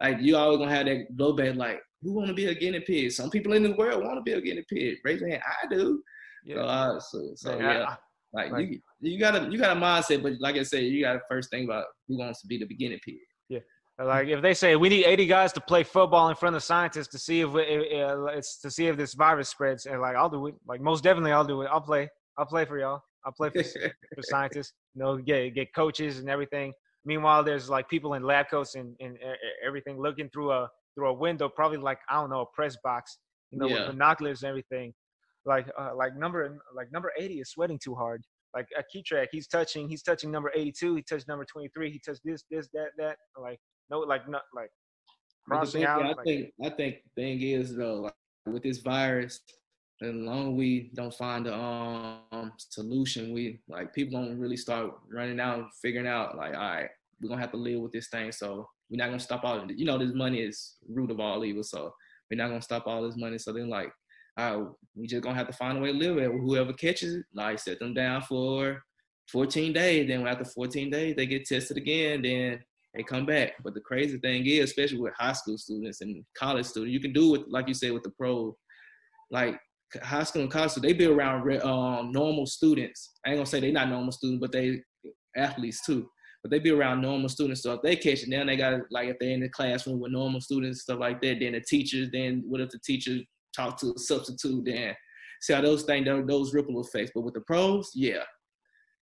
like 0.00 0.18
you 0.20 0.36
always 0.36 0.58
gonna 0.58 0.74
have 0.74 0.86
that 0.86 1.06
low 1.16 1.32
bed 1.32 1.56
like, 1.56 1.80
who 2.02 2.12
want 2.12 2.28
to 2.28 2.34
be 2.34 2.46
a 2.46 2.54
guinea 2.54 2.80
pig? 2.80 3.12
Some 3.12 3.30
people 3.30 3.52
in 3.52 3.62
the 3.62 3.72
world 3.72 4.04
want 4.04 4.16
to 4.16 4.22
be 4.22 4.32
a 4.32 4.40
guinea 4.40 4.64
pig. 4.68 4.98
Raise 5.04 5.20
your 5.20 5.30
hand. 5.30 5.42
I 5.62 5.66
do. 5.68 6.02
Yeah. 6.44 6.56
So, 6.56 6.62
uh, 6.62 7.00
so, 7.00 7.30
so 7.34 7.58
yeah. 7.58 7.72
yeah. 7.72 7.96
Like, 8.32 8.52
like, 8.52 8.68
you, 8.68 8.80
you 9.00 9.18
got 9.18 9.36
a 9.36 9.50
you 9.50 9.58
got 9.58 9.76
a 9.76 9.80
mindset, 9.80 10.22
but 10.22 10.34
like 10.40 10.56
I 10.56 10.62
said, 10.62 10.84
you 10.84 11.02
got 11.02 11.14
to 11.14 11.20
first 11.28 11.50
think 11.50 11.68
about 11.68 11.84
who 12.08 12.18
wants 12.18 12.40
to 12.40 12.46
be 12.46 12.58
the 12.58 12.64
beginning 12.64 12.98
pig. 13.04 13.16
Yeah. 13.48 13.60
Like 13.98 14.28
if 14.28 14.42
they 14.42 14.54
say 14.54 14.76
we 14.76 14.88
need 14.88 15.04
80 15.04 15.26
guys 15.26 15.52
to 15.54 15.60
play 15.60 15.82
football 15.82 16.28
in 16.28 16.36
front 16.36 16.56
of 16.56 16.62
scientists 16.62 17.08
to 17.08 17.18
see 17.18 17.40
if 17.40 17.50
we, 17.50 17.62
it's 17.62 18.58
to 18.60 18.70
see 18.70 18.86
if 18.86 18.96
this 18.96 19.14
virus 19.14 19.48
spreads, 19.48 19.86
and 19.86 20.00
like 20.00 20.16
I'll 20.16 20.30
do 20.30 20.46
it. 20.48 20.54
Like 20.66 20.80
most 20.80 21.02
definitely, 21.02 21.32
I'll 21.32 21.44
do 21.44 21.62
it. 21.62 21.68
I'll 21.70 21.80
play. 21.80 22.08
I'll 22.38 22.46
play 22.46 22.64
for 22.64 22.78
y'all. 22.78 23.00
I'll 23.24 23.32
play 23.32 23.50
for, 23.50 23.62
for 24.14 24.22
scientists. 24.22 24.72
You 24.94 25.02
know, 25.02 25.16
get 25.16 25.54
get 25.54 25.74
coaches 25.74 26.18
and 26.18 26.28
everything. 26.28 26.72
Meanwhile, 27.04 27.44
there's 27.44 27.70
like 27.70 27.88
people 27.88 28.14
in 28.14 28.22
lab 28.22 28.46
coats 28.50 28.74
and, 28.74 28.96
and 29.00 29.16
everything 29.64 29.98
looking 29.98 30.28
through 30.30 30.52
a 30.52 30.68
through 30.94 31.08
a 31.08 31.12
window, 31.12 31.48
probably 31.48 31.78
like 31.78 31.98
I 32.10 32.14
don't 32.14 32.30
know 32.30 32.40
a 32.40 32.46
press 32.54 32.76
box, 32.82 33.18
you 33.50 33.58
know, 33.58 33.68
yeah. 33.68 33.86
with 33.86 33.92
binoculars 33.92 34.42
and 34.42 34.48
everything. 34.48 34.92
like 35.44 35.66
uh, 35.78 35.94
like 35.94 36.16
number 36.16 36.58
like 36.74 36.90
number 36.92 37.12
80 37.18 37.40
is 37.40 37.50
sweating 37.50 37.78
too 37.82 37.94
hard. 37.94 38.22
Like 38.54 38.68
a 38.78 38.82
key 38.90 39.02
track, 39.02 39.28
he's 39.32 39.48
touching 39.48 39.88
he's 39.88 40.02
touching 40.02 40.30
number 40.30 40.50
82, 40.54 40.94
he 40.96 41.02
touched 41.02 41.28
number 41.28 41.44
23, 41.44 41.90
he 41.90 42.00
touched 42.04 42.22
this 42.24 42.44
this 42.50 42.68
that 42.72 42.88
that 42.98 43.16
like 43.40 43.58
no 43.90 44.00
like 44.00 44.28
not 44.28 44.42
like 44.54 44.70
crossing 45.46 45.80
thing, 45.82 45.88
out. 45.88 46.02
I 46.02 46.08
like, 46.08 46.24
think 46.24 46.52
I 46.64 46.70
think 46.70 46.96
thing 47.14 47.42
is 47.42 47.76
though, 47.76 47.96
like 47.96 48.14
with 48.46 48.62
this 48.62 48.78
virus, 48.78 49.40
as 50.02 50.14
long 50.14 50.52
as 50.52 50.54
we 50.54 50.90
don't 50.94 51.14
find 51.14 51.46
a 51.46 51.54
um 51.54 52.52
solution, 52.56 53.32
we 53.32 53.60
like 53.68 53.94
people 53.94 54.20
don't 54.20 54.38
really 54.38 54.56
start 54.56 54.92
running 55.12 55.40
out 55.40 55.58
and 55.58 55.66
figuring 55.82 56.06
out 56.06 56.36
like, 56.36 56.54
all 56.54 56.60
right, 56.60 56.88
we're 57.20 57.28
gonna 57.28 57.40
have 57.40 57.52
to 57.52 57.56
live 57.56 57.80
with 57.80 57.92
this 57.92 58.08
thing. 58.08 58.32
So 58.32 58.68
we're 58.90 58.98
not 58.98 59.06
gonna 59.06 59.20
stop 59.20 59.44
all 59.44 59.66
you 59.70 59.84
know, 59.84 59.98
this 59.98 60.14
money 60.14 60.40
is 60.40 60.76
root 60.88 61.10
of 61.10 61.20
all 61.20 61.44
evil. 61.44 61.62
So 61.62 61.92
we're 62.30 62.36
not 62.36 62.48
gonna 62.48 62.62
stop 62.62 62.86
all 62.86 63.02
this 63.02 63.16
money. 63.16 63.38
So 63.38 63.52
then 63.52 63.68
like, 63.68 63.90
right, 64.36 64.66
we 64.94 65.06
just 65.06 65.22
gonna 65.22 65.36
have 65.36 65.46
to 65.46 65.52
find 65.52 65.78
a 65.78 65.80
way 65.80 65.92
to 65.92 65.98
live 65.98 66.18
it. 66.18 66.30
Whoever 66.30 66.72
catches 66.72 67.16
it, 67.16 67.24
like 67.34 67.58
set 67.58 67.78
them 67.78 67.94
down 67.94 68.22
for 68.22 68.82
14 69.32 69.72
days. 69.72 70.08
Then 70.08 70.26
after 70.26 70.44
14 70.44 70.90
days, 70.90 71.16
they 71.16 71.26
get 71.26 71.46
tested 71.46 71.76
again. 71.76 72.22
Then 72.22 72.60
they 72.94 73.02
come 73.02 73.26
back. 73.26 73.52
But 73.62 73.74
the 73.74 73.80
crazy 73.80 74.18
thing 74.18 74.46
is, 74.46 74.70
especially 74.70 74.98
with 74.98 75.14
high 75.16 75.32
school 75.32 75.58
students 75.58 76.00
and 76.00 76.24
college 76.36 76.66
students, 76.66 76.92
you 76.92 77.00
can 77.00 77.12
do 77.12 77.34
it 77.34 77.42
like 77.48 77.68
you 77.68 77.74
said 77.74 77.92
with 77.92 78.02
the 78.02 78.10
pro, 78.10 78.56
like 79.30 79.58
high 80.02 80.24
school 80.24 80.42
and 80.42 80.50
college, 80.50 80.74
they 80.74 80.92
be 80.92 81.06
around 81.06 81.50
um, 81.62 82.12
normal 82.12 82.46
students. 82.46 83.12
I 83.24 83.30
ain't 83.30 83.38
gonna 83.38 83.46
say 83.46 83.60
they 83.60 83.70
not 83.70 83.88
normal 83.88 84.12
students, 84.12 84.40
but 84.40 84.52
they 84.52 84.82
athletes 85.36 85.84
too. 85.84 86.08
But 86.42 86.50
they 86.50 86.58
be 86.58 86.70
around 86.70 87.00
normal 87.00 87.28
students. 87.28 87.62
So 87.62 87.72
if 87.72 87.82
they 87.82 87.96
catch 87.96 88.22
it, 88.22 88.30
then 88.30 88.46
they 88.46 88.56
got 88.56 88.80
like 88.90 89.08
if 89.08 89.18
they're 89.18 89.30
in 89.30 89.40
the 89.40 89.48
classroom 89.48 90.00
with 90.00 90.12
normal 90.12 90.40
students 90.40 90.82
stuff 90.82 91.00
like 91.00 91.20
that. 91.22 91.38
Then 91.40 91.52
the 91.52 91.60
teachers, 91.60 92.08
then 92.12 92.44
what 92.46 92.60
if 92.60 92.70
the 92.70 92.78
teacher 92.84 93.18
talk 93.56 93.78
to 93.80 93.94
a 93.96 93.98
substitute? 93.98 94.64
Then 94.64 94.94
see 95.40 95.52
how 95.52 95.60
those 95.60 95.84
things, 95.84 96.06
those 96.26 96.54
ripple 96.54 96.80
effects. 96.80 97.12
But 97.14 97.22
with 97.22 97.34
the 97.34 97.40
pros, 97.40 97.90
yeah, 97.94 98.22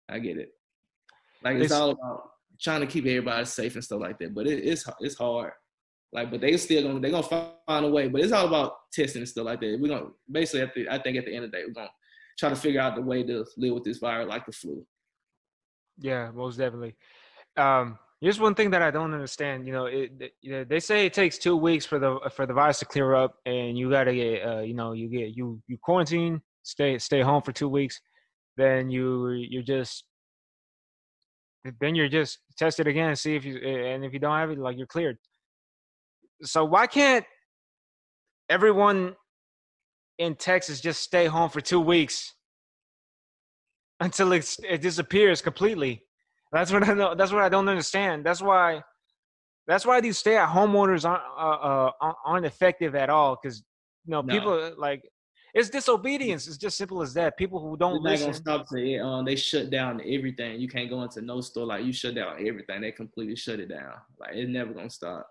I 0.09 0.19
get 0.19 0.39
it. 0.39 0.51
Like 1.43 1.57
it's, 1.57 1.65
it's 1.65 1.75
all 1.75 1.91
about 1.91 2.23
trying 2.61 2.81
to 2.81 2.87
keep 2.87 3.07
everybody 3.07 3.45
safe 3.45 3.75
and 3.75 3.85
stuff 3.85 4.01
like 4.01 4.19
that. 4.19 4.35
But 4.35 4.47
it, 4.47 4.65
it's 4.65 4.85
it's 5.01 5.17
hard. 5.17 5.53
Like, 6.13 6.31
but 6.31 6.41
they 6.41 6.57
still 6.57 6.83
gonna 6.83 7.01
they 7.01 7.11
gonna 7.11 7.51
find 7.67 7.85
a 7.85 7.91
way. 7.91 8.09
But 8.09 8.23
it's 8.23 8.33
all 8.33 8.47
about 8.47 8.75
testing 8.93 9.23
and 9.23 9.29
stuff 9.29 9.47
like 9.47 9.61
that. 9.61 9.79
We're 9.81 9.89
gonna 9.89 10.11
basically 10.31 10.63
at 10.63 10.75
the 10.75 10.89
I 10.89 11.03
think 11.03 11.19
at 11.19 11.27
the 11.27 11.35
end 11.35 11.45
of 11.45 11.51
the 11.51 11.57
day 11.57 11.65
we're 11.67 11.75
gonna 11.75 11.91
try 12.39 12.49
to 12.49 12.57
figure 12.57 12.81
out 12.81 12.95
the 12.95 13.03
way 13.03 13.23
to 13.25 13.45
live 13.57 13.75
with 13.75 13.85
this 13.85 13.99
virus 13.99 14.29
like 14.29 14.47
the 14.47 14.53
flu. 14.53 14.87
Yeah, 15.99 16.31
most 16.33 16.59
definitely. 16.59 16.95
Um, 17.57 17.99
here's 18.25 18.41
one 18.41 18.55
thing 18.55 18.71
that 18.71 18.81
I 18.81 18.91
don't 18.91 19.13
understand. 19.13 19.67
You 19.67 19.75
know, 19.75 19.85
it, 19.85 20.33
it, 20.43 20.69
they 20.69 20.81
say 20.81 21.05
it 21.05 21.13
takes 21.13 21.37
two 21.37 21.57
weeks 21.57 21.85
for 21.85 21.99
the 21.99 22.19
for 22.35 22.47
the 22.47 22.55
virus 22.55 22.79
to 22.79 22.87
clear 22.87 23.15
up, 23.15 23.35
and 23.45 23.77
you 23.77 23.91
gotta 23.91 24.15
get 24.15 24.47
uh, 24.47 24.61
you 24.61 24.73
know 24.73 24.93
you 24.93 25.09
get 25.09 25.37
you 25.37 25.61
you 25.69 25.77
quarantine, 25.83 26.41
stay 26.63 26.99
stay 26.99 27.21
home 27.21 27.43
for 27.43 27.53
two 27.53 27.69
weeks, 27.69 28.01
then 28.57 28.89
you 28.89 29.29
you're 29.29 29.63
just 29.63 30.05
then 31.81 31.95
you're 31.95 32.09
just 32.09 32.39
tested 32.57 32.87
again 32.87 33.11
and 33.11 33.19
see 33.19 33.37
if 33.37 33.45
you 33.45 33.57
and 33.59 34.05
if 34.07 34.15
you 34.15 34.19
don't 34.19 34.37
have 34.37 34.51
it, 34.51 34.59
like 34.59 34.79
you're 34.79 34.87
cleared. 34.87 35.19
So 36.43 36.65
why 36.65 36.87
can't 36.87 37.27
everyone 38.49 39.17
in 40.19 40.35
Texas 40.35 40.81
just 40.81 41.03
stay 41.03 41.27
home 41.27 41.51
for 41.51 41.61
two 41.61 41.81
weeks 41.81 42.33
until 44.01 44.33
it 44.33 44.81
disappears 44.81 45.43
completely? 45.43 46.04
That's 46.55 46.73
what 46.73 46.89
I 46.89 46.95
know. 46.95 47.17
That's 47.17 47.33
what 47.33 47.43
I 47.43 47.49
don't 47.49 47.69
understand. 47.69 48.25
That's 48.25 48.41
why. 48.41 48.83
That's 49.67 49.85
why 49.85 50.01
these 50.01 50.19
stay-at-home 50.19 50.75
orders 50.77 51.05
aren't 51.05 51.23
uh, 51.37 51.91
uh, 52.01 52.13
aren't 52.25 52.47
effective 52.47 52.95
at 52.95 53.11
all. 53.11 53.37
Because 53.37 53.65
you 54.07 54.13
know 54.13 54.21
no. 54.21 54.33
people 54.33 54.73
like 54.79 55.03
it's 55.53 55.69
disobedience. 55.69 56.47
It's 56.47 56.57
just 56.57 56.77
simple 56.77 57.03
as 57.03 57.13
that. 57.15 57.37
People 57.37 57.61
who 57.61 57.77
don't 57.77 58.03
They're 58.05 58.13
listen. 58.13 58.27
Gonna 58.27 58.37
stop 58.37 58.69
to 58.69 58.99
um, 58.99 59.25
they 59.25 59.35
shut 59.35 59.71
down 59.71 60.01
everything. 60.05 60.61
You 60.61 60.69
can't 60.69 60.89
go 60.89 61.03
into 61.03 61.23
no 61.23 61.41
store 61.41 61.67
like 61.67 61.85
you 61.85 61.93
shut 61.93 62.15
down 62.15 62.47
everything. 62.47 62.83
They 62.83 62.93
completely 62.93 63.35
shut 63.35 63.59
it 63.59 63.69
down. 63.69 63.95
Like 64.21 64.31
it's 64.35 64.49
never 64.49 64.73
gonna 64.73 64.91
stop. 64.91 65.27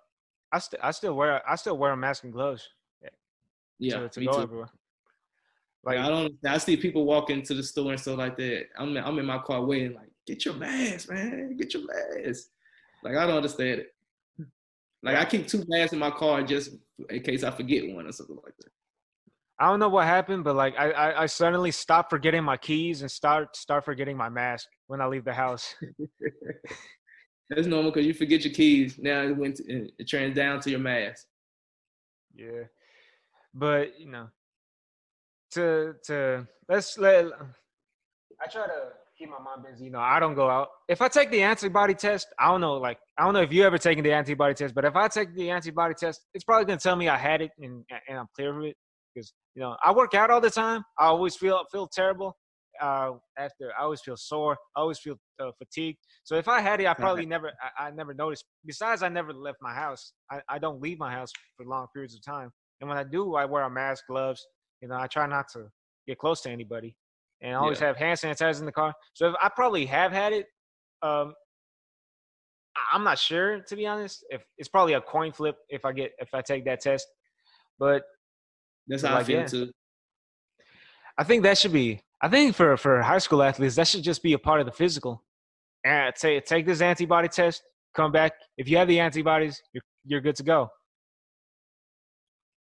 I 0.52 0.60
still 0.60 0.80
I 0.84 0.92
still 0.92 1.16
wear 1.16 1.42
I 1.50 1.56
still 1.56 1.78
wear 1.78 1.92
a 1.94 1.98
mask 1.98 2.26
and 2.26 2.34
gloves. 2.34 2.68
Yeah, 3.80 4.00
to, 4.00 4.10
to 4.10 4.20
me 4.20 4.26
go 4.26 4.34
too. 4.34 4.42
everywhere. 4.42 4.70
Like 5.86 6.00
I 6.00 6.10
don't. 6.10 6.34
I 6.46 6.58
see 6.58 6.76
people 6.76 7.06
walk 7.06 7.30
into 7.30 7.54
the 7.54 7.64
store 7.64 7.92
and 7.92 8.00
stuff 8.00 8.18
like 8.18 8.36
that. 8.38 8.66
I'm 8.78 8.96
I'm 8.98 9.20
in 9.20 9.26
my 9.26 9.40
car 9.40 9.64
waiting. 9.64 9.94
Like, 9.94 10.13
get 10.26 10.46
your 10.46 10.56
mask, 10.56 11.10
man. 11.10 11.56
Get 11.58 11.74
your 11.74 11.84
mask. 11.86 12.48
Like 13.04 13.16
I 13.16 13.26
don't 13.26 13.38
understand 13.38 13.82
it. 13.82 13.94
Like 15.04 15.18
I 15.18 15.26
keep 15.26 15.48
two 15.48 15.64
masks 15.68 15.94
in 15.94 16.00
my 16.00 16.12
car 16.12 16.42
just 16.44 16.72
in 17.10 17.22
case 17.22 17.44
I 17.44 17.52
forget 17.52 17.94
one 17.94 18.08
or 18.08 18.12
something 18.12 18.38
like 18.44 18.56
that. 18.58 18.70
I 19.60 19.70
don't 19.70 19.80
know 19.80 19.90
what 19.90 20.06
happened, 20.06 20.44
but 20.44 20.56
like 20.56 20.74
I, 20.80 20.92
I, 20.92 21.24
I 21.24 21.26
suddenly 21.26 21.72
stopped 21.72 22.10
forgetting 22.10 22.44
my 22.44 22.58
keys 22.58 23.02
and 23.02 23.12
start 23.12 23.56
start 23.56 23.86
forgetting 23.86 24.18
my 24.18 24.30
mask 24.30 24.68
when 24.88 25.02
I 25.02 25.06
leave 25.08 25.26
the 25.26 25.34
house. 25.34 25.76
That's 27.50 27.68
normal 27.68 27.92
because 27.92 28.08
you 28.08 28.14
forget 28.14 28.44
your 28.46 28.54
keys. 28.54 28.98
Now 28.98 29.24
it 29.24 29.38
went 29.38 29.58
to, 29.58 29.90
it 30.00 30.10
turns 30.10 30.36
down 30.36 30.62
to 30.62 30.70
your 30.70 30.80
mask. 30.80 31.26
Yeah, 32.34 32.64
but 33.54 34.00
you 34.00 34.10
know, 34.10 34.28
to 35.52 35.96
to 36.06 36.48
let's 36.68 36.98
let. 36.98 37.26
I 38.42 38.50
try 38.50 38.66
to 38.66 38.92
keep 39.18 39.30
my 39.30 39.40
mind 39.40 39.66
busy. 39.70 39.86
You 39.86 39.92
know, 39.92 40.00
I 40.00 40.20
don't 40.20 40.36
go 40.36 40.50
out. 40.50 40.70
If 40.88 41.02
I 41.02 41.08
take 41.08 41.32
the 41.32 41.42
antibody 41.42 41.94
test, 41.94 42.28
I 42.40 42.48
don't 42.50 42.62
know. 42.62 42.76
Like 42.76 42.98
I 43.18 43.24
don't 43.24 43.34
know 43.34 43.42
if 43.42 43.54
you 43.54 43.64
ever 43.64 43.78
taken 43.78 44.04
the 44.04 44.14
antibody 44.14 44.54
test, 44.54 44.76
but 44.76 44.86
if 44.86 44.96
I 44.96 45.08
take 45.08 45.36
the 45.36 45.50
antibody 45.50 45.94
test, 45.94 46.22
it's 46.34 46.44
probably 46.44 46.66
gonna 46.66 46.80
tell 46.80 46.96
me 46.96 47.10
I 47.10 47.18
had 47.18 47.42
it 47.42 47.52
and 47.60 47.84
and 48.08 48.18
I'm 48.18 48.28
clear 48.36 48.58
of 48.58 48.66
it 48.66 48.76
because 49.14 49.34
you 49.56 49.62
know 49.62 49.76
I 49.86 49.92
work 49.92 50.14
out 50.14 50.30
all 50.30 50.42
the 50.42 50.50
time. 50.50 50.84
I 51.00 51.06
always 51.06 51.36
feel 51.36 51.64
feel 51.72 51.88
terrible 51.88 52.36
uh, 52.82 53.12
after. 53.38 53.72
I 53.78 53.84
always 53.84 54.02
feel 54.02 54.18
sore. 54.18 54.58
I 54.76 54.82
always 54.82 55.00
feel 55.00 55.16
uh, 55.40 55.52
fatigued. 55.58 56.00
So 56.24 56.36
if 56.36 56.48
I 56.48 56.62
had 56.62 56.82
it, 56.82 56.88
I 56.88 56.94
probably 56.94 57.26
never. 57.26 57.52
I, 57.78 57.88
I, 57.88 57.92
never 57.92 58.14
noticed. 58.14 58.46
Besides, 58.66 59.04
I 59.04 59.10
never 59.10 59.34
left 59.34 59.58
my 59.62 59.74
house. 59.74 60.14
I, 60.32 60.42
I 60.50 60.60
don't 60.60 60.82
leave 60.82 61.00
my 61.00 61.12
house 61.12 61.32
for 61.58 61.66
long 61.66 61.88
periods 61.94 62.16
of 62.16 62.24
time. 62.24 62.52
And 62.82 62.90
when 62.90 62.98
I 62.98 63.04
do, 63.04 63.36
I 63.36 63.46
wear 63.46 63.64
a 63.64 63.70
mask, 63.70 64.06
gloves. 64.10 64.46
You 64.82 64.88
know, 64.90 64.96
I 64.96 65.08
try 65.08 65.28
not 65.28 65.48
to 65.54 65.68
get 66.08 66.18
close 66.18 66.42
to 66.42 66.50
anybody, 66.50 66.96
and 67.44 67.54
I 67.54 67.60
always 67.60 67.80
yeah. 67.80 67.88
have 67.88 67.98
hand 67.98 68.18
sanitizer 68.18 68.60
in 68.60 68.66
the 68.66 68.72
car. 68.72 68.94
So 69.14 69.30
if, 69.30 69.36
I 69.42 69.50
probably 69.50 69.86
have 69.86 70.12
had 70.12 70.34
it. 70.34 70.48
Um, 71.02 71.34
I'm 72.92 73.04
not 73.04 73.20
sure 73.20 73.60
to 73.60 73.76
be 73.76 73.86
honest. 73.86 74.26
If 74.30 74.44
it's 74.58 74.70
probably 74.70 74.94
a 74.94 75.02
coin 75.02 75.32
flip 75.32 75.58
if 75.70 75.86
I 75.86 75.92
get 75.92 76.14
if 76.18 76.34
I 76.34 76.42
take 76.42 76.66
that 76.66 76.82
test, 76.82 77.06
but 77.78 78.04
that's 78.88 79.04
how 79.04 79.14
like, 79.14 79.22
I 79.22 79.24
feel 79.26 79.40
yeah. 79.42 79.46
too. 79.46 79.72
I 81.18 81.24
think 81.24 81.44
that 81.44 81.58
should 81.58 81.74
be 81.74 82.02
I 82.22 82.30
think 82.30 82.56
for 82.56 82.78
for 82.78 83.02
high 83.02 83.20
school 83.20 83.44
athletes, 83.44 83.76
that 83.76 83.88
should 83.88 84.04
just 84.04 84.24
be 84.24 84.34
a 84.34 84.40
part 84.40 84.62
of 84.62 84.66
the 84.66 84.72
physical. 84.72 85.22
And 85.86 86.16
take 86.16 86.46
take 86.46 86.66
this 86.66 86.82
antibody 86.82 87.28
test, 87.28 87.62
come 87.94 88.12
back. 88.14 88.32
If 88.58 88.70
you 88.70 88.78
have 88.78 88.88
the 88.88 89.00
antibodies, 89.02 89.62
you're 89.74 89.84
you're 90.06 90.22
good 90.22 90.38
to 90.38 90.44
go. 90.44 90.70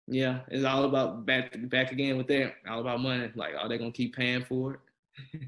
Yeah, 0.07 0.39
it's 0.47 0.63
all 0.63 0.85
about 0.85 1.25
back 1.25 1.53
back 1.69 1.91
again 1.91 2.17
with 2.17 2.27
that. 2.27 2.53
All 2.67 2.79
about 2.79 3.01
money. 3.01 3.29
Like, 3.35 3.55
are 3.59 3.67
they 3.67 3.77
gonna 3.77 3.91
keep 3.91 4.15
paying 4.15 4.45
for 4.45 4.75
it? 4.75 4.79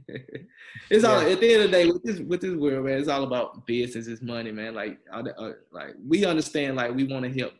it's 0.89 1.05
all 1.05 1.19
at 1.19 1.39
the 1.39 1.53
end 1.53 1.63
of 1.63 1.71
the 1.71 1.77
day 1.77 1.85
with 1.85 2.03
this 2.03 2.19
with 2.19 2.41
this 2.41 2.55
world, 2.55 2.85
man. 2.85 2.99
It's 2.99 3.07
all 3.07 3.23
about 3.23 3.65
business, 3.65 4.07
it's 4.07 4.21
money, 4.21 4.51
man. 4.51 4.75
Like, 4.75 4.99
uh, 5.13 5.23
like 5.71 5.95
we 6.05 6.25
understand, 6.25 6.75
like 6.75 6.93
we 6.93 7.05
want 7.05 7.23
to 7.23 7.39
help. 7.39 7.53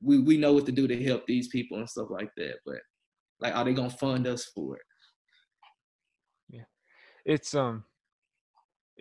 We 0.00 0.20
we 0.20 0.38
know 0.38 0.54
what 0.54 0.66
to 0.66 0.72
do 0.72 0.88
to 0.88 1.04
help 1.04 1.26
these 1.26 1.48
people 1.48 1.78
and 1.78 1.88
stuff 1.88 2.08
like 2.10 2.30
that. 2.36 2.56
But 2.64 2.78
like, 3.40 3.54
are 3.54 3.64
they 3.64 3.74
gonna 3.74 3.90
fund 3.90 4.26
us 4.26 4.46
for 4.46 4.76
it? 4.76 4.82
Yeah, 6.48 6.64
it's 7.26 7.54
um 7.54 7.84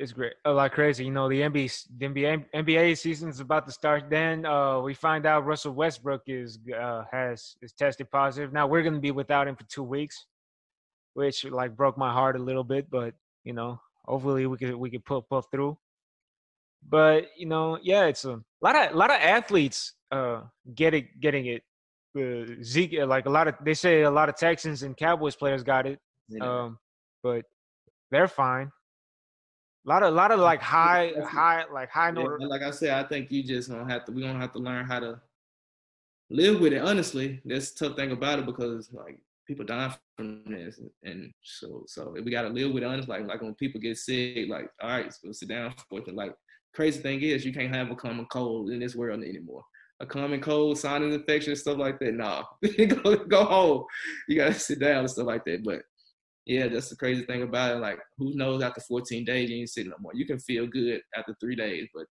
it's 0.02 0.12
great 0.12 0.34
a 0.46 0.52
lot 0.52 0.72
crazy 0.72 1.06
you 1.06 1.12
know 1.12 1.30
the 1.30 1.42
nba 1.42 1.88
the 1.98 2.06
nba 2.08 2.46
nba 2.56 2.98
season 2.98 3.30
is 3.30 3.40
about 3.40 3.66
to 3.68 3.72
start 3.72 4.10
then 4.10 4.46
uh 4.46 4.80
we 4.80 4.94
find 4.94 5.28
out 5.28 5.46
russell 5.46 5.74
westbrook 5.74 6.24
is 6.26 6.58
uh 6.78 7.04
has 7.12 7.56
is 7.62 7.72
tested 7.72 8.10
positive 8.10 8.52
now 8.52 8.66
we're 8.66 8.82
gonna 8.82 9.00
be 9.00 9.12
without 9.12 9.48
him 9.48 9.56
for 9.56 9.64
two 9.66 9.84
weeks 9.84 10.26
which 11.14 11.46
like 11.46 11.76
broke 11.76 11.98
my 11.98 12.12
heart 12.12 12.36
a 12.36 12.40
little 12.40 12.64
bit 12.64 12.90
but 12.90 13.14
you 13.44 13.54
know 13.54 13.80
hopefully 14.06 14.48
we 14.48 14.58
could 14.58 14.76
we 14.76 14.90
could 14.90 15.06
pull 15.06 15.22
pull 15.22 15.44
through 15.44 15.78
but 16.90 17.28
you 17.38 17.46
know 17.46 17.78
yeah 17.84 18.06
it's 18.06 18.26
a 18.26 18.42
lot 18.62 18.76
of 18.76 18.94
a 18.94 18.98
lot 18.98 19.12
of 19.12 19.18
athletes 19.22 19.94
uh 20.12 20.42
getting 20.74 21.08
getting 21.20 21.46
it 21.46 21.62
uh, 22.20 22.46
Zeke, 22.62 23.06
like 23.06 23.26
a 23.26 23.30
lot 23.30 23.48
of 23.48 23.56
they 23.64 23.74
say 23.74 24.02
a 24.02 24.12
lot 24.12 24.28
of 24.28 24.36
Texans 24.36 24.84
and 24.84 24.98
Cowboys 24.98 25.36
players 25.36 25.64
got 25.64 25.88
it. 25.88 26.00
Um, 26.42 26.78
but 27.24 27.46
they're 28.10 28.28
fine. 28.28 28.70
A 29.86 29.90
lot 29.90 30.04
of, 30.04 30.14
a 30.14 30.16
lot 30.16 30.32
of 30.32 30.40
like 30.40 30.62
high, 30.62 31.12
high, 31.26 31.66
like 31.74 31.90
high 31.90 32.12
note. 32.12 32.38
Yeah, 32.40 32.48
like 32.48 32.62
I 32.62 32.72
said, 32.72 32.92
I 32.92 33.08
think 33.08 33.32
you 33.32 33.44
just 33.44 33.70
gonna 33.70 33.92
have 33.92 34.06
to. 34.06 34.12
We're 34.12 34.28
gonna 34.28 34.40
have 34.40 34.52
to 34.54 34.60
learn 34.60 34.86
how 34.86 35.00
to 35.00 35.20
live 36.30 36.60
with 36.62 36.74
it. 36.74 36.82
Honestly, 36.82 37.42
that's 37.46 37.72
the 37.72 37.88
tough 37.90 37.98
thing 37.98 38.12
about 38.12 38.40
it 38.40 38.46
because 38.46 38.92
like 38.94 39.20
people 39.48 39.66
die 39.66 39.94
from 40.18 40.44
this, 40.46 40.80
and 41.04 41.32
so 41.42 41.84
so 41.88 42.14
we 42.24 42.30
gotta 42.32 42.50
live 42.50 42.72
with 42.74 42.84
it. 42.84 42.86
Honestly, 42.86 43.18
like 43.20 43.28
like 43.28 43.42
when 43.42 43.56
people 43.56 43.82
get 43.82 43.98
sick, 43.98 44.48
like 44.50 44.70
all 44.82 44.90
right, 44.90 45.12
so 45.12 45.32
sit 45.32 45.50
down 45.50 45.74
for 45.90 46.00
it. 46.00 46.14
Like 46.16 46.36
crazy 46.76 47.02
thing 47.02 47.22
is, 47.22 47.44
you 47.44 47.54
can't 47.54 47.74
have 47.74 47.90
a 47.90 47.96
common 47.96 48.28
cold 48.28 48.70
in 48.70 48.80
this 48.80 48.96
world 48.96 49.24
anymore. 49.24 49.64
a 50.00 50.06
common 50.06 50.42
cold, 50.42 50.78
sinus 50.78 51.16
infection, 51.16 51.56
stuff 51.56 51.78
like 51.78 52.00
that. 52.00 52.14
Nah, 52.14 52.44
go 53.04 53.16
go 53.16 53.46
home. 53.46 53.86
You 54.28 54.36
gotta 54.38 54.54
sit 54.54 54.80
down 54.80 55.00
and 55.00 55.10
stuff 55.10 55.28
like 55.28 55.44
that. 55.46 55.64
But 55.64 55.82
yeah, 56.46 56.68
that's 56.68 56.90
the 56.90 56.96
crazy 56.96 57.24
thing 57.24 57.44
about 57.44 57.76
it. 57.76 57.80
Like, 57.80 58.00
who 58.18 58.34
knows 58.36 58.62
after 58.64 58.82
14 58.82 59.24
days 59.26 59.50
you 59.50 59.58
ain't 59.58 59.70
sick 59.70 59.88
no 59.88 59.96
more. 60.00 60.14
You 60.16 60.26
can 60.26 60.40
feel 60.40 60.66
good 60.68 61.02
after 61.16 61.36
three 61.40 61.56
days, 61.56 61.88
but 61.94 62.06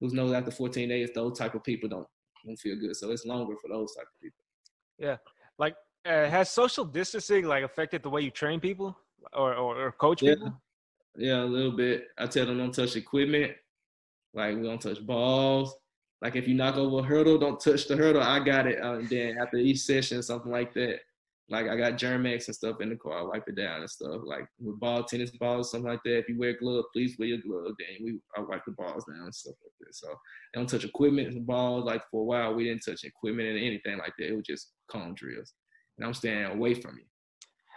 who 0.00 0.08
knows 0.14 0.32
after 0.32 0.50
14 0.50 0.88
days 0.88 1.10
those 1.14 1.38
type 1.38 1.54
of 1.54 1.64
people 1.64 1.88
don't 1.88 2.06
don't 2.46 2.56
feel 2.56 2.76
good. 2.76 2.96
So 2.96 3.10
it's 3.10 3.26
longer 3.26 3.54
for 3.60 3.68
those 3.68 3.94
type 3.94 4.06
of 4.06 4.20
people. 4.20 4.44
Yeah, 4.98 5.16
like 5.58 5.74
uh, 6.06 6.28
has 6.28 6.50
social 6.50 6.84
distancing 6.84 7.44
like 7.44 7.64
affected 7.64 8.02
the 8.02 8.10
way 8.10 8.22
you 8.22 8.30
train 8.30 8.60
people 8.60 8.96
or 9.32 9.54
or, 9.54 9.86
or 9.86 9.92
coach 9.92 10.22
yeah. 10.22 10.34
people? 10.34 10.60
Yeah, 11.16 11.42
a 11.42 11.44
little 11.44 11.72
bit. 11.72 12.06
I 12.18 12.26
tell 12.26 12.46
them 12.46 12.58
don't 12.58 12.74
touch 12.74 12.96
equipment. 12.96 13.52
Like 14.32 14.56
we 14.56 14.62
don't 14.62 14.80
touch 14.80 15.04
balls. 15.04 15.74
Like 16.22 16.36
if 16.36 16.46
you 16.46 16.54
knock 16.54 16.76
over 16.76 17.00
a 17.00 17.02
hurdle, 17.02 17.38
don't 17.38 17.60
touch 17.60 17.88
the 17.88 17.96
hurdle. 17.96 18.22
I 18.22 18.38
got 18.40 18.66
it. 18.66 18.82
Uh, 18.82 18.98
and 18.98 19.08
then 19.08 19.38
after 19.38 19.56
each 19.56 19.80
session, 19.80 20.22
something 20.22 20.52
like 20.52 20.72
that. 20.74 21.00
Like 21.50 21.68
I 21.68 21.76
got 21.76 21.98
Germ-X 21.98 22.46
and 22.46 22.54
stuff 22.54 22.80
in 22.80 22.90
the 22.90 22.96
car. 22.96 23.18
I 23.18 23.22
wipe 23.22 23.48
it 23.48 23.56
down 23.56 23.80
and 23.80 23.90
stuff. 23.90 24.20
Like 24.24 24.46
with 24.60 24.78
ball, 24.78 25.02
tennis 25.02 25.32
balls, 25.32 25.72
something 25.72 25.90
like 25.90 26.00
that. 26.04 26.18
If 26.18 26.28
you 26.28 26.38
wear 26.38 26.56
gloves, 26.56 26.86
please 26.92 27.16
wear 27.18 27.28
your 27.28 27.38
gloves. 27.38 27.74
Then 27.78 28.04
we 28.04 28.20
I 28.36 28.40
wipe 28.40 28.64
the 28.64 28.72
balls 28.72 29.04
down 29.04 29.24
and 29.24 29.34
stuff 29.34 29.56
like 29.62 29.72
that. 29.80 29.94
So 29.94 30.06
they 30.08 30.60
don't 30.60 30.68
touch 30.68 30.84
equipment 30.84 31.34
and 31.34 31.46
balls. 31.46 31.84
Like 31.84 32.02
for 32.10 32.20
a 32.20 32.24
while, 32.24 32.54
we 32.54 32.64
didn't 32.64 32.84
touch 32.84 33.02
equipment 33.02 33.48
and 33.48 33.58
anything 33.58 33.98
like 33.98 34.12
that. 34.18 34.28
It 34.28 34.36
was 34.36 34.46
just 34.46 34.70
cone 34.90 35.14
drills. 35.14 35.52
And 35.98 36.06
I'm 36.06 36.14
staying 36.14 36.44
away 36.44 36.74
from 36.74 36.98
you. 36.98 37.04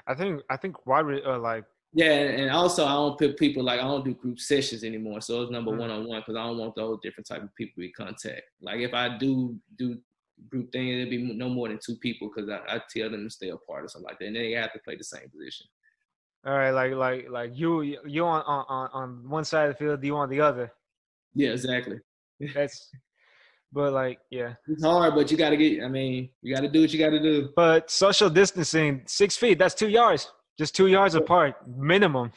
I 0.06 0.14
think 0.14 0.42
I 0.50 0.58
think 0.58 0.86
why 0.86 1.02
uh, 1.02 1.40
like 1.40 1.64
yeah, 1.96 2.12
and 2.12 2.50
also 2.50 2.86
I 2.86 2.94
don't 2.94 3.20
put 3.20 3.38
people 3.38 3.64
like 3.64 3.80
I 3.80 3.84
don't 3.84 4.04
do 4.04 4.16
group 4.16 4.40
sessions 4.40 4.84
anymore. 4.84 5.22
So 5.22 5.42
it's 5.42 5.52
number 5.52 5.72
one 5.72 5.92
on 5.92 6.08
one 6.08 6.22
because 6.22 6.36
I 6.36 6.44
don't 6.44 6.58
want 6.58 6.76
those 6.76 6.98
different 7.04 7.28
type 7.28 7.44
of 7.44 7.56
people 7.56 7.84
to 7.84 7.92
contact. 7.92 8.44
Like 8.62 8.80
if 8.80 8.94
I 8.94 9.18
do 9.18 9.56
do 9.78 9.98
group 10.50 10.72
thing, 10.72 10.88
it'd 10.88 11.10
be 11.10 11.34
no 11.34 11.50
more 11.50 11.70
than 11.70 11.80
two 11.84 11.96
people 11.96 12.30
because 12.34 12.50
I, 12.50 12.76
I 12.76 12.82
tell 12.96 13.10
them 13.10 13.24
to 13.24 13.30
stay 13.30 13.50
apart 13.50 13.86
or 13.86 13.88
something 13.88 14.08
like 14.08 14.20
that, 14.20 14.28
and 14.28 14.36
they 14.36 14.52
have 14.52 14.74
to 14.74 14.80
play 14.80 14.96
the 14.96 15.04
same 15.04 15.30
position. 15.30 15.68
All 16.46 16.54
right, 16.54 16.72
like 16.72 16.94
like 16.94 17.30
like 17.30 17.52
you 17.54 17.82
you 17.82 18.26
on 18.26 18.42
on 18.42 18.90
on 18.94 19.30
one 19.30 19.46
side 19.46 19.70
of 19.70 19.78
the 19.78 19.84
field, 19.84 20.02
do 20.02 20.08
you 20.08 20.16
on 20.16 20.30
the 20.30 20.42
other. 20.42 20.74
Yeah, 21.34 21.52
exactly. 21.52 22.00
That's 22.54 22.90
but 23.74 23.92
like 23.92 24.20
yeah, 24.30 24.54
it's 24.68 24.84
hard, 24.84 25.16
but 25.16 25.32
you 25.32 25.38
got 25.38 25.50
to 25.50 25.58
get. 25.58 25.84
I 25.84 25.88
mean, 25.88 26.30
you 26.42 26.54
got 26.54 26.62
to 26.62 26.70
do 26.70 26.82
what 26.82 26.94
you 26.94 27.00
got 27.00 27.10
to 27.10 27.20
do. 27.20 27.50
But 27.56 27.90
social 27.90 28.30
distancing, 28.30 29.02
six 29.08 29.36
feet, 29.36 29.58
that's 29.58 29.74
two 29.74 29.90
yards, 29.90 30.32
just 30.60 30.76
two 30.76 30.88
yards 30.88 31.16
apart, 31.16 31.56
minimum. 31.68 32.32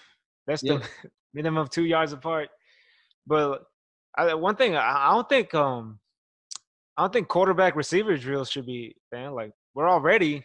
That's 0.47 0.63
the 0.63 0.83
minimum 1.35 1.59
of 1.59 1.71
two 1.71 1.85
yards 1.85 2.13
apart. 2.13 2.49
But 3.27 3.65
I, 4.17 4.33
one 4.35 4.57
thing, 4.57 4.77
I, 4.77 5.09
I 5.09 5.15
don't 5.15 5.29
think 5.29 5.53
um 5.55 5.99
I 6.97 7.03
don't 7.03 7.13
think 7.13 7.29
quarterback 7.29 7.77
receiver 7.77 8.17
drills 8.17 8.51
should 8.51 8.67
be 8.67 8.97
man. 9.13 9.33
Like 9.33 9.53
we're 9.75 9.89
already 9.89 10.45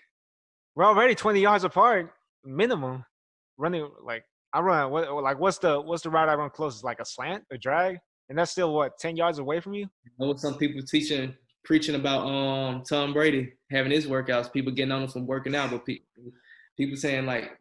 we're 0.76 0.86
already 0.86 1.16
20 1.16 1.40
yards 1.40 1.64
apart 1.64 2.12
minimum. 2.44 3.06
Running 3.58 3.90
like 4.04 4.24
I 4.54 4.60
run 4.60 4.92
what 4.92 5.12
like 5.24 5.40
what's 5.40 5.60
the 5.60 5.80
what's 5.80 6.04
the 6.04 6.10
route 6.10 6.30
I 6.30 6.36
run 6.36 6.50
closest? 6.50 6.84
Like 6.84 7.00
a 7.00 7.06
slant, 7.06 7.44
a 7.52 7.58
drag, 7.58 7.98
and 8.30 8.38
that's 8.38 8.52
still 8.52 8.74
what 8.74 8.98
10 9.00 9.16
yards 9.16 9.40
away 9.40 9.60
from 9.60 9.74
you. 9.74 9.88
I 10.06 10.26
know 10.26 10.36
some 10.36 10.58
people 10.58 10.82
teaching 10.82 11.34
preaching 11.64 11.96
about 11.96 12.26
um 12.28 12.84
Tom 12.84 13.14
Brady 13.14 13.54
having 13.70 13.92
his 13.92 14.08
workouts. 14.08 14.52
People 14.52 14.74
getting 14.74 14.92
on 14.92 15.04
him 15.04 15.10
from 15.10 15.28
working 15.28 15.56
out, 15.56 15.72
but 15.72 15.86
people 15.86 16.06
people 16.78 16.98
saying 16.98 17.26
like 17.26 17.58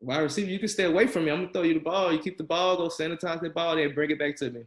wide 0.00 0.18
receiver, 0.20 0.50
you 0.50 0.58
can 0.58 0.68
stay 0.68 0.84
away 0.84 1.06
from 1.06 1.24
me. 1.24 1.32
I'm 1.32 1.40
gonna 1.40 1.52
throw 1.52 1.62
you 1.62 1.74
the 1.74 1.80
ball. 1.80 2.12
You 2.12 2.18
keep 2.20 2.38
the 2.38 2.44
ball, 2.44 2.76
go 2.76 2.88
sanitize 2.88 3.40
the 3.40 3.50
ball, 3.50 3.74
then 3.74 3.94
bring 3.94 4.10
it 4.10 4.18
back 4.18 4.36
to 4.36 4.50
me. 4.50 4.62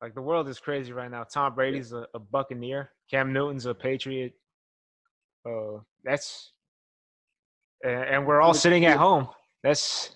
Like 0.00 0.14
the 0.14 0.22
world 0.22 0.48
is 0.48 0.60
crazy 0.60 0.92
right 0.92 1.10
now. 1.10 1.24
Tom 1.24 1.54
Brady's 1.54 1.92
a, 1.92 2.06
a 2.14 2.18
Buccaneer. 2.18 2.92
Cam 3.10 3.32
Newton's 3.32 3.66
a 3.66 3.74
Patriot. 3.74 4.34
Uh, 5.44 5.78
that's 6.04 6.52
and, 7.82 8.04
and 8.04 8.26
we're 8.26 8.40
all 8.40 8.54
sitting 8.54 8.86
at 8.86 8.96
home. 8.96 9.28
That's 9.62 10.10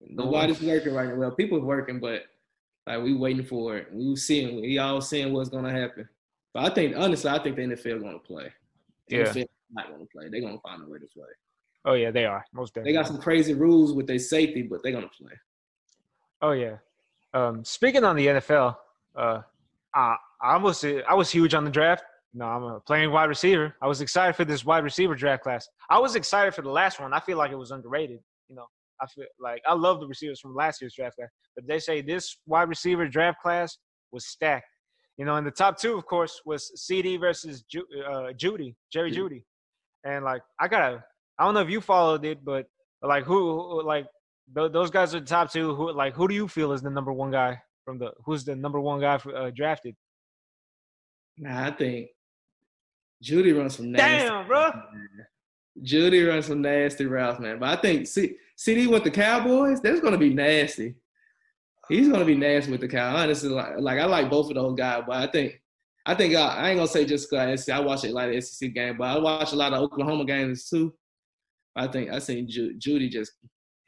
nobody's 0.00 0.60
working 0.60 0.94
right 0.94 1.08
now. 1.08 1.14
Well, 1.14 1.30
people 1.30 1.58
are 1.58 1.64
working, 1.64 1.98
but 2.00 2.24
like 2.86 3.02
we 3.02 3.14
waiting 3.14 3.44
for 3.44 3.76
it. 3.76 3.88
We 3.92 4.16
seeing, 4.16 4.60
we 4.60 4.78
all 4.78 5.00
seeing 5.00 5.32
what's 5.32 5.48
gonna 5.48 5.72
happen. 5.72 6.08
But 6.54 6.70
I 6.70 6.74
think 6.74 6.96
honestly, 6.96 7.30
I 7.30 7.38
think 7.38 7.56
the 7.56 7.62
NFL 7.62 8.02
gonna 8.02 8.18
play. 8.18 8.52
The 9.08 9.16
yeah. 9.16 9.24
NFL 9.24 9.46
not 9.72 9.90
gonna 9.90 10.04
play. 10.12 10.28
They're 10.28 10.40
gonna 10.40 10.58
find 10.60 10.82
a 10.82 10.88
way 10.88 10.98
to 10.98 11.06
play. 11.06 11.26
Oh 11.84 11.94
yeah, 11.94 12.10
they 12.10 12.26
are 12.26 12.44
most 12.52 12.74
definitely. 12.74 12.92
They 12.92 12.98
got 12.98 13.06
some 13.06 13.20
crazy 13.20 13.54
rules 13.54 13.92
with 13.92 14.06
their 14.06 14.18
safety, 14.18 14.62
but 14.62 14.82
they're 14.82 14.92
gonna 14.92 15.10
play. 15.20 15.32
Oh 16.42 16.52
yeah, 16.52 16.76
um, 17.34 17.64
speaking 17.64 18.04
on 18.04 18.16
the 18.16 18.26
NFL, 18.26 18.76
uh, 19.16 19.42
I, 19.94 20.16
I 20.42 20.56
was 20.56 20.84
I 20.84 21.14
was 21.14 21.30
huge 21.30 21.54
on 21.54 21.64
the 21.64 21.70
draft. 21.70 22.02
No, 22.34 22.44
I'm 22.44 22.62
a 22.62 22.80
playing 22.80 23.10
wide 23.10 23.28
receiver. 23.28 23.74
I 23.82 23.86
was 23.86 24.00
excited 24.00 24.36
for 24.36 24.44
this 24.44 24.64
wide 24.64 24.84
receiver 24.84 25.14
draft 25.14 25.42
class. 25.42 25.68
I 25.90 25.98
was 25.98 26.14
excited 26.14 26.54
for 26.54 26.62
the 26.62 26.70
last 26.70 27.00
one. 27.00 27.12
I 27.12 27.20
feel 27.20 27.38
like 27.38 27.50
it 27.50 27.56
was 27.56 27.70
underrated. 27.70 28.20
You 28.48 28.56
know, 28.56 28.66
I 29.00 29.06
feel 29.06 29.24
like 29.40 29.62
I 29.66 29.74
love 29.74 30.00
the 30.00 30.06
receivers 30.06 30.40
from 30.40 30.54
last 30.54 30.80
year's 30.80 30.94
draft 30.94 31.16
class, 31.16 31.30
but 31.54 31.66
they 31.66 31.78
say 31.78 32.00
this 32.00 32.36
wide 32.46 32.68
receiver 32.68 33.08
draft 33.08 33.40
class 33.40 33.78
was 34.12 34.26
stacked. 34.26 34.66
You 35.16 35.24
know, 35.24 35.36
and 35.36 35.46
the 35.46 35.50
top 35.50 35.78
two, 35.78 35.96
of 35.96 36.06
course, 36.06 36.40
was 36.46 36.70
CD 36.80 37.16
versus 37.16 37.62
Ju- 37.62 37.86
uh, 38.06 38.32
Jeudy, 38.36 38.76
Jerry 38.92 39.10
Jeudy, 39.10 39.42
and 40.04 40.24
like 40.24 40.42
I 40.60 40.68
gotta, 40.68 41.02
I 41.38 41.44
don't 41.44 41.54
know 41.54 41.60
if 41.60 41.70
you 41.70 41.80
followed 41.80 42.24
it, 42.24 42.44
but 42.44 42.66
like 43.02 43.24
who, 43.24 43.82
like 43.82 44.06
those 44.52 44.90
guys 44.90 45.14
are 45.14 45.20
the 45.20 45.26
top 45.26 45.52
two. 45.52 45.74
Who 45.74 45.92
like 45.92 46.14
who 46.14 46.28
do 46.28 46.34
you 46.34 46.48
feel 46.48 46.72
is 46.72 46.82
the 46.82 46.90
number 46.90 47.12
one 47.12 47.30
guy 47.30 47.60
from 47.84 47.98
the 47.98 48.12
who's 48.24 48.44
the 48.44 48.56
number 48.56 48.80
one 48.80 49.00
guy 49.00 49.18
for, 49.18 49.34
uh, 49.36 49.50
drafted? 49.50 49.94
Nah, 51.36 51.66
I 51.66 51.70
think 51.70 52.08
Jeudy 53.22 53.56
runs 53.56 53.76
some 53.76 53.92
nasty. 53.92 54.26
Damn, 54.26 54.46
bro. 54.46 54.70
Jeudy 55.82 56.28
runs 56.28 56.46
some 56.46 56.62
nasty 56.62 57.06
routes, 57.06 57.38
man. 57.40 57.58
But 57.58 57.78
I 57.78 57.80
think 57.80 58.06
C- 58.06 58.36
CD 58.56 58.86
with 58.86 59.04
the 59.04 59.10
Cowboys, 59.10 59.80
that's 59.80 60.00
gonna 60.00 60.18
be 60.18 60.34
nasty. 60.34 60.94
He's 61.88 62.08
gonna 62.08 62.24
be 62.24 62.36
nasty 62.36 62.70
with 62.70 62.80
the 62.80 62.88
Cow. 62.88 63.16
Honestly, 63.16 63.48
like, 63.48 63.74
like 63.78 63.98
I 63.98 64.04
like 64.04 64.28
both 64.30 64.48
of 64.48 64.56
those 64.56 64.76
guys, 64.76 65.04
but 65.06 65.16
I 65.16 65.26
think 65.30 65.60
I 66.04 66.14
think 66.14 66.34
I, 66.34 66.40
I 66.40 66.68
ain't 66.70 66.78
gonna 66.78 66.88
say 66.88 67.04
just 67.04 67.30
because 67.30 67.68
I 67.68 67.80
watch 67.80 68.04
a 68.04 68.08
lot 68.12 68.30
of 68.30 68.44
SEC 68.44 68.72
game, 68.72 68.96
but 68.98 69.04
I 69.04 69.18
watch 69.18 69.52
a 69.52 69.56
lot 69.56 69.72
of 69.72 69.80
Oklahoma 69.82 70.24
games 70.24 70.68
too. 70.68 70.94
I 71.76 71.86
think 71.86 72.10
I 72.10 72.18
seen 72.18 72.48
Ju- 72.48 72.76
Jeudy 72.78 73.08
just 73.10 73.32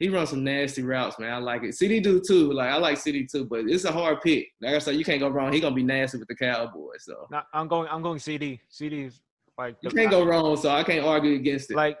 he 0.01 0.09
runs 0.09 0.31
some 0.31 0.43
nasty 0.43 0.81
routes, 0.81 1.19
man. 1.19 1.31
I 1.31 1.37
like 1.37 1.61
it. 1.61 1.75
CD 1.75 1.99
do 1.99 2.19
too. 2.19 2.51
Like 2.53 2.71
I 2.71 2.77
like 2.77 2.97
CD 2.97 3.23
too, 3.23 3.45
but 3.45 3.65
it's 3.67 3.85
a 3.85 3.91
hard 3.91 4.19
pick. 4.21 4.47
Like 4.59 4.73
I 4.73 4.79
said, 4.79 4.95
you 4.95 5.05
can't 5.05 5.19
go 5.19 5.29
wrong. 5.29 5.53
He 5.53 5.59
gonna 5.59 5.75
be 5.75 5.83
nasty 5.83 6.17
with 6.17 6.27
the 6.27 6.35
Cowboys. 6.35 7.03
So 7.03 7.27
no, 7.29 7.41
I'm 7.53 7.67
going. 7.67 7.87
I'm 7.87 8.01
going 8.01 8.17
CD. 8.17 8.59
CD 8.67 9.03
is 9.03 9.21
like 9.59 9.75
you 9.83 9.91
can't 9.91 10.09
go 10.09 10.25
wrong. 10.25 10.57
So 10.57 10.71
I 10.71 10.83
can't 10.83 11.05
argue 11.05 11.35
against 11.35 11.69
it. 11.69 11.77
Like, 11.77 11.99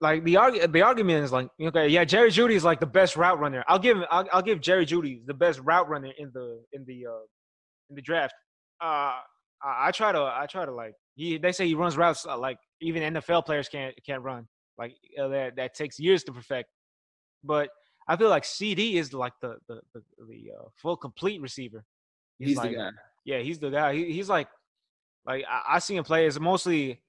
like 0.00 0.24
the 0.24 0.36
argument. 0.36 0.72
The 0.72 0.82
argument 0.82 1.24
is 1.24 1.30
like, 1.30 1.48
okay, 1.62 1.86
yeah, 1.86 2.04
Jerry 2.04 2.30
Jeudy 2.30 2.54
is 2.54 2.64
like 2.64 2.80
the 2.80 2.86
best 2.86 3.16
route 3.16 3.38
runner. 3.38 3.64
I'll 3.68 3.78
give 3.78 3.96
him. 3.96 4.04
I'll, 4.10 4.26
I'll 4.32 4.42
give 4.42 4.60
Jerry 4.60 4.84
Jeudy 4.84 5.24
the 5.24 5.34
best 5.34 5.60
route 5.60 5.88
runner 5.88 6.10
in 6.18 6.32
the 6.34 6.60
in 6.72 6.84
the 6.86 7.06
uh 7.06 7.24
in 7.88 7.94
the 7.94 8.02
draft. 8.02 8.34
Uh, 8.82 9.14
I, 9.62 9.86
I 9.86 9.90
try 9.92 10.10
to. 10.10 10.18
I 10.18 10.46
try 10.50 10.66
to 10.66 10.72
like. 10.72 10.94
He, 11.14 11.38
they 11.38 11.52
say 11.52 11.68
he 11.68 11.74
runs 11.74 11.96
routes 11.96 12.26
uh, 12.26 12.36
like 12.36 12.58
even 12.80 13.14
NFL 13.14 13.46
players 13.46 13.68
can't 13.68 13.94
can't 14.04 14.22
run. 14.22 14.48
Like 14.76 14.94
uh, 15.22 15.28
that 15.28 15.54
that 15.54 15.74
takes 15.74 16.00
years 16.00 16.24
to 16.24 16.32
perfect. 16.32 16.68
But 17.44 17.70
I 18.08 18.16
feel 18.16 18.30
like 18.30 18.44
CD 18.44 18.98
is 18.98 19.12
like 19.12 19.34
the 19.40 19.56
the 19.68 19.80
the, 19.94 20.02
the 20.28 20.52
uh, 20.58 20.68
full 20.76 20.96
complete 20.96 21.40
receiver. 21.40 21.84
He's, 22.38 22.48
he's 22.48 22.56
like, 22.56 22.70
the 22.70 22.76
guy. 22.76 22.90
Yeah, 23.24 23.38
he's 23.40 23.58
the 23.58 23.70
guy. 23.70 23.94
He, 23.94 24.12
he's 24.12 24.28
like 24.28 24.48
like 25.26 25.44
I, 25.48 25.76
I 25.76 25.78
see 25.78 25.96
him 25.96 26.04
play 26.04 26.26
as 26.26 26.40
mostly. 26.40 27.02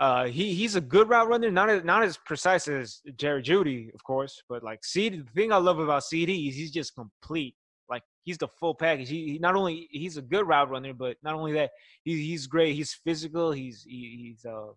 Uh, 0.00 0.26
he 0.26 0.54
he's 0.54 0.76
a 0.76 0.80
good 0.80 1.08
route 1.08 1.28
runner, 1.28 1.50
not 1.50 1.68
as 1.68 1.84
not 1.84 2.02
as 2.02 2.16
precise 2.16 2.68
as 2.68 3.02
Jerry 3.16 3.42
Jeudy, 3.42 3.92
of 3.94 4.02
course, 4.04 4.42
but 4.48 4.62
like 4.62 4.84
CD. 4.84 5.18
The 5.18 5.30
thing 5.32 5.52
I 5.52 5.56
love 5.56 5.78
about 5.78 6.04
CD 6.04 6.48
is 6.48 6.56
he's 6.56 6.70
just 6.70 6.94
complete. 6.94 7.54
Like 7.90 8.02
he's 8.22 8.38
the 8.38 8.48
full 8.48 8.74
package. 8.74 9.08
He, 9.08 9.32
he 9.32 9.38
not 9.38 9.56
only 9.56 9.88
he's 9.90 10.16
a 10.16 10.22
good 10.22 10.46
route 10.46 10.70
runner, 10.70 10.94
but 10.94 11.16
not 11.22 11.34
only 11.34 11.52
that, 11.54 11.70
he, 12.04 12.26
he's 12.26 12.46
great. 12.46 12.74
He's 12.74 12.94
physical. 12.94 13.50
He's 13.50 13.82
he, 13.82 14.34
he's 14.36 14.44
uh 14.44 14.68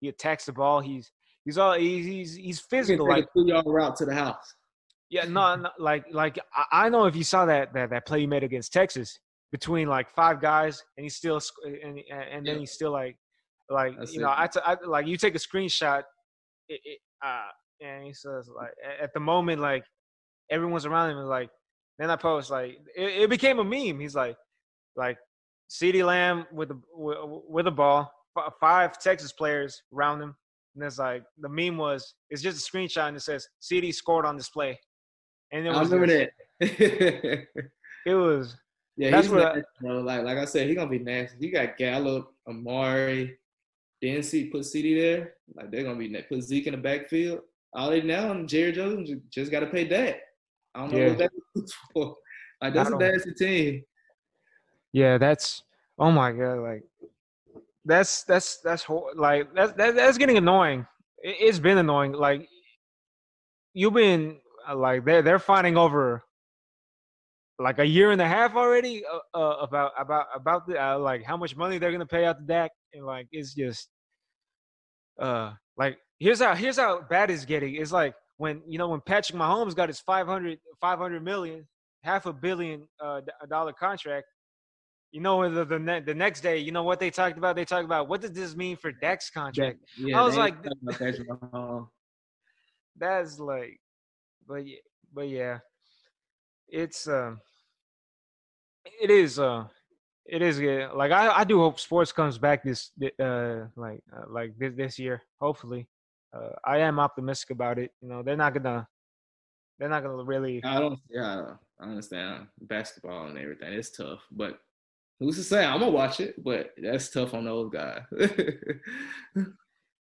he 0.00 0.08
attacks 0.08 0.46
the 0.46 0.52
ball. 0.52 0.80
He's 0.80 1.12
He's 1.44 1.58
all 1.58 1.74
he's 1.74 2.06
he's, 2.06 2.34
he's 2.34 2.60
physical. 2.60 3.08
Like 3.08 3.26
two 3.32 3.46
yard 3.46 3.66
route 3.66 3.96
to 3.96 4.04
the 4.04 4.14
house. 4.14 4.54
Yeah, 5.10 5.24
no, 5.26 5.56
no 5.56 5.70
like 5.78 6.06
like 6.10 6.38
I, 6.54 6.86
I 6.86 6.88
know 6.88 7.04
if 7.04 7.14
you 7.14 7.24
saw 7.24 7.44
that 7.46 7.72
that 7.74 7.90
that 7.90 8.06
play 8.06 8.20
he 8.20 8.26
made 8.26 8.42
against 8.42 8.72
Texas 8.72 9.18
between 9.52 9.88
like 9.88 10.10
five 10.14 10.40
guys, 10.40 10.82
and 10.96 11.04
he's 11.04 11.16
still 11.16 11.40
and 11.64 12.00
and 12.10 12.46
then 12.46 12.54
yeah. 12.54 12.60
he's 12.60 12.72
still 12.72 12.90
like 12.90 13.16
like 13.70 13.96
That's 13.98 14.14
you 14.14 14.20
know 14.20 14.32
I, 14.34 14.46
t- 14.46 14.60
I 14.64 14.76
like 14.84 15.06
you 15.06 15.16
take 15.16 15.34
a 15.34 15.38
screenshot, 15.38 16.02
it, 16.68 16.80
it, 16.84 16.98
uh, 17.24 17.48
and 17.80 18.04
he 18.04 18.12
says 18.12 18.48
like 18.54 18.72
at 19.00 19.12
the 19.14 19.20
moment 19.20 19.60
like 19.60 19.84
everyone's 20.50 20.86
around 20.86 21.10
him 21.10 21.18
like 21.18 21.50
then 21.98 22.10
I 22.10 22.16
post 22.16 22.50
like 22.50 22.78
it, 22.96 23.22
it 23.22 23.30
became 23.30 23.58
a 23.58 23.64
meme. 23.64 24.00
He's 24.00 24.14
like 24.14 24.36
like 24.96 25.18
CeeDee 25.70 26.04
Lamb 26.04 26.46
with 26.52 26.68
the 26.68 26.80
with, 26.92 27.18
with 27.48 27.64
the 27.66 27.70
ball, 27.70 28.10
five 28.60 28.98
Texas 28.98 29.32
players 29.32 29.82
around 29.94 30.20
him, 30.20 30.34
and 30.74 30.84
it's 30.84 30.98
like 30.98 31.24
the 31.38 31.48
meme 31.48 31.76
was 31.76 32.14
it's 32.30 32.42
just 32.42 32.66
a 32.66 32.70
screenshot 32.70 33.08
and 33.08 33.16
it 33.16 33.20
says 33.20 33.48
CD 33.60 33.92
scored 33.92 34.26
on 34.26 34.36
display. 34.36 34.78
And 35.52 35.66
it 35.66 35.70
was 35.70 35.78
I 35.78 35.82
remember 35.82 36.06
this, 36.06 36.30
that. 36.60 37.46
it 38.06 38.14
was 38.14 38.56
Yeah, 38.96 39.10
That's 39.10 39.26
he's 39.26 39.34
what 39.34 39.56
nasty, 39.56 39.62
bro. 39.80 40.00
Like 40.00 40.22
like 40.22 40.38
I 40.38 40.44
said, 40.44 40.68
he 40.68 40.74
gonna 40.74 40.88
be 40.88 41.00
nasty. 41.00 41.36
You 41.40 41.52
got 41.52 41.76
Gallup, 41.76 42.32
Amari, 42.48 43.38
then 44.00 44.22
see 44.22 44.46
put 44.46 44.64
CD 44.64 45.00
there. 45.00 45.34
Like 45.54 45.70
they're 45.70 45.82
gonna 45.82 45.98
be 45.98 46.08
put 46.28 46.42
Zeke 46.42 46.68
in 46.68 46.72
the 46.72 46.78
backfield. 46.78 47.40
All 47.72 47.90
they 47.90 48.02
now 48.02 48.30
and 48.30 48.48
Jerry 48.48 48.70
Jones 48.70 49.10
just 49.30 49.50
got 49.50 49.60
to 49.60 49.66
pay 49.66 49.84
that. 49.88 50.20
I 50.74 50.80
don't 50.80 50.92
know 50.92 50.98
Yeah. 50.98 51.08
what 51.08 51.18
that 51.18 51.30
is 51.56 51.74
for. 51.92 52.16
Like 52.62 52.74
that's 52.74 52.90
a 52.90 52.94
I 52.94 52.98
nasty 52.98 53.34
team. 53.34 53.84
Yeah, 54.92 55.18
that's 55.18 55.64
oh 55.98 56.12
my 56.12 56.30
god, 56.30 56.58
like 56.60 56.84
that's 57.84 58.24
that's 58.24 58.60
that's 58.62 58.86
like 59.16 59.52
that's 59.54 59.72
that, 59.74 59.94
that's 59.94 60.18
getting 60.18 60.38
annoying. 60.38 60.86
It, 61.18 61.36
it's 61.40 61.58
been 61.58 61.78
annoying. 61.78 62.12
Like 62.12 62.48
you've 63.72 63.94
been 63.94 64.38
uh, 64.68 64.76
like 64.76 65.04
they're 65.04 65.22
they're 65.22 65.38
fighting 65.38 65.76
over 65.76 66.22
like 67.58 67.78
a 67.78 67.86
year 67.86 68.10
and 68.10 68.20
a 68.20 68.26
half 68.26 68.56
already 68.56 69.04
uh, 69.06 69.38
uh, 69.38 69.56
about 69.60 69.92
about 69.98 70.26
about 70.34 70.66
the 70.66 70.82
uh, 70.82 70.98
like 70.98 71.22
how 71.24 71.36
much 71.36 71.56
money 71.56 71.78
they're 71.78 71.92
gonna 71.92 72.06
pay 72.06 72.24
out 72.24 72.38
the 72.38 72.46
Dak, 72.46 72.70
and 72.92 73.04
like 73.04 73.28
it's 73.30 73.54
just 73.54 73.88
uh 75.20 75.52
like 75.76 75.98
here's 76.18 76.40
how 76.40 76.54
here's 76.54 76.78
how 76.78 77.02
bad 77.02 77.30
it's 77.30 77.44
getting. 77.44 77.74
It's 77.76 77.92
like 77.92 78.14
when 78.38 78.62
you 78.66 78.78
know 78.78 78.88
when 78.88 79.00
Patrick 79.00 79.38
Mahomes 79.38 79.74
got 79.74 79.88
his 79.88 80.00
500 80.00 80.58
500 80.80 81.22
million, 81.22 81.66
half 82.02 82.26
a 82.26 82.32
billion 82.32 82.88
uh, 83.00 83.20
dollar 83.48 83.72
contract. 83.72 84.26
You 85.14 85.20
know 85.20 85.48
the 85.48 85.64
the, 85.64 85.78
ne- 85.78 86.00
the 86.00 86.12
next 86.12 86.40
day, 86.40 86.58
you 86.58 86.72
know 86.72 86.82
what 86.82 86.98
they 86.98 87.08
talked 87.08 87.38
about? 87.38 87.54
They 87.54 87.64
talked 87.64 87.84
about 87.84 88.08
what 88.08 88.20
does 88.20 88.32
this 88.32 88.56
mean 88.56 88.76
for 88.76 88.90
Dak's 88.90 89.30
contract? 89.30 89.78
Yeah, 89.96 90.20
I 90.20 90.24
was 90.24 90.36
like- 90.36 90.54
ain't 90.54 90.64
talking 90.64 90.78
about 90.82 90.98
Patrick 90.98 91.28
Mahomes. 91.28 91.86
That's 92.98 93.38
like, 93.38 93.78
but 94.48 94.66
yeah, 94.66 94.78
but 95.14 95.28
yeah, 95.28 95.58
it's 96.66 97.06
um, 97.06 97.38
it 99.00 99.08
is 99.08 99.38
uh, 99.38 99.66
it 100.26 100.42
is 100.42 100.58
good. 100.58 100.90
Like 100.92 101.12
I 101.12 101.28
I 101.28 101.44
do 101.44 101.60
hope 101.60 101.78
sports 101.78 102.10
comes 102.10 102.36
back 102.36 102.64
this 102.64 102.90
uh 103.20 103.66
like 103.76 104.02
uh, 104.12 104.24
like 104.28 104.58
this 104.58 104.72
this 104.74 104.98
year. 104.98 105.22
Hopefully, 105.40 105.86
uh, 106.36 106.50
I 106.64 106.78
am 106.78 106.98
optimistic 106.98 107.50
about 107.50 107.78
it. 107.78 107.92
You 108.02 108.08
know, 108.08 108.24
they're 108.24 108.36
not 108.36 108.52
gonna 108.52 108.88
they're 109.78 109.88
not 109.88 110.02
gonna 110.02 110.24
really. 110.24 110.60
I 110.64 110.80
don't. 110.80 110.98
Yeah, 111.08 111.54
I 111.78 111.84
understand 111.84 112.48
basketball 112.62 113.28
and 113.28 113.38
everything. 113.38 113.72
It's 113.74 113.90
tough, 113.90 114.26
but 114.32 114.58
who's 115.20 115.36
to 115.36 115.42
say? 115.42 115.64
I'm 115.64 115.80
gonna 115.80 115.90
watch 115.90 116.20
it, 116.20 116.42
but 116.42 116.70
that's 116.76 117.10
tough 117.10 117.34
on 117.34 117.44
those 117.44 117.70
guys. 117.70 118.02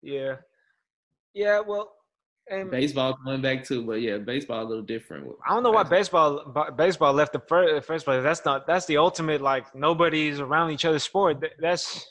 Yeah, 0.03 0.37
yeah. 1.33 1.59
Well, 1.59 1.93
and 2.49 2.71
baseball 2.71 3.15
coming 3.23 3.41
back 3.41 3.63
too, 3.63 3.85
but 3.85 4.01
yeah, 4.01 4.17
baseball 4.17 4.63
a 4.63 4.67
little 4.67 4.83
different. 4.83 5.27
I 5.47 5.53
don't 5.53 5.63
know 5.63 5.71
why 5.71 5.83
baseball 5.83 6.73
baseball 6.75 7.13
left 7.13 7.33
the 7.33 7.39
first, 7.47 7.85
first 7.85 8.05
place. 8.05 8.23
That's 8.23 8.43
not 8.43 8.65
that's 8.65 8.87
the 8.87 8.97
ultimate 8.97 9.41
like 9.41 9.73
nobody's 9.75 10.39
around 10.39 10.71
each 10.71 10.85
other's 10.85 11.03
sport. 11.03 11.45
That's 11.59 12.03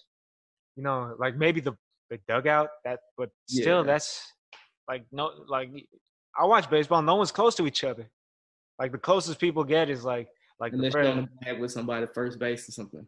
you 0.76 0.82
know 0.84 1.14
like 1.18 1.36
maybe 1.36 1.61
the 1.61 1.72
the 2.11 2.18
dugout 2.28 2.68
that, 2.84 3.01
but 3.18 3.30
still 3.48 3.78
Yeah. 3.78 3.82
that's 3.92 4.22
like 4.88 5.05
no 5.11 5.32
like 5.48 5.70
I 6.40 6.46
watch 6.46 6.70
baseball. 6.70 7.03
No 7.03 7.16
one's 7.16 7.32
close 7.32 7.57
to 7.57 7.66
each 7.66 7.82
other. 7.82 8.09
Like 8.78 8.92
the 8.92 8.98
closest 8.98 9.40
people 9.40 9.64
get 9.64 9.90
is 9.90 10.05
like 10.05 10.28
like 10.61 10.72
the 10.72 10.78
Unless 10.78 10.94
you're 10.94 11.04
fir- 11.04 11.11
on 11.11 11.16
the 11.40 11.44
bag 11.44 11.61
with 11.61 11.72
somebody 11.72 12.06
first 12.14 12.38
base 12.38 12.68
or 12.68 12.72
something. 12.72 13.06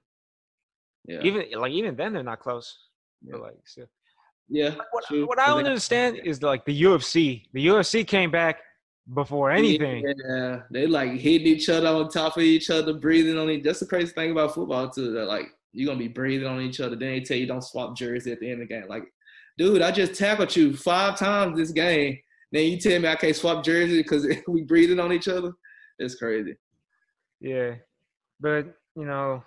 Yeah. 1.06 1.20
even 1.22 1.46
like 1.56 1.72
even 1.72 1.96
then 1.96 2.12
they're 2.12 2.22
not 2.22 2.40
close. 2.40 2.76
But 3.22 3.36
Yeah. 3.38 3.42
like 3.42 3.54
still. 3.64 3.86
yeah. 4.48 4.74
What, 4.92 5.04
what 5.28 5.38
I 5.38 5.46
don't 5.48 5.66
understand 5.66 6.20
is 6.24 6.42
like 6.42 6.64
the 6.64 6.82
UFC. 6.82 7.44
The 7.52 7.66
UFC 7.66 8.06
came 8.06 8.30
back 8.30 8.60
before 9.14 9.50
anything. 9.50 10.04
Yeah, 10.28 10.60
they 10.70 10.86
like 10.86 11.12
hitting 11.12 11.48
each 11.48 11.68
other 11.68 11.88
on 11.88 12.08
top 12.08 12.36
of 12.36 12.42
each 12.44 12.70
other, 12.70 12.92
breathing 12.94 13.36
on 13.36 13.50
each. 13.50 13.64
That's 13.64 13.80
the 13.80 13.86
crazy 13.86 14.12
thing 14.12 14.30
about 14.30 14.54
football 14.54 14.88
too. 14.90 15.12
That 15.12 15.26
like 15.26 15.46
you're 15.72 15.86
gonna 15.88 15.98
be 15.98 16.08
breathing 16.08 16.46
on 16.46 16.60
each 16.60 16.80
other. 16.80 16.96
Then 16.96 17.10
they 17.10 17.20
tell 17.20 17.36
you 17.36 17.46
don't 17.46 17.62
swap 17.64 17.96
jersey 17.96 18.30
at 18.32 18.40
the 18.40 18.50
end 18.50 18.62
of 18.62 18.68
the 18.68 18.74
game. 18.74 18.88
Like, 18.88 19.04
dude, 19.58 19.82
I 19.82 19.90
just 19.90 20.14
tackled 20.14 20.54
you 20.54 20.76
five 20.76 21.18
times 21.18 21.58
this 21.58 21.72
game. 21.72 22.18
Then 22.52 22.70
you 22.70 22.78
tell 22.78 23.00
me 23.00 23.08
I 23.08 23.16
can't 23.16 23.34
swap 23.34 23.64
jersey 23.64 24.02
because 24.02 24.26
we 24.46 24.62
breathing 24.62 25.00
on 25.00 25.12
each 25.12 25.26
other. 25.28 25.52
It's 25.98 26.14
crazy. 26.14 26.54
Yeah, 27.42 27.76
but 28.40 28.76
you 28.96 29.04
know, 29.06 29.44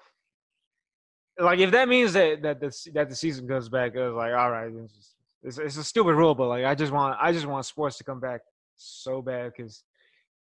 like 1.40 1.60
if 1.60 1.72
that 1.72 1.88
means 1.90 2.14
that 2.14 2.42
that 2.44 2.60
the 2.60 2.92
that 2.94 3.10
the 3.10 3.16
season 3.16 3.48
goes 3.48 3.70
back, 3.70 3.94
it's 3.96 4.16
like 4.16 4.34
all 4.34 4.52
right, 4.52 4.72
it's, 4.74 4.94
just, 4.96 5.16
it's 5.44 5.58
it's 5.60 5.78
a 5.78 5.84
stupid 5.84 6.16
rule, 6.16 6.36
but 6.36 6.48
like 6.50 6.66
I 6.66 6.76
just 6.76 6.92
want 6.94 7.18
I 7.22 7.32
just 7.32 7.46
want 7.48 7.66
sports 7.66 7.98
to 8.00 8.04
come 8.04 8.20
back 8.20 8.42
so 8.76 9.22
bad 9.22 9.54
because 9.56 9.84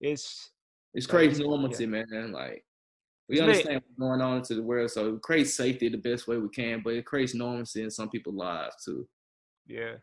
it's 0.01 0.51
It's 0.93 1.08
Like, 1.08 1.30
crazy 1.30 1.43
yeah. 1.70 1.84
normalcy, 1.84 1.86
man. 1.88 2.32
Like 2.34 2.66
we 3.30 3.39
understand 3.39 3.82
what's 3.86 3.99
going 3.99 4.22
on 4.22 4.38
into 4.38 4.56
the 4.56 4.64
world, 4.64 4.91
so 4.91 5.16
it 5.16 5.22
creates 5.22 5.56
safety 5.56 5.89
the 5.89 5.97
best 5.97 6.28
way 6.28 6.38
we 6.38 6.49
can, 6.49 6.82
but 6.84 6.93
it 6.93 7.06
creates 7.06 7.36
normalcy 7.36 7.84
in 7.84 7.91
some 7.91 8.10
people's 8.10 8.36
lives 8.36 8.76
too. 8.86 9.08
yeah, 9.68 9.95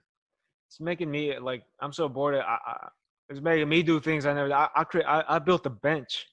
it's 0.69 0.81
making 0.81 1.11
me 1.11 1.39
like 1.39 1.65
I'm 1.81 1.93
so 1.93 2.09
bored. 2.09 2.37
I, 2.37 2.59
I 2.67 2.89
it's 3.29 3.41
making 3.41 3.69
me 3.69 3.83
do 3.83 4.01
things 4.01 4.27
I 4.27 4.35
never. 4.35 4.53
I 4.53 4.69
I, 4.77 4.85
cre- 4.85 5.07
I, 5.07 5.37
I 5.37 5.39
built 5.39 5.67
a 5.67 5.71
bench. 5.71 6.29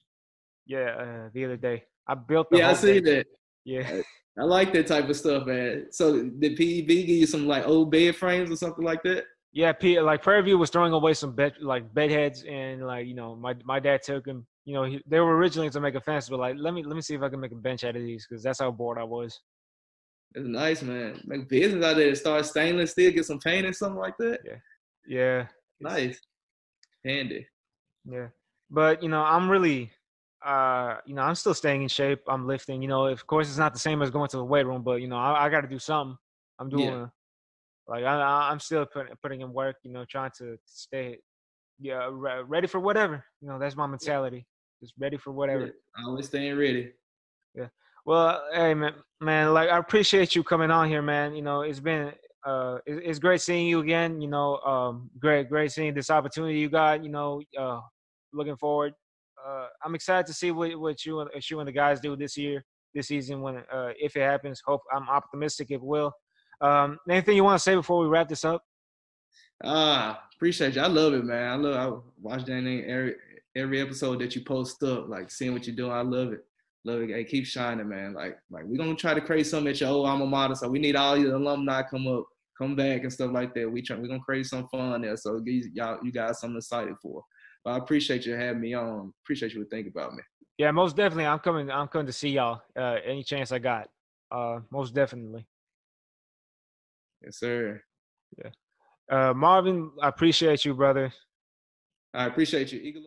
Yeah, 0.66 0.96
uh, 0.98 1.28
the 1.32 1.44
other 1.44 1.56
day 1.56 1.84
I 2.06 2.14
built. 2.14 2.50
The 2.50 2.58
Yeah, 2.58 2.70
I 2.70 2.74
see 2.74 3.00
that. 3.00 3.26
Yeah. 3.64 4.02
I 4.38 4.44
like 4.44 4.72
that 4.72 4.86
type 4.86 5.08
of 5.08 5.16
stuff, 5.16 5.46
man. 5.46 5.86
So 5.90 6.22
did 6.22 6.56
PEV 6.56 6.86
give 6.86 7.08
you 7.08 7.26
some 7.26 7.46
like 7.46 7.66
old 7.66 7.90
bed 7.90 8.16
frames 8.16 8.50
or 8.50 8.56
something 8.56 8.84
like 8.84 9.02
that? 9.02 9.24
Yeah, 9.52 9.72
P, 9.72 10.00
like 10.00 10.22
Prairie 10.22 10.42
View 10.42 10.58
was 10.58 10.70
throwing 10.70 10.92
away 10.92 11.12
some 11.14 11.34
bed 11.34 11.54
like 11.60 11.92
bed 11.92 12.10
heads, 12.10 12.44
and 12.48 12.86
like 12.86 13.06
you 13.06 13.14
know, 13.14 13.34
my 13.34 13.54
my 13.64 13.80
dad 13.80 14.02
took 14.02 14.24
them. 14.24 14.46
You 14.64 14.74
know, 14.74 14.84
he, 14.84 15.02
they 15.06 15.18
were 15.18 15.36
originally 15.36 15.70
to 15.70 15.80
make 15.80 15.96
a 15.96 16.00
fence, 16.00 16.28
but 16.28 16.38
like 16.38 16.54
let 16.58 16.72
me 16.72 16.84
let 16.84 16.94
me 16.94 17.02
see 17.02 17.14
if 17.14 17.22
I 17.22 17.28
can 17.28 17.40
make 17.40 17.52
a 17.52 17.56
bench 17.56 17.82
out 17.82 17.96
of 17.96 18.02
these 18.02 18.26
because 18.28 18.42
that's 18.42 18.60
how 18.60 18.70
bored 18.70 18.98
I 18.98 19.04
was. 19.04 19.40
It's 20.34 20.46
nice, 20.46 20.82
man. 20.82 21.20
Make 21.24 21.48
business 21.48 21.84
out 21.84 21.96
there. 21.96 22.10
To 22.10 22.16
start 22.16 22.46
stainless 22.46 22.92
steel, 22.92 23.10
get 23.10 23.26
some 23.26 23.40
paint 23.40 23.66
and 23.66 23.74
something 23.74 23.98
like 23.98 24.16
that. 24.18 24.38
Yeah, 24.44 24.58
yeah. 25.08 25.46
Nice, 25.80 26.20
handy. 27.04 27.46
Yeah, 28.08 28.28
but 28.70 29.02
you 29.02 29.08
know, 29.08 29.22
I'm 29.22 29.50
really, 29.50 29.90
uh, 30.44 30.96
you 31.06 31.14
know, 31.14 31.22
I'm 31.22 31.34
still 31.34 31.54
staying 31.54 31.82
in 31.82 31.88
shape. 31.88 32.20
I'm 32.28 32.46
lifting. 32.46 32.82
You 32.82 32.88
know, 32.88 33.06
of 33.06 33.26
course, 33.26 33.48
it's 33.48 33.58
not 33.58 33.72
the 33.72 33.78
same 33.78 34.02
as 34.02 34.10
going 34.10 34.28
to 34.30 34.36
the 34.36 34.44
weight 34.44 34.66
room, 34.66 34.82
but 34.82 35.00
you 35.00 35.08
know, 35.08 35.16
I, 35.16 35.46
I 35.46 35.48
got 35.50 35.60
to 35.62 35.68
do 35.68 35.78
something. 35.78 36.16
I'm 36.58 36.68
doing, 36.68 36.84
Yeah. 36.84 37.06
like, 37.88 38.04
I, 38.04 38.50
I'm 38.50 38.60
still 38.60 38.86
putting 38.86 39.14
putting 39.22 39.40
in 39.40 39.52
work. 39.52 39.76
You 39.82 39.92
know, 39.92 40.04
trying 40.04 40.30
to 40.38 40.56
stay, 40.66 41.18
yeah, 41.78 42.08
re- 42.10 42.42
ready 42.46 42.66
for 42.66 42.80
whatever. 42.80 43.24
You 43.40 43.48
know, 43.48 43.58
that's 43.58 43.76
my 43.76 43.86
mentality. 43.86 44.46
Just 44.82 44.94
ready 44.98 45.18
for 45.18 45.32
whatever. 45.32 45.70
Always 46.06 46.26
staying 46.26 46.56
ready. 46.56 46.92
Yeah. 47.54 47.68
Well, 48.06 48.42
hey 48.54 48.72
man, 48.74 48.94
man, 49.20 49.52
like 49.52 49.68
I 49.68 49.76
appreciate 49.78 50.34
you 50.34 50.42
coming 50.42 50.70
on 50.70 50.88
here, 50.88 51.02
man. 51.02 51.34
You 51.34 51.42
know, 51.42 51.60
it's 51.62 51.80
been 51.80 52.12
uh, 52.46 52.78
it, 52.86 53.02
it's 53.04 53.18
great 53.18 53.42
seeing 53.42 53.66
you 53.66 53.80
again. 53.80 54.22
You 54.22 54.28
know, 54.28 54.56
um, 54.60 55.10
great, 55.18 55.50
great 55.50 55.70
seeing 55.70 55.92
this 55.92 56.08
opportunity 56.08 56.58
you 56.58 56.70
got. 56.70 57.04
You 57.04 57.10
know, 57.10 57.42
uh, 57.58 57.80
looking 58.32 58.56
forward. 58.56 58.94
Uh, 59.46 59.66
I'm 59.84 59.94
excited 59.94 60.26
to 60.26 60.32
see 60.32 60.50
what 60.50 60.78
what 60.78 61.04
you 61.04 61.20
and 61.20 61.50
you 61.50 61.60
and 61.60 61.68
the 61.68 61.72
guys 61.72 62.00
do 62.00 62.16
this 62.16 62.36
year, 62.36 62.64
this 62.94 63.08
season 63.08 63.40
when 63.40 63.56
uh, 63.72 63.90
if 63.98 64.16
it 64.16 64.22
happens. 64.22 64.62
Hope 64.66 64.82
I'm 64.92 65.08
optimistic 65.08 65.70
it 65.70 65.82
will. 65.82 66.12
Um, 66.60 66.98
anything 67.08 67.36
you 67.36 67.44
want 67.44 67.58
to 67.58 67.62
say 67.62 67.74
before 67.74 68.00
we 68.00 68.08
wrap 68.08 68.28
this 68.28 68.44
up? 68.44 68.62
Ah, 69.64 70.22
appreciate 70.34 70.74
you. 70.74 70.82
I 70.82 70.86
love 70.86 71.14
it, 71.14 71.24
man. 71.24 71.50
I 71.50 71.54
love. 71.56 71.74
I 71.76 72.10
watch 72.20 72.44
that 72.46 72.84
every 72.86 73.14
every 73.56 73.80
episode 73.80 74.20
that 74.20 74.34
you 74.34 74.42
post 74.42 74.82
up, 74.82 75.08
like 75.08 75.30
seeing 75.30 75.52
what 75.52 75.66
you're 75.66 75.76
doing. 75.76 75.92
I 75.92 76.02
love 76.02 76.32
it. 76.32 76.44
Love 76.84 77.02
it. 77.02 77.10
Hey, 77.10 77.24
keep 77.24 77.46
shining, 77.46 77.88
man. 77.88 78.14
Like, 78.14 78.38
like 78.50 78.64
we're 78.64 78.78
gonna 78.78 78.94
try 78.94 79.12
to 79.12 79.20
create 79.20 79.46
something 79.46 79.70
at 79.70 79.80
your 79.80 79.90
old 79.90 80.06
alma 80.06 80.26
mater. 80.26 80.54
So 80.54 80.68
we 80.68 80.78
need 80.78 80.96
all 80.96 81.16
your 81.16 81.34
alumni 81.34 81.82
come 81.82 82.06
up, 82.06 82.24
come 82.56 82.74
back 82.74 83.02
and 83.02 83.12
stuff 83.12 83.32
like 83.32 83.54
that. 83.54 83.70
We 83.70 83.82
try. 83.82 83.96
We're 83.96 84.08
gonna 84.08 84.20
create 84.20 84.46
some 84.46 84.66
fun 84.68 85.02
there. 85.02 85.16
So 85.16 85.42
y'all, 85.74 85.98
you 86.02 86.12
guys, 86.12 86.40
something 86.40 86.56
excited 86.56 86.94
for. 87.02 87.22
But 87.64 87.72
I 87.72 87.78
appreciate 87.78 88.26
you 88.26 88.34
having 88.34 88.60
me 88.60 88.74
on. 88.74 89.12
Appreciate 89.24 89.52
you 89.52 89.60
would 89.60 89.70
think 89.70 89.86
about 89.86 90.14
me. 90.14 90.22
Yeah, 90.58 90.70
most 90.70 90.96
definitely. 90.96 91.26
I'm 91.26 91.38
coming. 91.38 91.70
I'm 91.70 91.88
coming 91.88 92.06
to 92.06 92.12
see 92.12 92.30
y'all. 92.30 92.62
Uh, 92.76 92.96
any 93.04 93.22
chance 93.22 93.52
I 93.52 93.58
got. 93.58 93.88
Uh, 94.30 94.60
most 94.70 94.94
definitely. 94.94 95.46
Yes, 97.22 97.38
sir. 97.38 97.82
Yeah. 98.38 98.50
Uh, 99.10 99.34
Marvin, 99.34 99.90
I 100.00 100.08
appreciate 100.08 100.64
you, 100.64 100.74
brother. 100.74 101.12
I 102.14 102.26
appreciate 102.26 102.72
you, 102.72 102.80
Eagle. 102.80 103.02